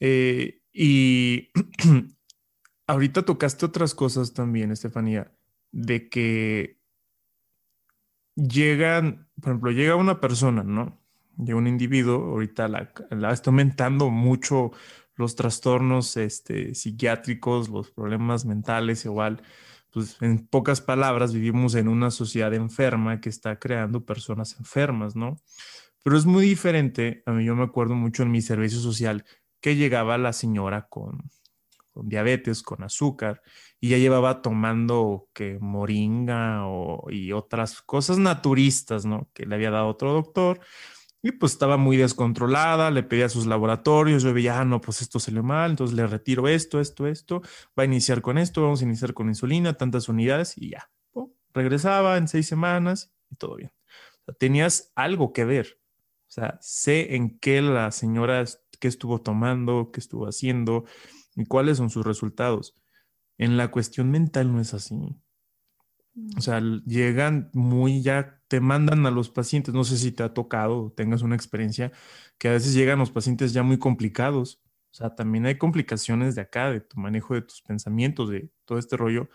Eh, 0.00 0.62
y 0.72 1.50
ahorita 2.88 3.24
tocaste 3.24 3.66
otras 3.66 3.94
cosas 3.94 4.34
también, 4.34 4.72
Estefanía, 4.72 5.32
de 5.70 6.08
que 6.08 6.80
llegan, 8.34 9.28
por 9.40 9.50
ejemplo, 9.50 9.70
llega 9.70 9.96
una 9.96 10.20
persona, 10.20 10.62
¿no? 10.62 11.00
Llega 11.38 11.58
un 11.58 11.66
individuo, 11.66 12.16
ahorita 12.16 12.68
la, 12.68 12.92
está 13.32 13.50
aumentando 13.50 14.10
mucho 14.10 14.72
los 15.14 15.36
trastornos 15.36 16.16
este, 16.16 16.74
psiquiátricos, 16.74 17.68
los 17.68 17.90
problemas 17.90 18.44
mentales, 18.44 19.04
igual, 19.04 19.42
pues 19.90 20.16
en 20.20 20.46
pocas 20.46 20.80
palabras, 20.80 21.32
vivimos 21.32 21.74
en 21.74 21.88
una 21.88 22.10
sociedad 22.10 22.52
enferma 22.54 23.20
que 23.20 23.28
está 23.28 23.58
creando 23.58 24.04
personas 24.04 24.58
enfermas, 24.58 25.16
¿no? 25.16 25.36
Pero 26.02 26.16
es 26.16 26.26
muy 26.26 26.46
diferente, 26.46 27.22
a 27.26 27.32
mí 27.32 27.44
yo 27.44 27.54
me 27.54 27.64
acuerdo 27.64 27.94
mucho 27.94 28.22
en 28.22 28.30
mi 28.30 28.42
servicio 28.42 28.80
social 28.80 29.24
que 29.60 29.76
llegaba 29.76 30.18
la 30.18 30.32
señora 30.32 30.88
con 30.88 31.30
diabetes, 31.94 32.62
con 32.62 32.82
azúcar, 32.82 33.42
y 33.82 33.88
ya 33.88 33.98
llevaba 33.98 34.42
tomando 34.42 35.28
que 35.32 35.58
moringa 35.60 36.68
o, 36.68 37.10
y 37.10 37.32
otras 37.32 37.82
cosas 37.82 38.16
naturistas, 38.16 39.04
¿no? 39.04 39.28
Que 39.34 39.44
le 39.44 39.56
había 39.56 39.72
dado 39.72 39.88
otro 39.88 40.12
doctor, 40.12 40.60
y 41.20 41.32
pues 41.32 41.52
estaba 41.52 41.76
muy 41.76 41.96
descontrolada, 41.96 42.92
le 42.92 43.02
pedía 43.02 43.28
sus 43.28 43.44
laboratorios, 43.46 44.22
yo 44.22 44.32
veía, 44.32 44.60
ah, 44.60 44.64
no, 44.64 44.80
pues 44.80 45.02
esto 45.02 45.18
salió 45.18 45.42
mal, 45.42 45.72
entonces 45.72 45.96
le 45.96 46.06
retiro 46.06 46.46
esto, 46.46 46.80
esto, 46.80 47.08
esto, 47.08 47.42
va 47.76 47.82
a 47.82 47.86
iniciar 47.86 48.22
con 48.22 48.38
esto, 48.38 48.62
vamos 48.62 48.82
a 48.82 48.84
iniciar 48.84 49.14
con 49.14 49.28
insulina, 49.28 49.74
tantas 49.74 50.08
unidades 50.08 50.56
y 50.56 50.70
ya. 50.70 50.88
regresaba 51.52 52.18
en 52.18 52.28
seis 52.28 52.46
semanas 52.46 53.12
y 53.30 53.36
todo 53.36 53.56
bien. 53.56 53.72
tenías 54.38 54.92
algo 54.94 55.32
que 55.32 55.44
ver. 55.44 55.80
O 56.28 56.32
sea, 56.32 56.58
sé 56.60 57.16
en 57.16 57.38
qué 57.40 57.60
la 57.62 57.90
señora, 57.90 58.44
qué 58.80 58.88
estuvo 58.88 59.20
tomando, 59.20 59.90
qué 59.92 60.00
estuvo 60.00 60.26
haciendo 60.26 60.84
y 61.34 61.46
cuáles 61.46 61.78
son 61.78 61.90
sus 61.90 62.06
resultados. 62.06 62.76
En 63.42 63.56
la 63.56 63.72
cuestión 63.72 64.08
mental 64.08 64.52
no 64.52 64.60
es 64.60 64.72
así. 64.72 65.16
O 66.36 66.40
sea, 66.40 66.60
llegan 66.86 67.50
muy 67.52 68.00
ya, 68.00 68.40
te 68.46 68.60
mandan 68.60 69.04
a 69.04 69.10
los 69.10 69.30
pacientes, 69.30 69.74
no 69.74 69.82
sé 69.82 69.98
si 69.98 70.12
te 70.12 70.22
ha 70.22 70.32
tocado 70.32 70.92
tengas 70.92 71.22
una 71.22 71.34
experiencia, 71.34 71.90
que 72.38 72.46
a 72.46 72.52
veces 72.52 72.72
llegan 72.72 73.00
los 73.00 73.10
pacientes 73.10 73.52
ya 73.52 73.64
muy 73.64 73.80
complicados. 73.80 74.62
O 74.92 74.94
sea, 74.94 75.16
también 75.16 75.46
hay 75.46 75.58
complicaciones 75.58 76.36
de 76.36 76.42
acá, 76.42 76.70
de 76.70 76.82
tu 76.82 77.00
manejo 77.00 77.34
de 77.34 77.42
tus 77.42 77.62
pensamientos, 77.62 78.30
de 78.30 78.48
todo 78.64 78.78
este 78.78 78.96
rollo. 78.96 79.28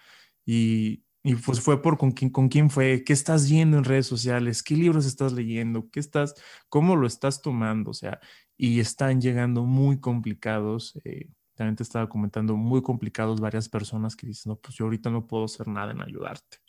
Y, 0.45 1.03
y 1.21 1.35
pues 1.35 1.59
fue 1.59 1.81
por 1.81 1.97
con 1.97 2.11
quién, 2.11 2.31
con 2.31 2.47
quién 2.47 2.69
fue, 2.69 3.03
qué 3.03 3.11
estás 3.11 3.49
viendo 3.49 3.77
en 3.77 3.83
redes 3.83 4.07
sociales, 4.07 4.63
qué 4.63 4.75
libros 4.77 5.05
estás 5.05 5.33
leyendo, 5.33 5.89
qué 5.91 5.99
estás, 5.99 6.33
cómo 6.69 6.95
lo 6.95 7.07
estás 7.07 7.41
tomando. 7.41 7.91
O 7.91 7.93
sea, 7.93 8.21
y 8.55 8.79
están 8.79 9.19
llegando 9.19 9.65
muy 9.65 9.99
complicados. 9.99 10.97
Eh, 11.03 11.27
también 11.57 11.75
te 11.75 11.81
estaba 11.81 12.07
comentando, 12.07 12.55
muy 12.55 12.83
complicados 12.83 13.41
varias 13.41 13.67
personas 13.67 14.15
que 14.15 14.27
dicen, 14.27 14.51
no, 14.51 14.55
pues 14.57 14.75
yo 14.75 14.85
ahorita 14.85 15.09
no 15.09 15.25
puedo 15.25 15.45
hacer 15.45 15.67
nada 15.67 15.91
en 15.91 16.01
ayudarte. 16.01 16.59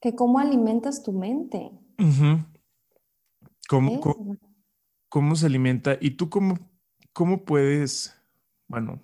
Que 0.00 0.14
cómo 0.14 0.38
alimentas 0.38 1.02
tu 1.02 1.12
mente. 1.12 1.70
¿Cómo, 3.68 5.36
se 5.36 5.46
alimenta? 5.46 5.98
¿Y 6.00 6.12
tú 6.12 6.30
cómo, 6.30 6.58
cómo 7.12 7.44
puedes, 7.44 8.18
bueno, 8.68 9.02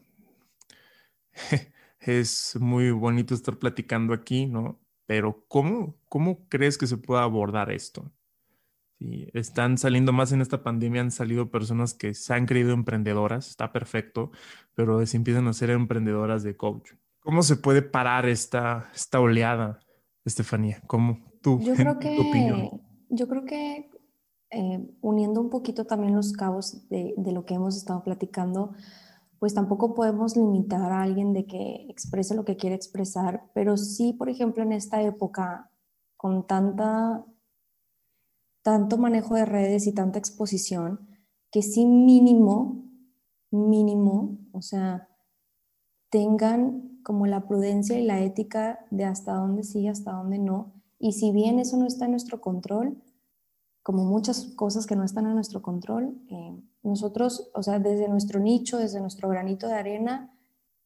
es 2.00 2.56
muy 2.58 2.90
bonito 2.90 3.34
estar 3.34 3.58
platicando 3.58 4.14
aquí, 4.14 4.46
¿no? 4.46 4.80
Pero 5.04 5.44
¿cómo, 5.46 5.94
cómo 6.08 6.48
crees 6.48 6.78
que 6.78 6.86
se 6.86 6.96
pueda 6.96 7.22
abordar 7.22 7.70
esto? 7.70 8.10
Sí, 8.98 9.28
están 9.32 9.78
saliendo 9.78 10.12
más 10.12 10.32
en 10.32 10.40
esta 10.40 10.64
pandemia, 10.64 11.00
han 11.00 11.12
salido 11.12 11.50
personas 11.50 11.94
que 11.94 12.14
se 12.14 12.34
han 12.34 12.46
creído 12.46 12.72
emprendedoras, 12.72 13.48
está 13.48 13.70
perfecto, 13.70 14.32
pero 14.74 15.04
se 15.06 15.16
empiezan 15.16 15.46
a 15.46 15.52
ser 15.52 15.70
emprendedoras 15.70 16.42
de 16.42 16.56
coach. 16.56 16.94
¿Cómo 17.20 17.42
se 17.42 17.56
puede 17.56 17.82
parar 17.82 18.28
esta, 18.28 18.90
esta 18.92 19.20
oleada? 19.20 19.78
Estefanía? 20.24 20.82
¿Cómo 20.86 21.20
tú, 21.40 21.60
yo 21.60 21.74
creo 21.74 21.98
que, 21.98 22.18
opinión? 22.18 22.82
Yo 23.08 23.28
creo 23.28 23.44
que 23.44 23.90
eh, 24.50 24.96
uniendo 25.00 25.40
un 25.40 25.50
poquito 25.50 25.84
también 25.84 26.16
los 26.16 26.32
cabos 26.32 26.88
de, 26.88 27.14
de, 27.16 27.32
lo 27.32 27.44
que 27.44 27.54
hemos 27.54 27.76
estado 27.76 28.02
platicando, 28.02 28.72
pues 29.38 29.54
tampoco 29.54 29.94
podemos 29.94 30.36
limitar 30.36 30.90
a 30.90 31.02
alguien 31.02 31.32
de 31.32 31.46
que 31.46 31.86
exprese 31.88 32.34
lo 32.34 32.44
que 32.44 32.56
quiere 32.56 32.74
expresar, 32.74 33.44
pero 33.54 33.76
sí, 33.76 34.12
por 34.12 34.28
ejemplo, 34.28 34.62
en 34.62 34.72
esta 34.72 35.02
época, 35.02 35.70
con 36.16 36.46
tanta, 36.46 37.24
tanto 38.68 38.98
manejo 38.98 39.34
de 39.34 39.46
redes 39.46 39.86
y 39.86 39.94
tanta 39.94 40.18
exposición, 40.18 41.08
que 41.50 41.62
sí 41.62 41.86
mínimo, 41.86 42.84
mínimo, 43.50 44.40
o 44.52 44.60
sea, 44.60 45.08
tengan 46.10 47.00
como 47.02 47.26
la 47.26 47.46
prudencia 47.48 47.98
y 47.98 48.04
la 48.04 48.20
ética 48.20 48.84
de 48.90 49.04
hasta 49.06 49.32
dónde 49.32 49.62
sí, 49.62 49.88
hasta 49.88 50.12
dónde 50.12 50.38
no. 50.38 50.74
Y 50.98 51.12
si 51.12 51.32
bien 51.32 51.58
eso 51.58 51.78
no 51.78 51.86
está 51.86 52.04
en 52.04 52.10
nuestro 52.10 52.42
control, 52.42 53.02
como 53.82 54.04
muchas 54.04 54.52
cosas 54.54 54.86
que 54.86 54.96
no 54.96 55.04
están 55.04 55.24
en 55.24 55.34
nuestro 55.34 55.62
control, 55.62 56.20
eh, 56.28 56.54
nosotros, 56.82 57.50
o 57.54 57.62
sea, 57.62 57.78
desde 57.78 58.06
nuestro 58.06 58.38
nicho, 58.38 58.76
desde 58.76 59.00
nuestro 59.00 59.30
granito 59.30 59.66
de 59.66 59.76
arena, 59.76 60.38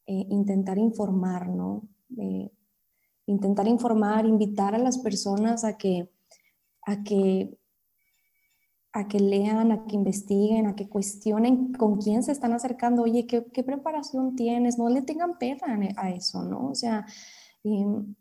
eh, 0.06 0.24
intentar 0.30 0.78
informar, 0.78 1.48
¿no? 1.48 1.82
Eh, 2.16 2.48
intentar 3.26 3.66
informar, 3.66 4.24
invitar 4.24 4.76
a 4.76 4.78
las 4.78 4.98
personas 4.98 5.64
a 5.64 5.76
que, 5.76 6.12
a 6.86 7.02
que 7.02 7.58
a 8.92 9.08
que 9.08 9.18
lean, 9.20 9.72
a 9.72 9.86
que 9.86 9.96
investiguen, 9.96 10.66
a 10.66 10.76
que 10.76 10.88
cuestionen 10.88 11.72
con 11.72 11.98
quién 11.98 12.22
se 12.22 12.32
están 12.32 12.52
acercando, 12.52 13.02
oye, 13.02 13.26
¿qué, 13.26 13.62
preparación 13.62 14.36
tienes? 14.36 14.78
No 14.78 14.88
le 14.88 15.02
tengan 15.02 15.38
pena 15.38 15.78
a 15.96 16.10
eso, 16.10 16.42
¿no? 16.42 16.68
O 16.68 16.74
sea, 16.74 17.06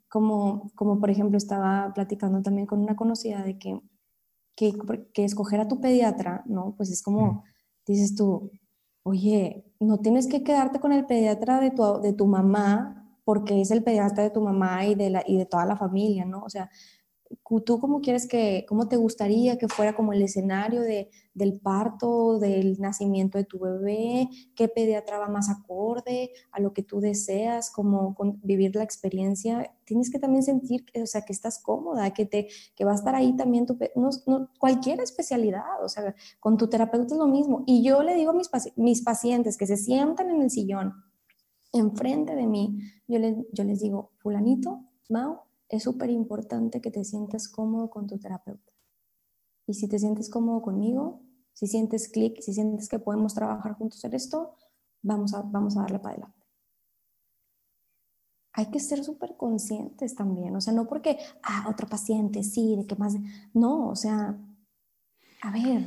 como, 0.07 0.72
como 0.76 0.99
por 0.99 1.09
ejemplo 1.09 1.38
estaba 1.38 1.91
platicando 1.93 2.41
también 2.41 2.67
con 2.67 2.80
una 2.80 2.95
conocida 2.95 3.43
de 3.43 3.57
que, 3.57 3.82
que, 4.55 4.74
que 5.13 5.26
escoger 5.26 5.59
a 5.59 5.67
tu 5.67 5.82
pediatra, 5.82 6.43
¿no? 6.45 6.76
Pues 6.78 6.89
es 6.89 7.01
como, 7.03 7.43
dices 7.86 8.15
tú, 8.15 8.51
oye, 9.03 9.65
no 9.80 9.97
tienes 9.99 10.28
que 10.28 10.43
quedarte 10.43 10.80
con 10.80 10.93
el 10.93 11.05
pediatra 11.05 11.59
de 11.59 11.72
tu, 11.72 11.99
de 12.01 12.13
tu 12.13 12.28
mamá 12.28 13.19
porque 13.24 13.61
es 13.61 13.72
el 13.72 13.84
pediatra 13.84 14.24
de 14.24 14.30
tu 14.30 14.41
mamá 14.41 14.86
y 14.86 14.95
de, 14.95 15.09
la, 15.09 15.24
y 15.26 15.38
de 15.38 15.45
toda 15.45 15.65
la 15.65 15.76
familia, 15.76 16.26
¿no? 16.26 16.43
O 16.43 16.49
sea, 16.49 16.69
¿Tú 17.66 17.80
cómo 17.80 18.02
quieres 18.02 18.28
que, 18.28 18.66
cómo 18.68 18.88
te 18.88 18.98
gustaría 18.98 19.58
que 19.58 19.68
fuera 19.68 19.96
como 19.96 20.14
el 20.14 20.22
escenario 20.22 20.82
de, 20.82 21.10
del 21.34 21.60
parto, 21.60 22.40
del 22.40 22.80
nacimiento 22.80 23.38
de 23.38 23.44
tu 23.44 23.60
bebé? 23.60 24.30
¿Qué 24.56 24.68
pediatra 24.68 25.20
va 25.20 25.28
más 25.28 25.50
acorde 25.50 26.32
a 26.52 26.60
lo 26.60 26.74
que 26.74 26.84
tú 26.84 27.00
deseas, 27.00 27.72
como 27.72 28.16
vivir 28.44 28.76
la 28.76 28.84
experiencia? 28.84 29.74
Tienes 29.86 30.10
que 30.10 30.20
también 30.20 30.44
sentir, 30.44 30.86
o 31.02 31.06
sea, 31.06 31.22
que 31.22 31.34
estás 31.34 31.60
cómoda, 31.60 32.14
que, 32.14 32.26
te, 32.26 32.48
que 32.76 32.86
va 32.86 32.92
a 32.92 32.96
estar 32.96 33.16
ahí 33.16 33.36
también 33.36 33.66
tu, 33.66 33.78
no, 33.96 34.50
cualquier 34.60 35.00
especialidad, 35.02 35.84
o 35.84 35.90
sea, 35.90 36.16
con 36.40 36.58
tu 36.58 36.70
terapeuta 36.70 37.14
es 37.14 37.20
lo 37.20 37.28
mismo. 37.28 37.64
Y 37.66 37.84
yo 37.84 38.04
le 38.04 38.16
digo 38.16 38.32
a 38.32 38.36
mis, 38.36 38.50
mis 38.76 39.02
pacientes 39.02 39.58
que 39.58 39.68
se 39.68 39.78
sientan 39.78 40.30
en 40.30 40.42
el 40.42 40.50
sillón 40.50 40.94
enfrente 41.74 42.36
de 42.36 42.48
mí, 42.48 42.80
yo, 43.08 43.20
yo 43.52 43.64
les 43.64 43.80
digo, 43.80 44.12
fulanito, 44.18 44.86
Mau, 45.10 45.42
es 45.72 45.84
súper 45.84 46.09
importante 46.09 46.82
que 46.82 46.91
te 46.91 47.03
sientas 47.05 47.47
cómodo 47.47 47.89
con 47.89 48.05
tu 48.05 48.19
terapeuta. 48.19 48.72
Y 49.65 49.74
si 49.74 49.88
te 49.88 49.97
sientes 49.97 50.30
cómodo 50.30 50.61
conmigo, 50.61 51.22
si 51.53 51.65
sientes 51.65 52.09
clic, 52.09 52.41
si 52.41 52.53
sientes 52.53 52.89
que 52.89 52.99
podemos 52.99 53.34
trabajar 53.34 53.74
juntos 53.76 54.03
en 54.03 54.13
esto, 54.13 54.55
vamos 55.01 55.34
a, 55.34 55.41
vamos 55.43 55.78
a 55.78 55.82
darle 55.82 55.99
para 55.99 56.15
adelante. 56.15 56.45
Hay 58.53 58.69
que 58.69 58.82
ser 58.82 59.01
súper 59.05 59.38
conscientes 59.38 60.13
también, 60.13 60.53
o 60.57 60.59
sea, 60.59 60.74
no 60.74 60.88
porque, 60.88 61.17
ah, 61.41 61.67
otro 61.69 61.88
paciente, 61.88 62.43
sí, 62.43 62.76
de 62.76 62.86
qué 62.86 62.97
más, 62.97 63.15
no, 63.53 63.88
o 63.88 63.95
sea, 63.95 64.38
a 65.41 65.51
ver, 65.53 65.86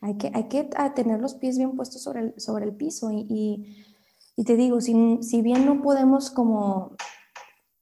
hay 0.00 0.16
que, 0.16 0.32
hay 0.32 0.48
que 0.48 0.70
tener 0.94 1.20
los 1.20 1.34
pies 1.34 1.58
bien 1.58 1.76
puestos 1.76 2.02
sobre 2.02 2.20
el, 2.20 2.40
sobre 2.40 2.64
el 2.64 2.74
piso 2.74 3.10
y, 3.12 3.76
y, 4.36 4.44
te 4.44 4.56
digo, 4.56 4.80
si, 4.80 5.18
si 5.20 5.42
bien 5.42 5.66
no 5.66 5.82
podemos 5.82 6.30
como 6.30 6.96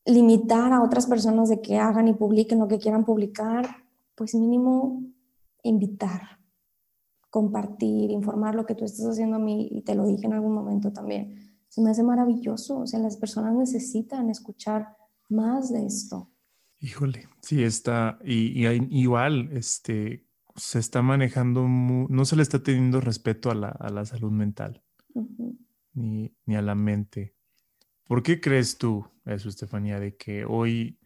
limitar 0.05 0.73
a 0.73 0.83
otras 0.83 1.07
personas 1.07 1.49
de 1.49 1.61
que 1.61 1.79
hagan 1.79 2.09
y 2.09 2.15
publiquen 2.15 2.59
lo 2.59 2.69
que 2.69 2.79
quieran 2.79 3.05
publicar, 3.05 3.85
pues 4.15 4.35
mínimo 4.35 5.03
invitar, 5.63 6.41
compartir, 7.31 8.11
informar 8.11 8.55
lo 8.55 8.67
que 8.67 8.75
tú 8.75 8.85
estás 8.85 9.07
haciendo 9.07 9.37
a 9.37 9.41
mí 9.41 9.69
y 9.71 9.83
te 9.83 9.95
lo 9.95 10.07
dije 10.07 10.27
en 10.27 10.33
algún 10.33 10.55
momento 10.55 10.93
también. 10.93 11.57
Se 11.69 11.83
me 11.83 11.91
hace 11.91 12.03
maravilloso, 12.03 12.81
o 12.81 12.87
sea, 12.87 13.01
las 13.01 13.17
personas 13.17 13.55
necesitan 13.55 14.31
escuchar 14.31 14.97
más 15.29 15.71
de 15.71 15.87
esto. 15.87 16.31
Híjole, 16.81 17.29
sí 17.43 17.63
está, 17.63 18.19
y, 18.25 18.67
igual, 18.67 19.51
este, 19.53 20.27
se 20.57 20.79
está 20.79 21.03
manejando, 21.03 21.67
no 21.69 22.25
se 22.25 22.37
le 22.37 22.43
está 22.43 22.63
teniendo 22.63 23.01
respeto 23.01 23.51
a 23.51 23.55
la, 23.55 23.69
a 23.69 23.91
la 23.91 24.05
salud 24.05 24.31
mental, 24.31 24.83
ni, 25.93 26.33
ni 26.47 26.57
a 26.57 26.63
la 26.63 26.75
mente. 26.75 27.35
¿Por 28.09 28.25
qué 28.25 28.41
crees 28.41 28.79
tú 28.79 29.07
eso, 29.35 29.49
Estefanía, 29.49 30.01
de 30.01 30.17
que 30.17 30.45
hoy 30.45 30.99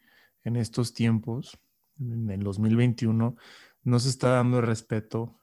en 0.45 0.57
estos 0.57 0.95
tiempos, 0.95 1.59
en 1.99 2.31
el 2.31 2.43
2021, 2.43 3.37
no 3.85 3.99
se 3.99 4.09
está 4.09 4.31
dando 4.31 4.61
el 4.61 4.67
respeto. 4.67 5.39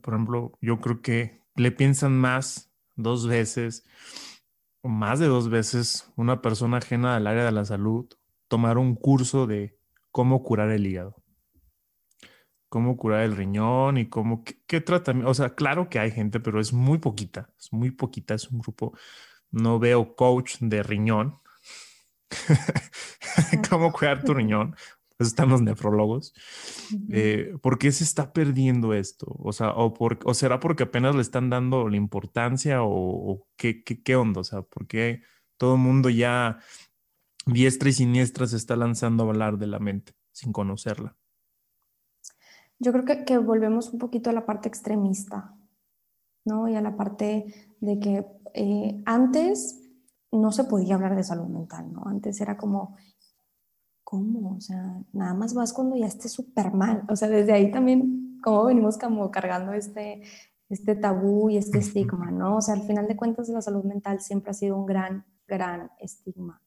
Por 0.00 0.14
ejemplo, 0.14 0.58
yo 0.60 0.80
creo 0.80 1.02
que 1.02 1.42
le 1.56 1.72
piensan 1.72 2.16
más 2.16 2.70
dos 2.96 3.26
veces 3.26 3.84
o 4.80 4.88
más 4.88 5.18
de 5.18 5.26
dos 5.26 5.48
veces 5.48 6.12
una 6.16 6.40
persona 6.42 6.78
ajena 6.78 7.16
al 7.16 7.26
área 7.26 7.44
de 7.44 7.52
la 7.52 7.64
salud 7.64 8.06
tomar 8.48 8.78
un 8.78 8.94
curso 8.94 9.46
de 9.46 9.78
cómo 10.10 10.42
curar 10.42 10.70
el 10.70 10.86
hígado, 10.86 11.16
cómo 12.68 12.96
curar 12.96 13.22
el 13.22 13.36
riñón 13.36 13.98
y 13.98 14.08
cómo, 14.08 14.44
qué, 14.44 14.62
qué. 14.66 14.84
O 15.24 15.34
sea, 15.34 15.54
claro 15.54 15.88
que 15.88 15.98
hay 15.98 16.10
gente, 16.10 16.38
pero 16.38 16.60
es 16.60 16.72
muy 16.72 16.98
poquita, 16.98 17.50
es 17.58 17.72
muy 17.72 17.90
poquita, 17.90 18.34
es 18.34 18.48
un 18.50 18.60
grupo. 18.60 18.96
No 19.54 19.78
veo 19.78 20.16
coach 20.16 20.56
de 20.60 20.82
riñón. 20.82 21.34
cómo 23.70 23.92
cuidar 23.92 24.24
tu 24.24 24.34
riñón. 24.34 24.74
Pues 25.16 25.28
están 25.28 25.48
los 25.48 25.62
nefrólogos. 25.62 26.34
Eh, 27.08 27.54
¿Por 27.62 27.78
qué 27.78 27.92
se 27.92 28.02
está 28.02 28.32
perdiendo 28.32 28.94
esto? 28.94 29.26
O 29.38 29.52
sea, 29.52 29.70
o, 29.70 29.94
por, 29.94 30.18
o 30.24 30.34
será 30.34 30.58
porque 30.58 30.82
apenas 30.82 31.14
le 31.14 31.22
están 31.22 31.50
dando 31.50 31.88
la 31.88 31.96
importancia 31.96 32.80
o, 32.82 33.46
qué, 33.56 33.84
qué, 33.84 34.02
qué, 34.02 34.16
onda? 34.16 34.40
O 34.40 34.44
sea, 34.44 34.62
¿por 34.62 34.88
qué 34.88 35.22
todo 35.56 35.74
el 35.74 35.80
mundo 35.80 36.10
ya 36.10 36.58
diestra 37.46 37.90
y 37.90 37.92
siniestra 37.92 38.48
se 38.48 38.56
está 38.56 38.74
lanzando 38.74 39.22
a 39.24 39.28
hablar 39.28 39.56
de 39.58 39.68
la 39.68 39.78
mente 39.78 40.14
sin 40.32 40.52
conocerla? 40.52 41.16
Yo 42.80 42.90
creo 42.90 43.04
que, 43.04 43.24
que 43.24 43.38
volvemos 43.38 43.90
un 43.90 44.00
poquito 44.00 44.30
a 44.30 44.32
la 44.32 44.44
parte 44.44 44.68
extremista, 44.68 45.54
¿no? 46.44 46.68
Y 46.68 46.74
a 46.74 46.80
la 46.80 46.96
parte 46.96 47.76
de 47.80 48.00
que 48.00 48.26
eh, 48.54 49.02
antes 49.04 49.80
no 50.30 50.52
se 50.52 50.64
podía 50.64 50.94
hablar 50.94 51.16
de 51.16 51.24
salud 51.24 51.48
mental, 51.48 51.92
¿no? 51.92 52.04
Antes 52.06 52.40
era 52.40 52.56
como, 52.56 52.96
¿cómo? 54.04 54.56
O 54.56 54.60
sea, 54.60 55.02
nada 55.12 55.34
más 55.34 55.54
vas 55.54 55.72
cuando 55.72 55.96
ya 55.96 56.06
estés 56.06 56.32
súper 56.32 56.72
mal. 56.72 57.04
O 57.08 57.16
sea, 57.16 57.28
desde 57.28 57.52
ahí 57.52 57.70
también, 57.70 58.38
como 58.42 58.64
venimos 58.64 58.96
como 58.96 59.30
cargando 59.30 59.72
este, 59.72 60.22
este 60.68 60.94
tabú 60.96 61.50
y 61.50 61.56
este 61.56 61.78
estigma, 61.78 62.30
¿no? 62.30 62.56
O 62.56 62.60
sea, 62.60 62.74
al 62.74 62.82
final 62.82 63.06
de 63.08 63.16
cuentas 63.16 63.48
la 63.48 63.60
salud 63.60 63.84
mental 63.84 64.20
siempre 64.20 64.50
ha 64.50 64.54
sido 64.54 64.76
un 64.76 64.86
gran, 64.86 65.24
gran 65.46 65.90
estigma. 65.98 66.62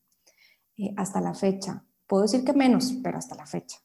Eh, 0.78 0.94
hasta 0.98 1.22
la 1.22 1.34
fecha. 1.34 1.84
Puedo 2.06 2.24
decir 2.24 2.44
que 2.44 2.54
menos, 2.54 2.94
pero 3.04 3.18
hasta 3.18 3.36
la 3.36 3.46
fecha. 3.46 3.80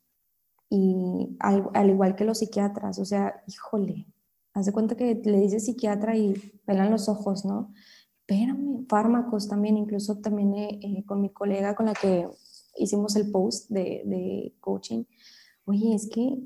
Y 0.68 1.36
al, 1.40 1.70
al, 1.74 1.90
igual 1.90 2.14
que 2.14 2.24
los 2.24 2.38
psiquiatras, 2.38 2.98
o 2.98 3.04
sea, 3.04 3.42
híjole, 3.46 4.06
haz 4.54 4.66
de 4.66 4.72
cuenta 4.72 4.96
que 4.96 5.14
le 5.24 5.40
dices 5.40 5.64
psiquiatra 5.64 6.16
y 6.16 6.34
pelan 6.64 6.90
los 6.90 7.08
ojos, 7.08 7.44
¿no? 7.44 7.72
Espérame, 8.20 8.86
fármacos 8.88 9.48
también, 9.48 9.76
incluso 9.76 10.18
también 10.18 10.54
eh, 10.54 10.80
eh 10.82 11.04
con 11.04 11.20
mi 11.20 11.30
colega 11.30 11.74
con 11.74 11.86
la 11.86 11.94
que 11.94 12.28
hicimos 12.76 13.16
el 13.16 13.30
post 13.30 13.70
de, 13.70 14.02
de, 14.04 14.54
coaching, 14.60 15.04
oye, 15.64 15.94
es 15.94 16.08
que, 16.08 16.38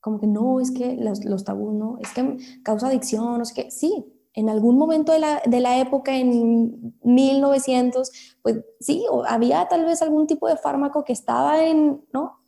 como 0.00 0.20
que 0.20 0.26
no, 0.26 0.60
es 0.60 0.70
que 0.70 0.96
los, 0.96 1.24
los 1.24 1.44
tabús, 1.44 1.74
no, 1.74 1.98
es 2.00 2.12
que 2.12 2.38
causa 2.62 2.88
adicción, 2.88 3.38
no 3.38 3.44
sé 3.44 3.54
qué, 3.54 3.70
sí, 3.70 4.04
en 4.36 4.50
algún 4.50 4.76
momento 4.76 5.12
de 5.12 5.18
la, 5.18 5.42
de 5.46 5.60
la, 5.60 5.80
época, 5.80 6.16
en 6.16 6.94
1900, 7.02 8.36
pues 8.42 8.62
sí, 8.80 9.04
había 9.26 9.66
tal 9.66 9.84
vez 9.86 10.02
algún 10.02 10.26
tipo 10.26 10.46
de 10.46 10.58
fármaco 10.58 11.04
que 11.04 11.14
estaba 11.14 11.64
en, 11.64 12.04
¿no? 12.12 12.42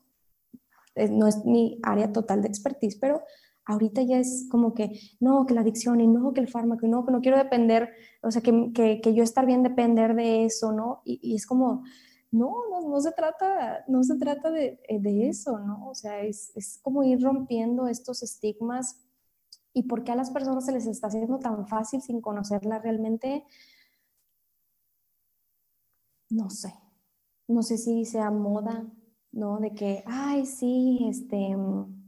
No 1.11 1.27
es 1.27 1.45
mi 1.45 1.79
área 1.83 2.13
total 2.13 2.43
de 2.43 2.49
expertise, 2.49 2.99
pero 3.01 3.23
ahorita 3.69 4.03
ya 4.03 4.19
es 4.19 4.47
como 4.51 4.75
que, 4.75 4.99
no, 5.21 5.45
que 5.47 5.55
la 5.55 5.61
adicción 5.61 6.01
y 6.01 6.07
no, 6.09 6.33
que 6.33 6.41
el 6.41 6.49
fármaco 6.49 6.87
y 6.87 6.89
no, 6.89 7.05
que 7.05 7.13
no 7.13 7.21
quiero 7.21 7.37
depender, 7.37 7.91
o 8.23 8.31
sea, 8.31 8.43
que, 8.43 8.73
que, 8.75 9.01
que 9.03 9.15
yo 9.15 9.23
estar 9.23 9.45
bien 9.45 9.63
depender 9.63 10.15
de 10.15 10.47
eso, 10.47 10.73
¿no? 10.73 11.03
Y, 11.05 11.35
es 11.35 11.47
como, 11.47 11.85
no, 12.31 12.51
no, 12.71 12.89
no, 12.89 13.01
se 13.01 13.13
trata, 13.13 13.85
no 13.87 14.03
se 14.03 14.17
trata 14.17 14.51
de, 14.51 14.81
eh, 14.89 14.99
de 15.01 15.29
eso, 15.29 15.59
¿no? 15.59 15.87
O 15.91 15.95
sea, 15.95 16.21
es, 16.23 16.51
es, 16.57 16.79
como 16.83 17.05
ir 17.05 17.23
rompiendo 17.23 17.89
estos 17.89 18.23
estigmas 18.23 19.07
y 19.75 19.83
por 19.83 20.03
qué 20.03 20.13
a 20.13 20.17
las 20.17 20.31
personas 20.31 20.65
se 20.65 20.73
les 20.73 20.87
está 20.87 21.09
haciendo 21.09 21.39
tan 21.39 21.67
fácil 21.67 22.01
sin 22.01 22.23
conocerla 22.23 22.79
realmente. 22.79 23.45
No 26.31 26.49
sé, 26.49 26.73
no 27.47 27.63
sé 27.63 27.77
si 27.77 28.07
sea 28.07 28.31
moda, 28.31 28.87
¿no? 29.31 29.59
De 29.59 29.75
que, 29.75 30.05
ay, 30.07 30.47
sí, 30.47 31.07
este, 31.09 31.55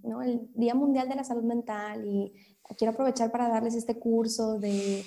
¿no? 0.03 0.23
El 0.23 0.51
Día 0.55 0.75
Mundial 0.75 1.09
de 1.09 1.17
la 1.17 1.25
Salud 1.25 1.45
Mental 1.45 2.05
y 2.07 2.33
quiero 2.77 2.93
aprovechar 2.93 3.31
para 3.31 3.49
darles 3.49 3.75
este 3.75 3.99
curso 3.99 4.59
de 4.59 5.05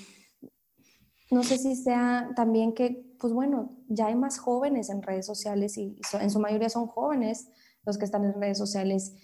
no 1.34 1.44
sé 1.44 1.58
si 1.58 1.76
sea 1.76 2.30
también 2.36 2.74
que, 2.74 3.16
pues 3.20 3.34
bueno, 3.34 3.76
ya 3.88 4.08
hay 4.08 4.16
más 4.16 4.38
jóvenes 4.38 4.90
en 4.90 5.02
redes 5.02 5.26
sociales 5.26 5.78
y 5.78 5.98
en 6.20 6.30
su 6.30 6.40
mayoría 6.40 6.70
son 6.70 6.88
jóvenes 6.88 7.50
los 7.86 7.98
que 7.98 8.06
están 8.06 8.24
en 8.24 8.40
redes 8.40 8.58
sociales 8.58 9.16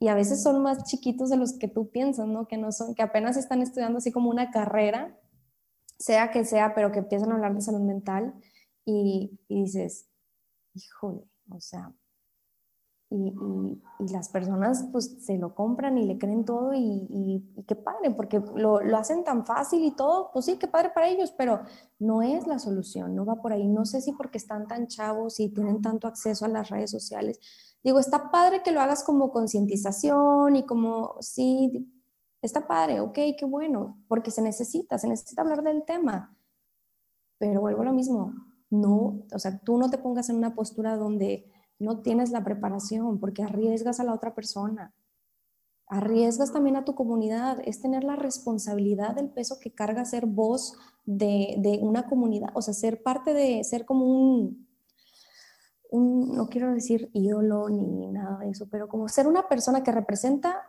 y 0.00 0.08
a 0.08 0.14
veces 0.14 0.42
son 0.42 0.60
más 0.62 0.82
chiquitos 0.84 1.30
de 1.30 1.36
los 1.36 1.56
que 1.58 1.68
tú 1.68 1.90
piensas, 1.90 2.26
¿no? 2.26 2.48
Que 2.48 2.58
no 2.58 2.72
son, 2.72 2.94
que 2.96 3.02
apenas 3.02 3.36
están 3.36 3.62
estudiando 3.62 3.98
así 3.98 4.10
como 4.10 4.30
una 4.30 4.50
carrera, 4.50 5.16
sea 5.98 6.32
que 6.32 6.44
sea, 6.44 6.74
pero 6.74 6.90
que 6.90 6.98
empiezan 6.98 7.30
a 7.30 7.34
hablar 7.34 7.54
de 7.54 7.60
salud 7.60 7.82
mental 7.82 8.34
y, 8.84 9.38
y 9.46 9.62
dices, 9.62 10.08
híjole, 10.74 11.30
o 11.48 11.60
sea, 11.60 11.94
y, 13.12 14.12
las 14.12 14.28
personas 14.30 14.88
pues 14.90 15.16
se 15.24 15.38
lo 15.38 15.54
compran 15.54 15.96
y 15.96 16.04
le 16.06 16.18
creen 16.18 16.44
todo 16.44 16.72
y, 16.74 17.44
qué 17.68 17.76
padre, 17.76 18.10
porque 18.10 18.42
lo, 18.56 18.80
lo, 18.80 18.96
hacen 18.96 19.22
tan 19.22 19.46
fácil 19.46 19.84
y 19.84 19.92
todo, 19.92 20.30
pues 20.32 20.46
sí, 20.46 20.56
qué 20.58 20.66
padre 20.66 20.90
para 20.92 21.08
ellos, 21.08 21.32
pero 21.36 21.60
no 21.98 22.22
es 22.22 22.46
la 22.46 22.58
solución, 22.58 23.14
no 23.14 23.24
va 23.24 23.36
por 23.36 23.52
ahí. 23.52 23.68
No 23.68 23.84
sé 23.84 24.00
si 24.00 24.12
porque 24.12 24.38
están 24.38 24.66
tan 24.66 24.88
chavos 24.88 25.38
y 25.38 25.50
tienen 25.50 25.80
tanto 25.82 26.08
acceso 26.08 26.44
a 26.44 26.48
las 26.48 26.68
redes 26.68 26.90
sociales. 26.90 27.38
Digo, 27.84 27.98
está 27.98 28.30
padre 28.30 28.62
que 28.62 28.72
lo 28.72 28.80
hagas 28.80 29.04
como 29.04 29.30
concientización 29.30 30.56
y 30.56 30.64
como, 30.64 31.16
sí, 31.20 31.88
está 32.40 32.66
padre, 32.66 33.00
ok, 33.00 33.14
qué 33.38 33.44
bueno, 33.44 34.02
porque 34.08 34.30
se 34.30 34.42
necesita, 34.42 34.98
se 34.98 35.08
necesita 35.08 35.42
hablar 35.42 35.62
del 35.62 35.84
tema. 35.84 36.36
Pero 37.38 37.60
vuelvo 37.60 37.82
a 37.82 37.86
lo 37.86 37.92
mismo, 37.92 38.34
no, 38.70 39.22
o 39.32 39.38
sea, 39.38 39.58
tú 39.58 39.78
no 39.78 39.90
te 39.90 39.98
pongas 39.98 40.28
en 40.30 40.36
una 40.36 40.54
postura 40.54 40.96
donde 40.96 41.44
no 41.82 42.00
tienes 42.00 42.30
la 42.30 42.44
preparación 42.44 43.18
porque 43.18 43.42
arriesgas 43.42 44.00
a 44.00 44.04
la 44.04 44.14
otra 44.14 44.34
persona. 44.34 44.94
Arriesgas 45.86 46.52
también 46.52 46.76
a 46.76 46.84
tu 46.84 46.94
comunidad, 46.94 47.58
es 47.64 47.82
tener 47.82 48.04
la 48.04 48.16
responsabilidad 48.16 49.14
del 49.14 49.28
peso 49.28 49.58
que 49.60 49.74
carga 49.74 50.04
ser 50.04 50.26
voz 50.26 50.78
de, 51.04 51.78
una 51.82 52.06
comunidad, 52.06 52.50
o 52.54 52.62
sea, 52.62 52.72
ser 52.72 53.02
parte 53.02 53.34
de, 53.34 53.62
ser 53.64 53.84
como 53.84 54.06
un, 54.06 54.66
un, 55.90 56.34
no 56.34 56.48
quiero 56.48 56.72
decir 56.72 57.10
ídolo 57.12 57.68
ni 57.68 58.06
nada 58.06 58.38
de 58.38 58.50
eso, 58.50 58.68
pero 58.70 58.88
como 58.88 59.08
ser 59.08 59.26
una 59.26 59.48
persona 59.48 59.82
que 59.82 59.92
representa 59.92 60.62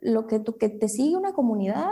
lo 0.00 0.26
que, 0.26 0.38
tú, 0.38 0.56
que 0.56 0.68
te 0.68 0.88
sigue 0.88 1.16
una 1.16 1.32
comunidad, 1.32 1.90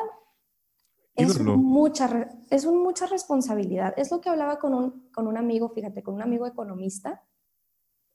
es 1.19 1.41
mucha, 1.41 2.29
es 2.51 2.65
mucha 2.65 3.07
responsabilidad. 3.07 3.93
Es 3.97 4.11
lo 4.11 4.21
que 4.21 4.29
hablaba 4.29 4.59
con 4.59 4.75
un, 4.75 5.11
con 5.13 5.27
un 5.27 5.37
amigo, 5.37 5.69
fíjate, 5.71 6.03
con 6.03 6.15
un 6.15 6.23
amigo 6.23 6.47
economista, 6.47 7.25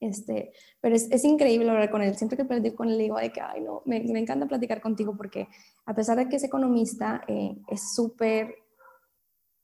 este, 0.03 0.53
pero 0.81 0.95
es, 0.95 1.09
es, 1.11 1.23
increíble 1.23 1.69
hablar 1.69 1.89
con 1.89 2.01
él. 2.01 2.15
Siempre 2.15 2.37
que 2.37 2.45
platico 2.45 2.77
con 2.77 2.89
él, 2.89 2.97
digo, 2.97 3.17
de 3.17 3.31
que, 3.31 3.41
ay, 3.41 3.61
no, 3.61 3.81
me, 3.85 3.97
encanta 3.97 4.47
platicar 4.47 4.81
contigo 4.81 5.15
porque 5.15 5.47
a 5.85 5.93
pesar 5.93 6.17
de 6.17 6.27
que 6.27 6.35
es 6.35 6.43
economista, 6.43 7.23
eh, 7.27 7.57
es 7.69 7.93
súper, 7.95 8.55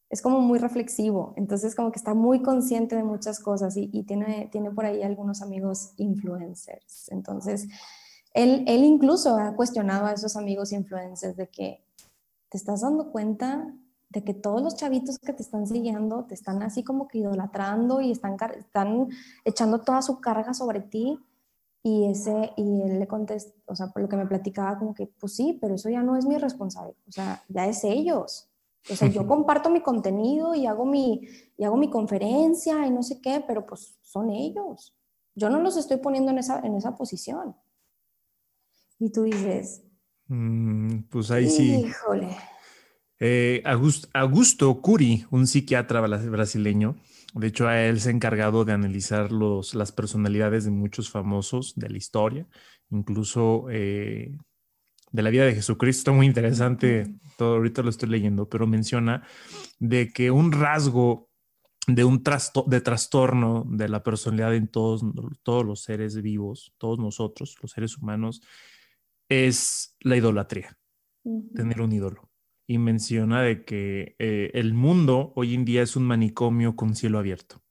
es 0.10 0.22
como 0.22 0.40
muy 0.40 0.60
reflexivo. 0.60 1.34
Entonces, 1.38 1.76
como 1.76 1.92
que 1.92 2.00
está 2.00 2.14
muy 2.14 2.42
consciente 2.42 2.96
de 2.96 3.04
muchas 3.04 3.40
cosas 3.40 3.76
y, 3.78 3.90
y, 3.92 4.04
tiene, 4.04 4.50
tiene 4.52 4.72
por 4.72 4.86
ahí 4.86 5.04
algunos 5.04 5.42
amigos 5.42 5.94
influencers. 5.98 7.10
Entonces, 7.12 7.68
él, 8.34 8.64
él 8.68 8.84
incluso 8.84 9.36
ha 9.36 9.56
cuestionado 9.56 10.06
a 10.06 10.14
esos 10.14 10.36
amigos 10.36 10.72
influencers 10.72 11.36
de 11.36 11.48
que 11.48 11.84
te 12.50 12.58
estás 12.58 12.82
dando 12.82 13.12
cuenta 13.12 13.74
de 14.10 14.24
que 14.24 14.34
todos 14.34 14.62
los 14.62 14.76
chavitos 14.76 15.20
que 15.20 15.34
te 15.34 15.43
están 15.43 15.68
siguiendo 15.68 16.26
te 16.26 16.34
están 16.34 16.64
así 16.64 16.84
como 16.84 17.07
que 17.07 17.20
idolatrando 17.20 18.01
y 18.01 18.12
están, 18.12 18.38
están 18.57 19.10
echando 19.45 19.82
toda 19.82 20.01
su 20.01 20.20
carga 20.20 20.53
sobre 20.53 20.82
ti. 20.82 21.20
Y, 21.82 22.12
ese, 22.12 22.51
y 22.57 22.82
él 22.82 22.99
le 22.99 23.07
contestó, 23.07 23.53
o 23.66 23.74
sea, 23.74 23.88
por 23.88 24.01
lo 24.01 24.10
que 24.10 24.18
me 24.18 24.26
platicaba, 24.26 24.78
como 24.78 24.93
que, 24.93 25.07
pues 25.18 25.34
sí, 25.34 25.57
pero 25.62 25.76
eso 25.76 25.89
ya 25.89 26.03
no 26.03 26.18
es 26.18 26.26
mi 26.26 26.38
responsabilidad, 26.38 26.99
o 27.07 27.12
sea, 27.12 27.43
ya 27.47 27.68
es 27.68 27.86
ellos. 27.86 28.49
O 28.91 28.95
sea, 28.97 29.07
yo 29.07 29.26
comparto 29.26 29.70
mi 29.70 29.82
contenido 29.82 30.55
y 30.55 30.66
hago 30.66 30.86
mi, 30.86 31.22
y 31.57 31.64
hago 31.64 31.78
mi 31.78 31.89
conferencia 31.89 32.86
y 32.86 32.91
no 32.91 33.01
sé 33.01 33.22
qué, 33.22 33.41
pero 33.47 33.66
pues 33.66 33.97
son 34.01 34.30
ellos. 34.30 34.93
Yo 35.36 35.49
no 35.49 35.60
los 35.62 35.78
estoy 35.78 35.97
poniendo 35.97 36.32
en 36.32 36.39
esa, 36.39 36.60
en 36.60 36.76
esa 36.76 36.97
posición. 36.97 37.55
Y 38.99 39.12
tú 39.12 39.24
dices, 39.24 39.84
mm, 40.28 41.03
pues 41.10 41.32
ahí 41.32 41.49
sí. 41.49 41.86
Híjole. 41.86 42.36
Eh, 43.20 43.61
Augusto, 43.65 44.82
Curi, 44.82 45.26
un 45.30 45.45
psiquiatra 45.45 45.99
brasileño, 45.99 46.95
de 47.34 47.47
hecho 47.47 47.67
a 47.67 47.82
él 47.82 47.99
se 47.99 48.09
ha 48.09 48.11
encargado 48.13 48.63
de 48.63 48.72
analizar 48.72 49.32
los, 49.32 49.76
las 49.76 49.91
personalidades 49.91 50.63
de 50.63 50.72
muchos 50.72 51.09
famosos 51.09 51.74
de 51.76 51.89
la 51.89 51.97
historia, 51.97 52.47
incluso 52.89 53.67
eh, 53.70 54.38
de 55.11 55.22
la 55.22 55.30
vida 55.30 55.45
de 55.45 55.55
Jesucristo, 55.55 56.13
muy 56.13 56.28
interesante, 56.28 57.13
todo 57.38 57.55
ahorita 57.55 57.82
lo 57.82 57.89
estoy 57.89 58.09
leyendo, 58.09 58.47
pero 58.47 58.67
menciona 58.67 59.24
de 59.80 60.13
que 60.13 60.32
un 60.32 60.51
rasgo 60.51 61.30
de 61.88 62.03
un 62.03 62.24
de 62.67 62.82
trastorno 62.82 63.65
de 63.67 63.89
la 63.89 64.03
personalidad 64.03 64.55
en 64.55 64.67
todos, 64.67 65.03
todos 65.43 65.65
los 65.65 65.82
seres 65.82 66.22
vivos, 66.22 66.74
todos 66.78 66.99
nosotros, 66.99 67.55
los 67.61 67.72
seres 67.72 67.97
humanos, 67.97 68.41
es 69.28 69.95
la 70.01 70.15
idolatría, 70.15 70.78
tener 71.55 71.82
un 71.82 71.91
ídolo. 71.91 72.28
Y 72.70 72.78
menciona 72.78 73.41
de 73.41 73.65
que 73.65 74.15
eh, 74.20 74.51
el 74.53 74.76
mundo 74.76 75.34
hoy 75.36 75.55
en 75.55 75.65
día 75.65 75.82
es 75.82 75.95
un 75.95 76.03
manicomio 76.03 76.76
con 76.76 76.95
cielo 76.95 77.17
abierto. 77.17 77.63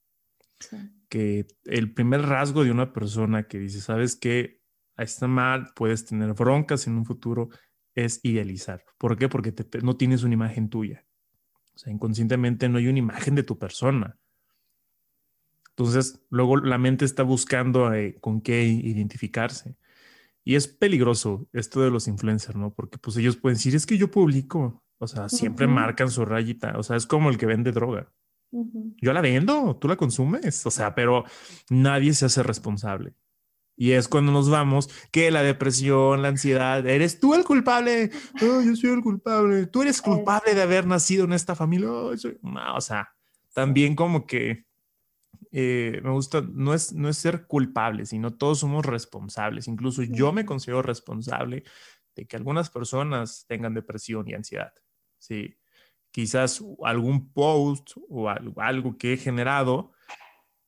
Que 1.08 1.46
el 1.66 1.94
primer 1.94 2.22
rasgo 2.22 2.64
de 2.64 2.72
una 2.72 2.92
persona 2.92 3.46
que 3.46 3.60
dice, 3.60 3.80
sabes 3.80 4.16
que 4.16 4.60
está 4.96 5.28
mal, 5.28 5.70
puedes 5.76 6.04
tener 6.04 6.34
broncas 6.34 6.88
en 6.88 6.94
un 6.94 7.04
futuro, 7.04 7.48
es 7.94 8.18
idealizar. 8.24 8.84
¿Por 8.98 9.16
qué? 9.16 9.28
Porque 9.28 9.54
no 9.84 9.96
tienes 9.96 10.24
una 10.24 10.34
imagen 10.34 10.68
tuya. 10.68 11.06
O 11.76 11.78
sea, 11.78 11.92
inconscientemente 11.92 12.68
no 12.68 12.78
hay 12.78 12.88
una 12.88 12.98
imagen 12.98 13.36
de 13.36 13.44
tu 13.44 13.56
persona. 13.56 14.18
Entonces, 15.70 16.20
luego 16.28 16.56
la 16.56 16.76
mente 16.76 17.04
está 17.04 17.22
buscando 17.22 17.94
eh, 17.94 18.18
con 18.20 18.40
qué 18.40 18.64
identificarse. 18.64 19.76
Y 20.42 20.56
es 20.56 20.66
peligroso 20.66 21.48
esto 21.52 21.82
de 21.82 21.92
los 21.92 22.08
influencers, 22.08 22.56
¿no? 22.56 22.74
Porque 22.74 22.98
pues 22.98 23.16
ellos 23.16 23.36
pueden 23.36 23.58
decir, 23.58 23.76
es 23.76 23.86
que 23.86 23.96
yo 23.96 24.10
publico, 24.10 24.82
o 24.98 25.06
sea, 25.06 25.28
siempre 25.28 25.66
marcan 25.66 26.10
su 26.10 26.24
rayita, 26.24 26.74
o 26.76 26.82
sea, 26.82 26.96
es 26.96 27.06
como 27.06 27.30
el 27.30 27.38
que 27.38 27.46
vende 27.46 27.72
droga. 27.72 28.12
Yo 28.50 29.12
la 29.12 29.20
vendo, 29.20 29.76
tú 29.76 29.88
la 29.88 29.96
consumes, 29.96 30.64
o 30.64 30.70
sea, 30.70 30.94
pero 30.94 31.24
nadie 31.70 32.14
se 32.14 32.26
hace 32.26 32.42
responsable. 32.42 33.14
Y 33.76 33.92
es 33.92 34.08
cuando 34.08 34.32
nos 34.32 34.50
vamos 34.50 34.90
que 35.12 35.30
la 35.30 35.42
depresión, 35.42 36.22
la 36.22 36.28
ansiedad, 36.28 36.84
eres 36.84 37.20
tú 37.20 37.34
el 37.34 37.44
culpable. 37.44 38.10
yo 38.40 38.74
soy 38.74 38.90
el 38.90 39.02
culpable. 39.02 39.66
Tú 39.66 39.82
eres 39.82 40.02
culpable 40.02 40.54
de 40.54 40.62
haber 40.62 40.84
nacido 40.86 41.24
en 41.26 41.32
esta 41.32 41.54
familia. 41.54 41.88
o 41.90 42.80
sea, 42.80 43.14
también 43.54 43.94
como 43.94 44.26
que 44.26 44.66
eh, 45.52 46.00
me 46.02 46.10
gusta, 46.10 46.42
no 46.42 46.74
es, 46.74 46.92
no 46.92 47.08
es 47.08 47.18
ser 47.18 47.46
culpable, 47.46 48.04
sino 48.04 48.34
todos 48.34 48.58
somos 48.58 48.84
responsables. 48.84 49.68
Incluso 49.68 50.02
yo 50.02 50.32
me 50.32 50.44
considero 50.44 50.82
responsable 50.82 51.62
de 52.16 52.26
que 52.26 52.36
algunas 52.36 52.70
personas 52.70 53.44
tengan 53.46 53.74
depresión 53.74 54.28
y 54.28 54.34
ansiedad. 54.34 54.72
Sí, 55.18 55.54
quizás 56.10 56.62
algún 56.84 57.32
post 57.32 57.92
o 58.08 58.28
algo, 58.28 58.96
que 58.96 59.14
he 59.14 59.16
generado 59.16 59.92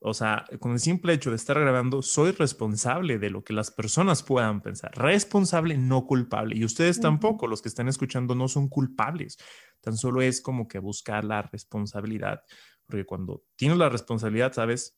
o 0.03 0.15
sea, 0.15 0.45
con 0.59 0.71
el 0.71 0.79
simple 0.79 1.13
hecho 1.13 1.29
de 1.29 1.35
estar 1.35 1.59
grabando, 1.59 2.01
soy 2.01 2.31
responsable 2.31 3.19
de 3.19 3.29
lo 3.29 3.43
que 3.43 3.53
las 3.53 3.69
personas 3.69 4.23
puedan 4.23 4.61
pensar. 4.61 4.91
Responsable, 4.95 5.77
no 5.77 6.07
culpable. 6.07 6.57
Y 6.57 6.65
ustedes 6.65 6.99
tampoco, 6.99 7.45
los 7.45 7.61
que 7.61 7.69
están 7.69 7.87
escuchando, 7.87 8.33
no 8.33 8.47
son 8.47 8.67
culpables. 8.67 9.37
Tan 9.79 9.95
solo 9.95 10.23
es 10.23 10.41
como 10.41 10.67
que 10.67 10.79
buscar 10.79 11.23
la 11.23 11.43
responsabilidad. 11.43 12.41
Porque 12.87 13.05
cuando 13.05 13.43
tienes 13.55 13.77
la 13.77 13.89
responsabilidad, 13.89 14.53
sabes, 14.53 14.97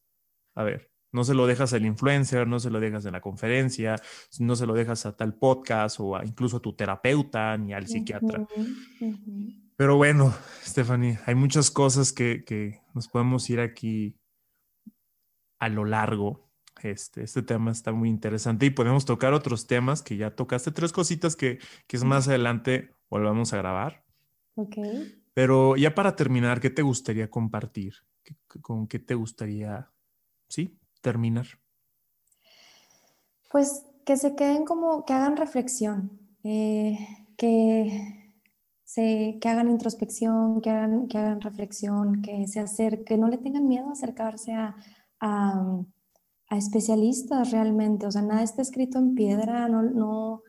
a 0.55 0.63
ver, 0.63 0.92
no 1.13 1.23
se 1.23 1.33
lo 1.33 1.47
dejas 1.47 1.71
al 1.73 1.85
influencer, 1.85 2.47
no 2.47 2.59
se 2.59 2.69
lo 2.69 2.79
dejas 2.79 3.05
en 3.05 3.13
la 3.13 3.21
conferencia, 3.21 3.95
no 4.39 4.55
se 4.55 4.65
lo 4.65 4.73
dejas 4.73 5.05
a 5.05 5.15
tal 5.15 5.35
podcast 5.35 5.97
o 5.99 6.21
incluso 6.23 6.57
a 6.57 6.59
tu 6.59 6.73
terapeuta 6.73 7.57
ni 7.57 7.73
al 7.73 7.87
psiquiatra. 7.87 8.45
Pero 9.75 9.95
bueno, 9.95 10.33
Stephanie, 10.63 11.19
hay 11.25 11.35
muchas 11.35 11.71
cosas 11.71 12.11
que, 12.11 12.43
que 12.43 12.81
nos 12.93 13.07
podemos 13.07 13.49
ir 13.49 13.59
aquí 13.59 14.15
a 15.59 15.69
lo 15.69 15.85
largo. 15.85 16.49
Este, 16.81 17.23
este 17.23 17.43
tema 17.43 17.71
está 17.71 17.93
muy 17.93 18.09
interesante 18.09 18.65
y 18.65 18.71
podemos 18.71 19.05
tocar 19.05 19.33
otros 19.33 19.67
temas 19.67 20.01
que 20.01 20.17
ya 20.17 20.35
tocaste, 20.35 20.71
tres 20.71 20.91
cositas 20.91 21.35
que, 21.35 21.59
que 21.87 21.95
es 21.95 22.03
más 22.03 22.27
adelante 22.27 22.93
volvamos 23.09 23.53
a 23.53 23.57
grabar. 23.57 24.03
Ok. 24.55 24.77
Pero 25.33 25.75
ya 25.77 25.95
para 25.95 26.15
terminar, 26.15 26.59
¿qué 26.59 26.69
te 26.69 26.81
gustaría 26.81 27.29
compartir? 27.29 27.93
¿Con 28.61 28.87
qué 28.87 28.99
te 28.99 29.15
gustaría, 29.15 29.91
sí, 30.47 30.79
terminar? 31.03 31.45
Pues 33.51 33.85
que 34.05 34.17
se 34.17 34.35
queden 34.35 34.65
como, 34.65 35.05
que 35.05 35.13
hagan 35.13 35.37
reflexión, 35.37 36.19
eh, 36.43 36.97
que, 37.37 38.33
se, 38.83 39.37
que 39.39 39.49
hagan 39.49 39.69
introspección, 39.69 40.61
que 40.61 40.71
hagan, 40.71 41.07
que 41.07 41.17
hagan 41.19 41.41
reflexión, 41.41 42.21
que 42.23 42.47
se 42.47 42.59
acerquen, 42.59 43.05
que 43.05 43.17
no 43.17 43.27
le 43.27 43.37
tengan 43.37 43.67
miedo 43.67 43.89
a 43.89 43.93
acercarse 43.93 44.53
a, 44.53 44.75
a, 45.19 45.83
especialistas 46.57 47.51
realmente, 47.51 48.05
o 48.05 48.11
sea, 48.11 48.21
nada 48.21 48.43
está 48.43 48.61
escrito 48.61 48.99
en 48.99 49.15
piedra, 49.15 49.67
no, 49.69 49.81
no, 49.81 50.43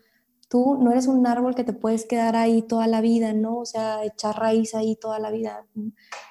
tú 0.50 0.76
no 0.78 0.90
eres 0.90 1.06
un 1.06 1.26
árbol 1.26 1.54
que 1.54 1.64
te 1.64 1.72
puedes 1.72 2.04
quedar 2.04 2.36
ahí 2.36 2.60
toda 2.60 2.86
la 2.86 3.00
vida, 3.00 3.32
¿no? 3.32 3.56
O 3.58 3.64
sea, 3.64 4.04
echar 4.04 4.38
raíz 4.38 4.74
ahí 4.74 4.96
toda 4.96 5.18
la 5.18 5.30
vida, 5.30 5.66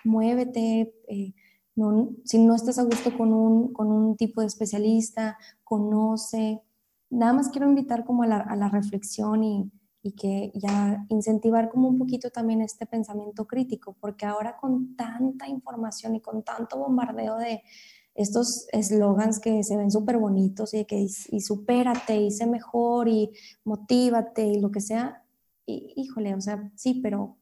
muévete, 0.03 0.93
eh, 1.07 1.33
no, 1.75 2.09
si 2.23 2.39
no 2.39 2.55
estás 2.55 2.79
a 2.79 2.83
gusto 2.83 3.17
con 3.17 3.33
un, 3.33 3.73
con 3.73 3.91
un 3.91 4.15
tipo 4.15 4.41
de 4.41 4.47
especialista, 4.47 5.37
conoce. 5.63 6.61
Nada 7.09 7.33
más 7.33 7.49
quiero 7.49 7.67
invitar 7.67 8.05
como 8.05 8.23
a 8.23 8.27
la, 8.27 8.37
a 8.37 8.55
la 8.55 8.69
reflexión 8.69 9.43
y, 9.43 9.71
y 10.01 10.13
que 10.13 10.51
ya 10.55 11.05
incentivar 11.09 11.69
como 11.69 11.87
un 11.89 11.97
poquito 11.97 12.29
también 12.29 12.61
este 12.61 12.85
pensamiento 12.85 13.45
crítico, 13.45 13.95
porque 13.99 14.25
ahora 14.25 14.57
con 14.57 14.95
tanta 14.95 15.47
información 15.47 16.15
y 16.15 16.21
con 16.21 16.43
tanto 16.43 16.77
bombardeo 16.77 17.37
de, 17.37 17.61
estos 18.15 18.67
eslogans 18.71 19.39
que 19.39 19.63
se 19.63 19.77
ven 19.77 19.91
súper 19.91 20.17
bonitos 20.17 20.73
y 20.73 20.85
que 20.85 21.07
y, 21.29 21.41
supérate 21.41 22.15
y 22.15 22.31
sé 22.31 22.45
mejor 22.45 23.07
y 23.07 23.31
motívate 23.63 24.45
y 24.45 24.59
lo 24.59 24.71
que 24.71 24.81
sea, 24.81 25.23
y, 25.65 25.93
híjole, 25.95 26.35
o 26.35 26.41
sea, 26.41 26.71
sí, 26.75 26.99
pero 27.01 27.37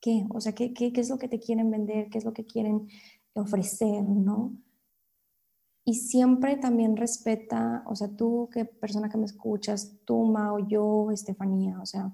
¿qué? 0.00 0.26
O 0.30 0.40
sea, 0.40 0.54
¿qué, 0.54 0.72
¿qué, 0.72 0.92
qué, 0.92 1.00
es 1.00 1.10
lo 1.10 1.18
que 1.18 1.28
te 1.28 1.38
quieren 1.38 1.70
vender? 1.70 2.08
¿Qué 2.10 2.18
es 2.18 2.24
lo 2.24 2.32
que 2.32 2.46
quieren 2.46 2.88
ofrecer? 3.40 4.02
¿No? 4.04 4.56
Y 5.84 5.94
siempre 5.94 6.56
también 6.56 6.98
respeta, 6.98 7.82
o 7.86 7.96
sea, 7.96 8.08
tú, 8.08 8.50
que 8.52 8.66
persona 8.66 9.08
que 9.08 9.16
me 9.16 9.24
escuchas, 9.24 9.96
tú, 10.04 10.24
Mao, 10.24 10.58
yo, 10.68 11.10
Estefanía, 11.10 11.80
o 11.80 11.86
sea, 11.86 12.12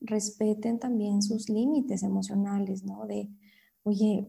respeten 0.00 0.80
también 0.80 1.22
sus 1.22 1.48
límites 1.48 2.02
emocionales, 2.02 2.82
¿no? 2.82 3.06
De, 3.06 3.30
oye, 3.84 4.26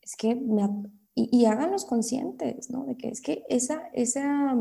es 0.00 0.14
que 0.14 0.36
me, 0.36 0.68
y, 1.16 1.44
háganlos 1.46 1.84
conscientes, 1.84 2.70
¿no? 2.70 2.84
De 2.84 2.96
que 2.96 3.08
es 3.08 3.20
que 3.20 3.44
esa, 3.48 3.88
esa, 3.92 4.56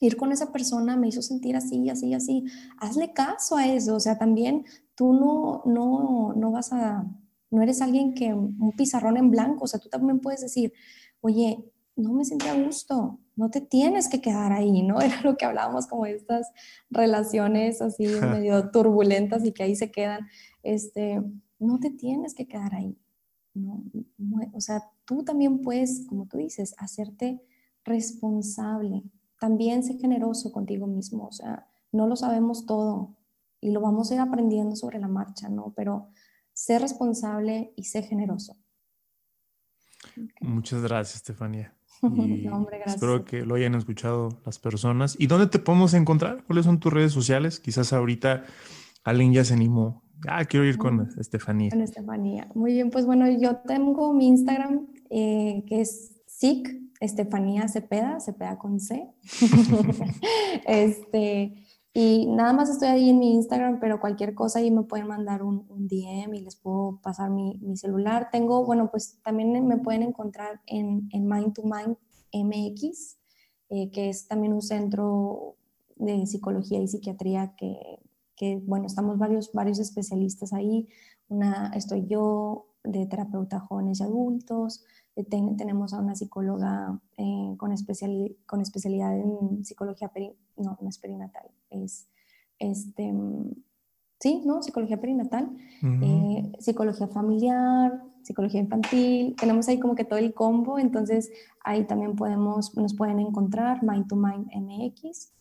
ir 0.00 0.16
con 0.18 0.30
esa 0.30 0.52
persona 0.52 0.96
me 0.96 1.08
hizo 1.08 1.22
sentir 1.22 1.56
así, 1.56 1.88
así, 1.88 2.12
así. 2.12 2.44
Hazle 2.78 3.14
caso 3.14 3.56
a 3.56 3.66
eso, 3.66 3.94
o 3.96 4.00
sea, 4.00 4.18
también 4.18 4.66
tú 4.94 5.14
no, 5.14 5.62
no, 5.64 6.34
no 6.34 6.50
vas 6.50 6.72
a, 6.72 7.06
no 7.50 7.62
eres 7.62 7.80
alguien 7.80 8.14
que, 8.14 8.34
un 8.34 8.72
pizarrón 8.76 9.16
en 9.16 9.30
blanco, 9.30 9.64
o 9.64 9.66
sea, 9.66 9.80
tú 9.80 9.88
también 9.88 10.20
puedes 10.20 10.40
decir, 10.40 10.72
oye, 11.20 11.64
no 11.96 12.12
me 12.12 12.24
sentí 12.24 12.46
a 12.46 12.54
gusto, 12.54 13.18
no 13.36 13.50
te 13.50 13.60
tienes 13.60 14.08
que 14.08 14.20
quedar 14.20 14.52
ahí, 14.52 14.82
¿no? 14.82 15.00
Era 15.00 15.20
lo 15.22 15.36
que 15.36 15.44
hablábamos 15.44 15.86
como 15.86 16.04
de 16.04 16.12
estas 16.12 16.48
relaciones 16.90 17.80
así 17.82 18.06
medio 18.22 18.70
turbulentas 18.70 19.44
y 19.44 19.52
que 19.52 19.62
ahí 19.62 19.74
se 19.76 19.90
quedan, 19.90 20.26
este, 20.62 21.22
no 21.58 21.78
te 21.78 21.90
tienes 21.90 22.34
que 22.34 22.46
quedar 22.46 22.74
ahí, 22.74 22.98
¿no? 23.54 23.82
O 24.52 24.60
sea, 24.60 24.82
tú 25.04 25.24
también 25.24 25.62
puedes, 25.62 26.06
como 26.06 26.26
tú 26.26 26.38
dices, 26.38 26.74
hacerte 26.78 27.40
responsable. 27.84 29.02
También 29.40 29.82
sé 29.82 29.98
generoso 29.98 30.52
contigo 30.52 30.86
mismo, 30.86 31.26
o 31.26 31.32
sea, 31.32 31.66
no 31.92 32.06
lo 32.06 32.16
sabemos 32.16 32.66
todo 32.66 33.16
y 33.60 33.70
lo 33.70 33.80
vamos 33.80 34.10
a 34.10 34.14
ir 34.14 34.20
aprendiendo 34.20 34.76
sobre 34.76 34.98
la 34.98 35.08
marcha, 35.08 35.48
¿no? 35.48 35.72
Pero 35.76 36.08
sé 36.56 36.78
responsable 36.78 37.72
y 37.76 37.84
sé 37.84 38.02
generoso. 38.02 38.56
Muchas 40.40 40.82
gracias, 40.82 41.16
Estefanía. 41.16 41.76
Espero 42.86 43.24
que 43.24 43.44
lo 43.44 43.56
hayan 43.56 43.74
escuchado 43.74 44.40
las 44.46 44.58
personas. 44.58 45.16
¿Y 45.18 45.26
dónde 45.26 45.48
te 45.48 45.58
podemos 45.58 45.92
encontrar? 45.92 46.44
¿Cuáles 46.44 46.64
son 46.64 46.80
tus 46.80 46.92
redes 46.92 47.12
sociales? 47.12 47.60
Quizás 47.60 47.92
ahorita 47.92 48.44
alguien 49.04 49.34
ya 49.34 49.44
se 49.44 49.54
animó 49.54 50.06
Ah, 50.26 50.44
quiero 50.44 50.64
ir 50.64 50.78
con 50.78 51.08
Estefanía. 51.18 51.70
Con 51.70 51.82
Estefanía. 51.82 52.48
Muy 52.54 52.72
bien, 52.72 52.90
pues 52.90 53.04
bueno, 53.04 53.28
yo 53.28 53.56
tengo 53.56 54.14
mi 54.14 54.28
Instagram 54.28 54.86
eh, 55.10 55.64
que 55.66 55.82
es 55.82 56.22
SIC, 56.26 56.68
Estefanía 57.00 57.68
Cepeda, 57.68 58.18
Cepeda 58.20 58.58
con 58.58 58.80
C. 58.80 59.06
este, 60.66 61.54
y 61.98 62.26
nada 62.26 62.52
más 62.52 62.68
estoy 62.68 62.88
ahí 62.88 63.10
en 63.10 63.18
mi 63.18 63.34
Instagram, 63.34 63.80
pero 63.80 64.00
cualquier 64.00 64.34
cosa 64.34 64.58
ahí 64.58 64.70
me 64.70 64.82
pueden 64.82 65.06
mandar 65.06 65.42
un, 65.42 65.66
DM 65.68 66.34
y 66.34 66.40
les 66.40 66.56
puedo 66.56 67.00
pasar 67.02 67.30
mi, 67.30 67.58
mi, 67.62 67.76
celular. 67.76 68.28
Tengo, 68.30 68.64
bueno, 68.64 68.90
pues 68.90 69.20
también 69.22 69.66
me 69.66 69.78
pueden 69.78 70.02
encontrar 70.02 70.60
en, 70.66 71.08
en 71.12 71.28
Mind 71.28 71.54
to 71.54 71.62
Mind 71.62 71.96
MX, 72.32 73.16
eh, 73.70 73.90
que 73.90 74.08
es 74.10 74.28
también 74.28 74.52
un 74.52 74.62
centro 74.62 75.56
de 75.96 76.26
psicología 76.26 76.80
y 76.80 76.88
psiquiatría 76.88 77.54
que 77.56 78.00
que 78.36 78.62
bueno, 78.64 78.86
estamos 78.86 79.18
varios, 79.18 79.52
varios 79.52 79.78
especialistas 79.78 80.52
ahí. 80.52 80.88
Una, 81.28 81.72
estoy 81.74 82.06
yo 82.06 82.68
de 82.84 83.06
terapeuta 83.06 83.58
jóvenes 83.58 84.00
y 84.00 84.04
adultos, 84.04 84.84
eh, 85.16 85.24
tenemos 85.24 85.92
a 85.92 85.98
una 85.98 86.14
psicóloga 86.14 87.00
eh, 87.16 87.54
con, 87.56 87.72
especial, 87.72 88.36
con 88.46 88.60
especialidad 88.60 89.18
en 89.18 89.64
psicología, 89.64 90.12
no, 90.56 90.78
no 90.80 90.88
es 90.88 90.98
perinatal, 90.98 91.50
es 91.70 92.08
este, 92.58 93.12
sí, 94.20 94.42
¿no? 94.44 94.62
Psicología 94.62 95.00
perinatal, 95.00 95.50
eh, 95.82 96.52
psicología 96.58 97.08
familiar, 97.08 98.02
psicología 98.22 98.60
infantil, 98.60 99.36
tenemos 99.38 99.68
ahí 99.68 99.78
como 99.78 99.94
que 99.94 100.04
todo 100.04 100.18
el 100.18 100.34
combo, 100.34 100.78
entonces 100.78 101.30
ahí 101.64 101.84
también 101.84 102.16
podemos, 102.16 102.76
nos 102.76 102.94
pueden 102.94 103.20
encontrar 103.20 103.82
Mind 103.82 104.08
to 104.08 104.16
Mind 104.16 104.48
MX. 104.54 105.32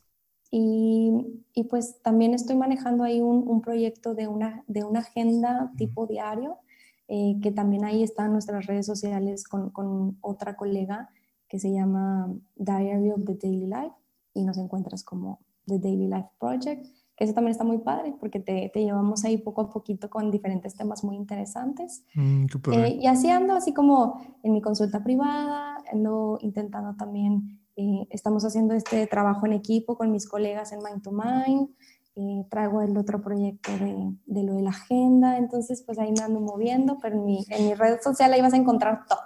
Y, 0.51 1.11
y 1.53 1.63
pues 1.65 2.01
también 2.01 2.33
estoy 2.33 2.55
manejando 2.55 3.03
ahí 3.03 3.19
un, 3.19 3.47
un, 3.47 3.61
proyecto 3.61 4.13
de 4.13 4.27
una, 4.27 4.63
de 4.67 4.83
una 4.83 4.99
agenda 4.99 5.73
tipo 5.75 6.05
diario, 6.05 6.59
eh, 7.07 7.37
que 7.41 7.51
también 7.51 7.83
ahí 7.83 8.03
están 8.03 8.31
nuestras 8.31 8.65
redes 8.65 8.85
sociales 8.85 9.43
con, 9.43 9.71
con 9.71 10.17
otra 10.21 10.55
colega 10.55 11.09
que 11.49 11.59
se 11.59 11.71
llama 11.71 12.33
Diary 12.55 13.11
of 13.11 13.25
the 13.25 13.33
Daily 13.35 13.67
Life 13.67 13.95
y 14.35 14.43
nos 14.43 14.57
encuentras 14.57 15.03
como 15.03 15.39
The 15.65 15.79
Daily 15.79 16.07
Life 16.07 16.29
Project 16.39 16.85
que 17.15 17.23
eso 17.23 17.33
también 17.33 17.51
está 17.51 17.63
muy 17.63 17.77
padre 17.77 18.13
porque 18.19 18.39
te, 18.39 18.69
te, 18.73 18.83
llevamos 18.83 19.23
ahí 19.23 19.37
poco 19.37 19.61
a 19.61 19.69
poquito 19.69 20.09
con 20.09 20.31
diferentes 20.31 20.75
temas 20.75 21.03
muy 21.03 21.15
interesantes. 21.15 22.03
Mm, 22.13 22.45
eh, 22.73 22.99
y 23.01 23.07
así 23.07 23.29
ando, 23.29 23.53
así 23.53 23.73
como 23.73 24.19
en 24.43 24.53
mi 24.53 24.61
consulta 24.61 25.03
privada, 25.03 25.77
ando 25.91 26.37
intentando 26.41 26.95
también, 26.95 27.61
eh, 27.77 28.07
estamos 28.09 28.43
haciendo 28.43 28.73
este 28.73 29.07
trabajo 29.07 29.45
en 29.45 29.53
equipo 29.53 29.97
con 29.97 30.11
mis 30.11 30.27
colegas 30.27 30.71
en 30.73 30.79
Mind 30.79 31.01
to 31.01 31.11
Mind, 31.11 31.69
eh, 32.17 32.45
traigo 32.49 32.81
el 32.81 32.97
otro 32.97 33.21
proyecto 33.21 33.71
de, 33.77 34.13
de, 34.25 34.43
lo 34.43 34.53
de 34.53 34.61
la 34.61 34.69
agenda, 34.69 35.37
entonces 35.37 35.83
pues 35.85 35.99
ahí 35.99 36.11
me 36.11 36.23
ando 36.23 36.39
moviendo, 36.39 36.97
pero 37.01 37.15
en 37.15 37.25
mi, 37.25 37.45
en 37.49 37.65
mi 37.65 37.73
red 37.75 37.99
social 38.01 38.31
ahí 38.33 38.41
vas 38.41 38.53
a 38.53 38.57
encontrar 38.57 39.05
todo. 39.07 39.19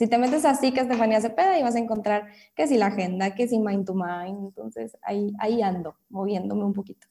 Si 0.00 0.08
te 0.08 0.16
metes 0.16 0.46
así 0.46 0.72
que 0.72 0.80
Estefanía 0.80 1.20
Cepeda, 1.20 1.52
ahí 1.52 1.62
vas 1.62 1.74
a 1.74 1.78
encontrar 1.78 2.32
que 2.56 2.66
si 2.66 2.78
la 2.78 2.86
agenda, 2.86 3.34
que 3.34 3.46
si 3.46 3.58
Mind 3.58 3.84
to 3.84 3.92
Mind, 3.92 4.46
entonces 4.46 4.96
ahí, 5.02 5.30
ahí 5.38 5.60
ando, 5.60 5.94
moviéndome 6.08 6.64
un 6.64 6.72
poquito. 6.72 7.06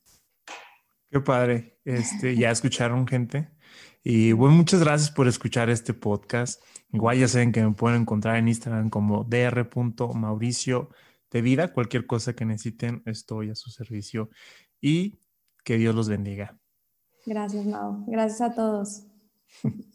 Qué 1.11 1.19
padre. 1.19 1.77
Este, 1.85 2.35
ya 2.35 2.49
escucharon 2.49 3.05
gente. 3.05 3.51
Y 4.03 4.31
bueno, 4.31 4.55
muchas 4.55 4.79
gracias 4.79 5.11
por 5.11 5.27
escuchar 5.27 5.69
este 5.69 5.93
podcast. 5.93 6.63
Igual 6.91 7.19
ya 7.19 7.27
saben 7.27 7.51
que 7.51 7.61
me 7.61 7.73
pueden 7.73 8.01
encontrar 8.01 8.37
en 8.37 8.47
Instagram 8.47 8.89
como 8.89 9.23
dr.mauricio 9.23 10.89
de 11.29 11.41
vida. 11.43 11.71
Cualquier 11.71 12.07
cosa 12.07 12.33
que 12.33 12.45
necesiten, 12.45 13.03
estoy 13.05 13.51
a 13.51 13.55
su 13.55 13.69
servicio. 13.69 14.31
Y 14.81 15.19
que 15.63 15.77
Dios 15.77 15.93
los 15.93 16.09
bendiga. 16.09 16.57
Gracias, 17.27 17.67
Mau. 17.67 18.03
Gracias 18.07 18.41
a 18.41 18.55
todos. 18.55 19.03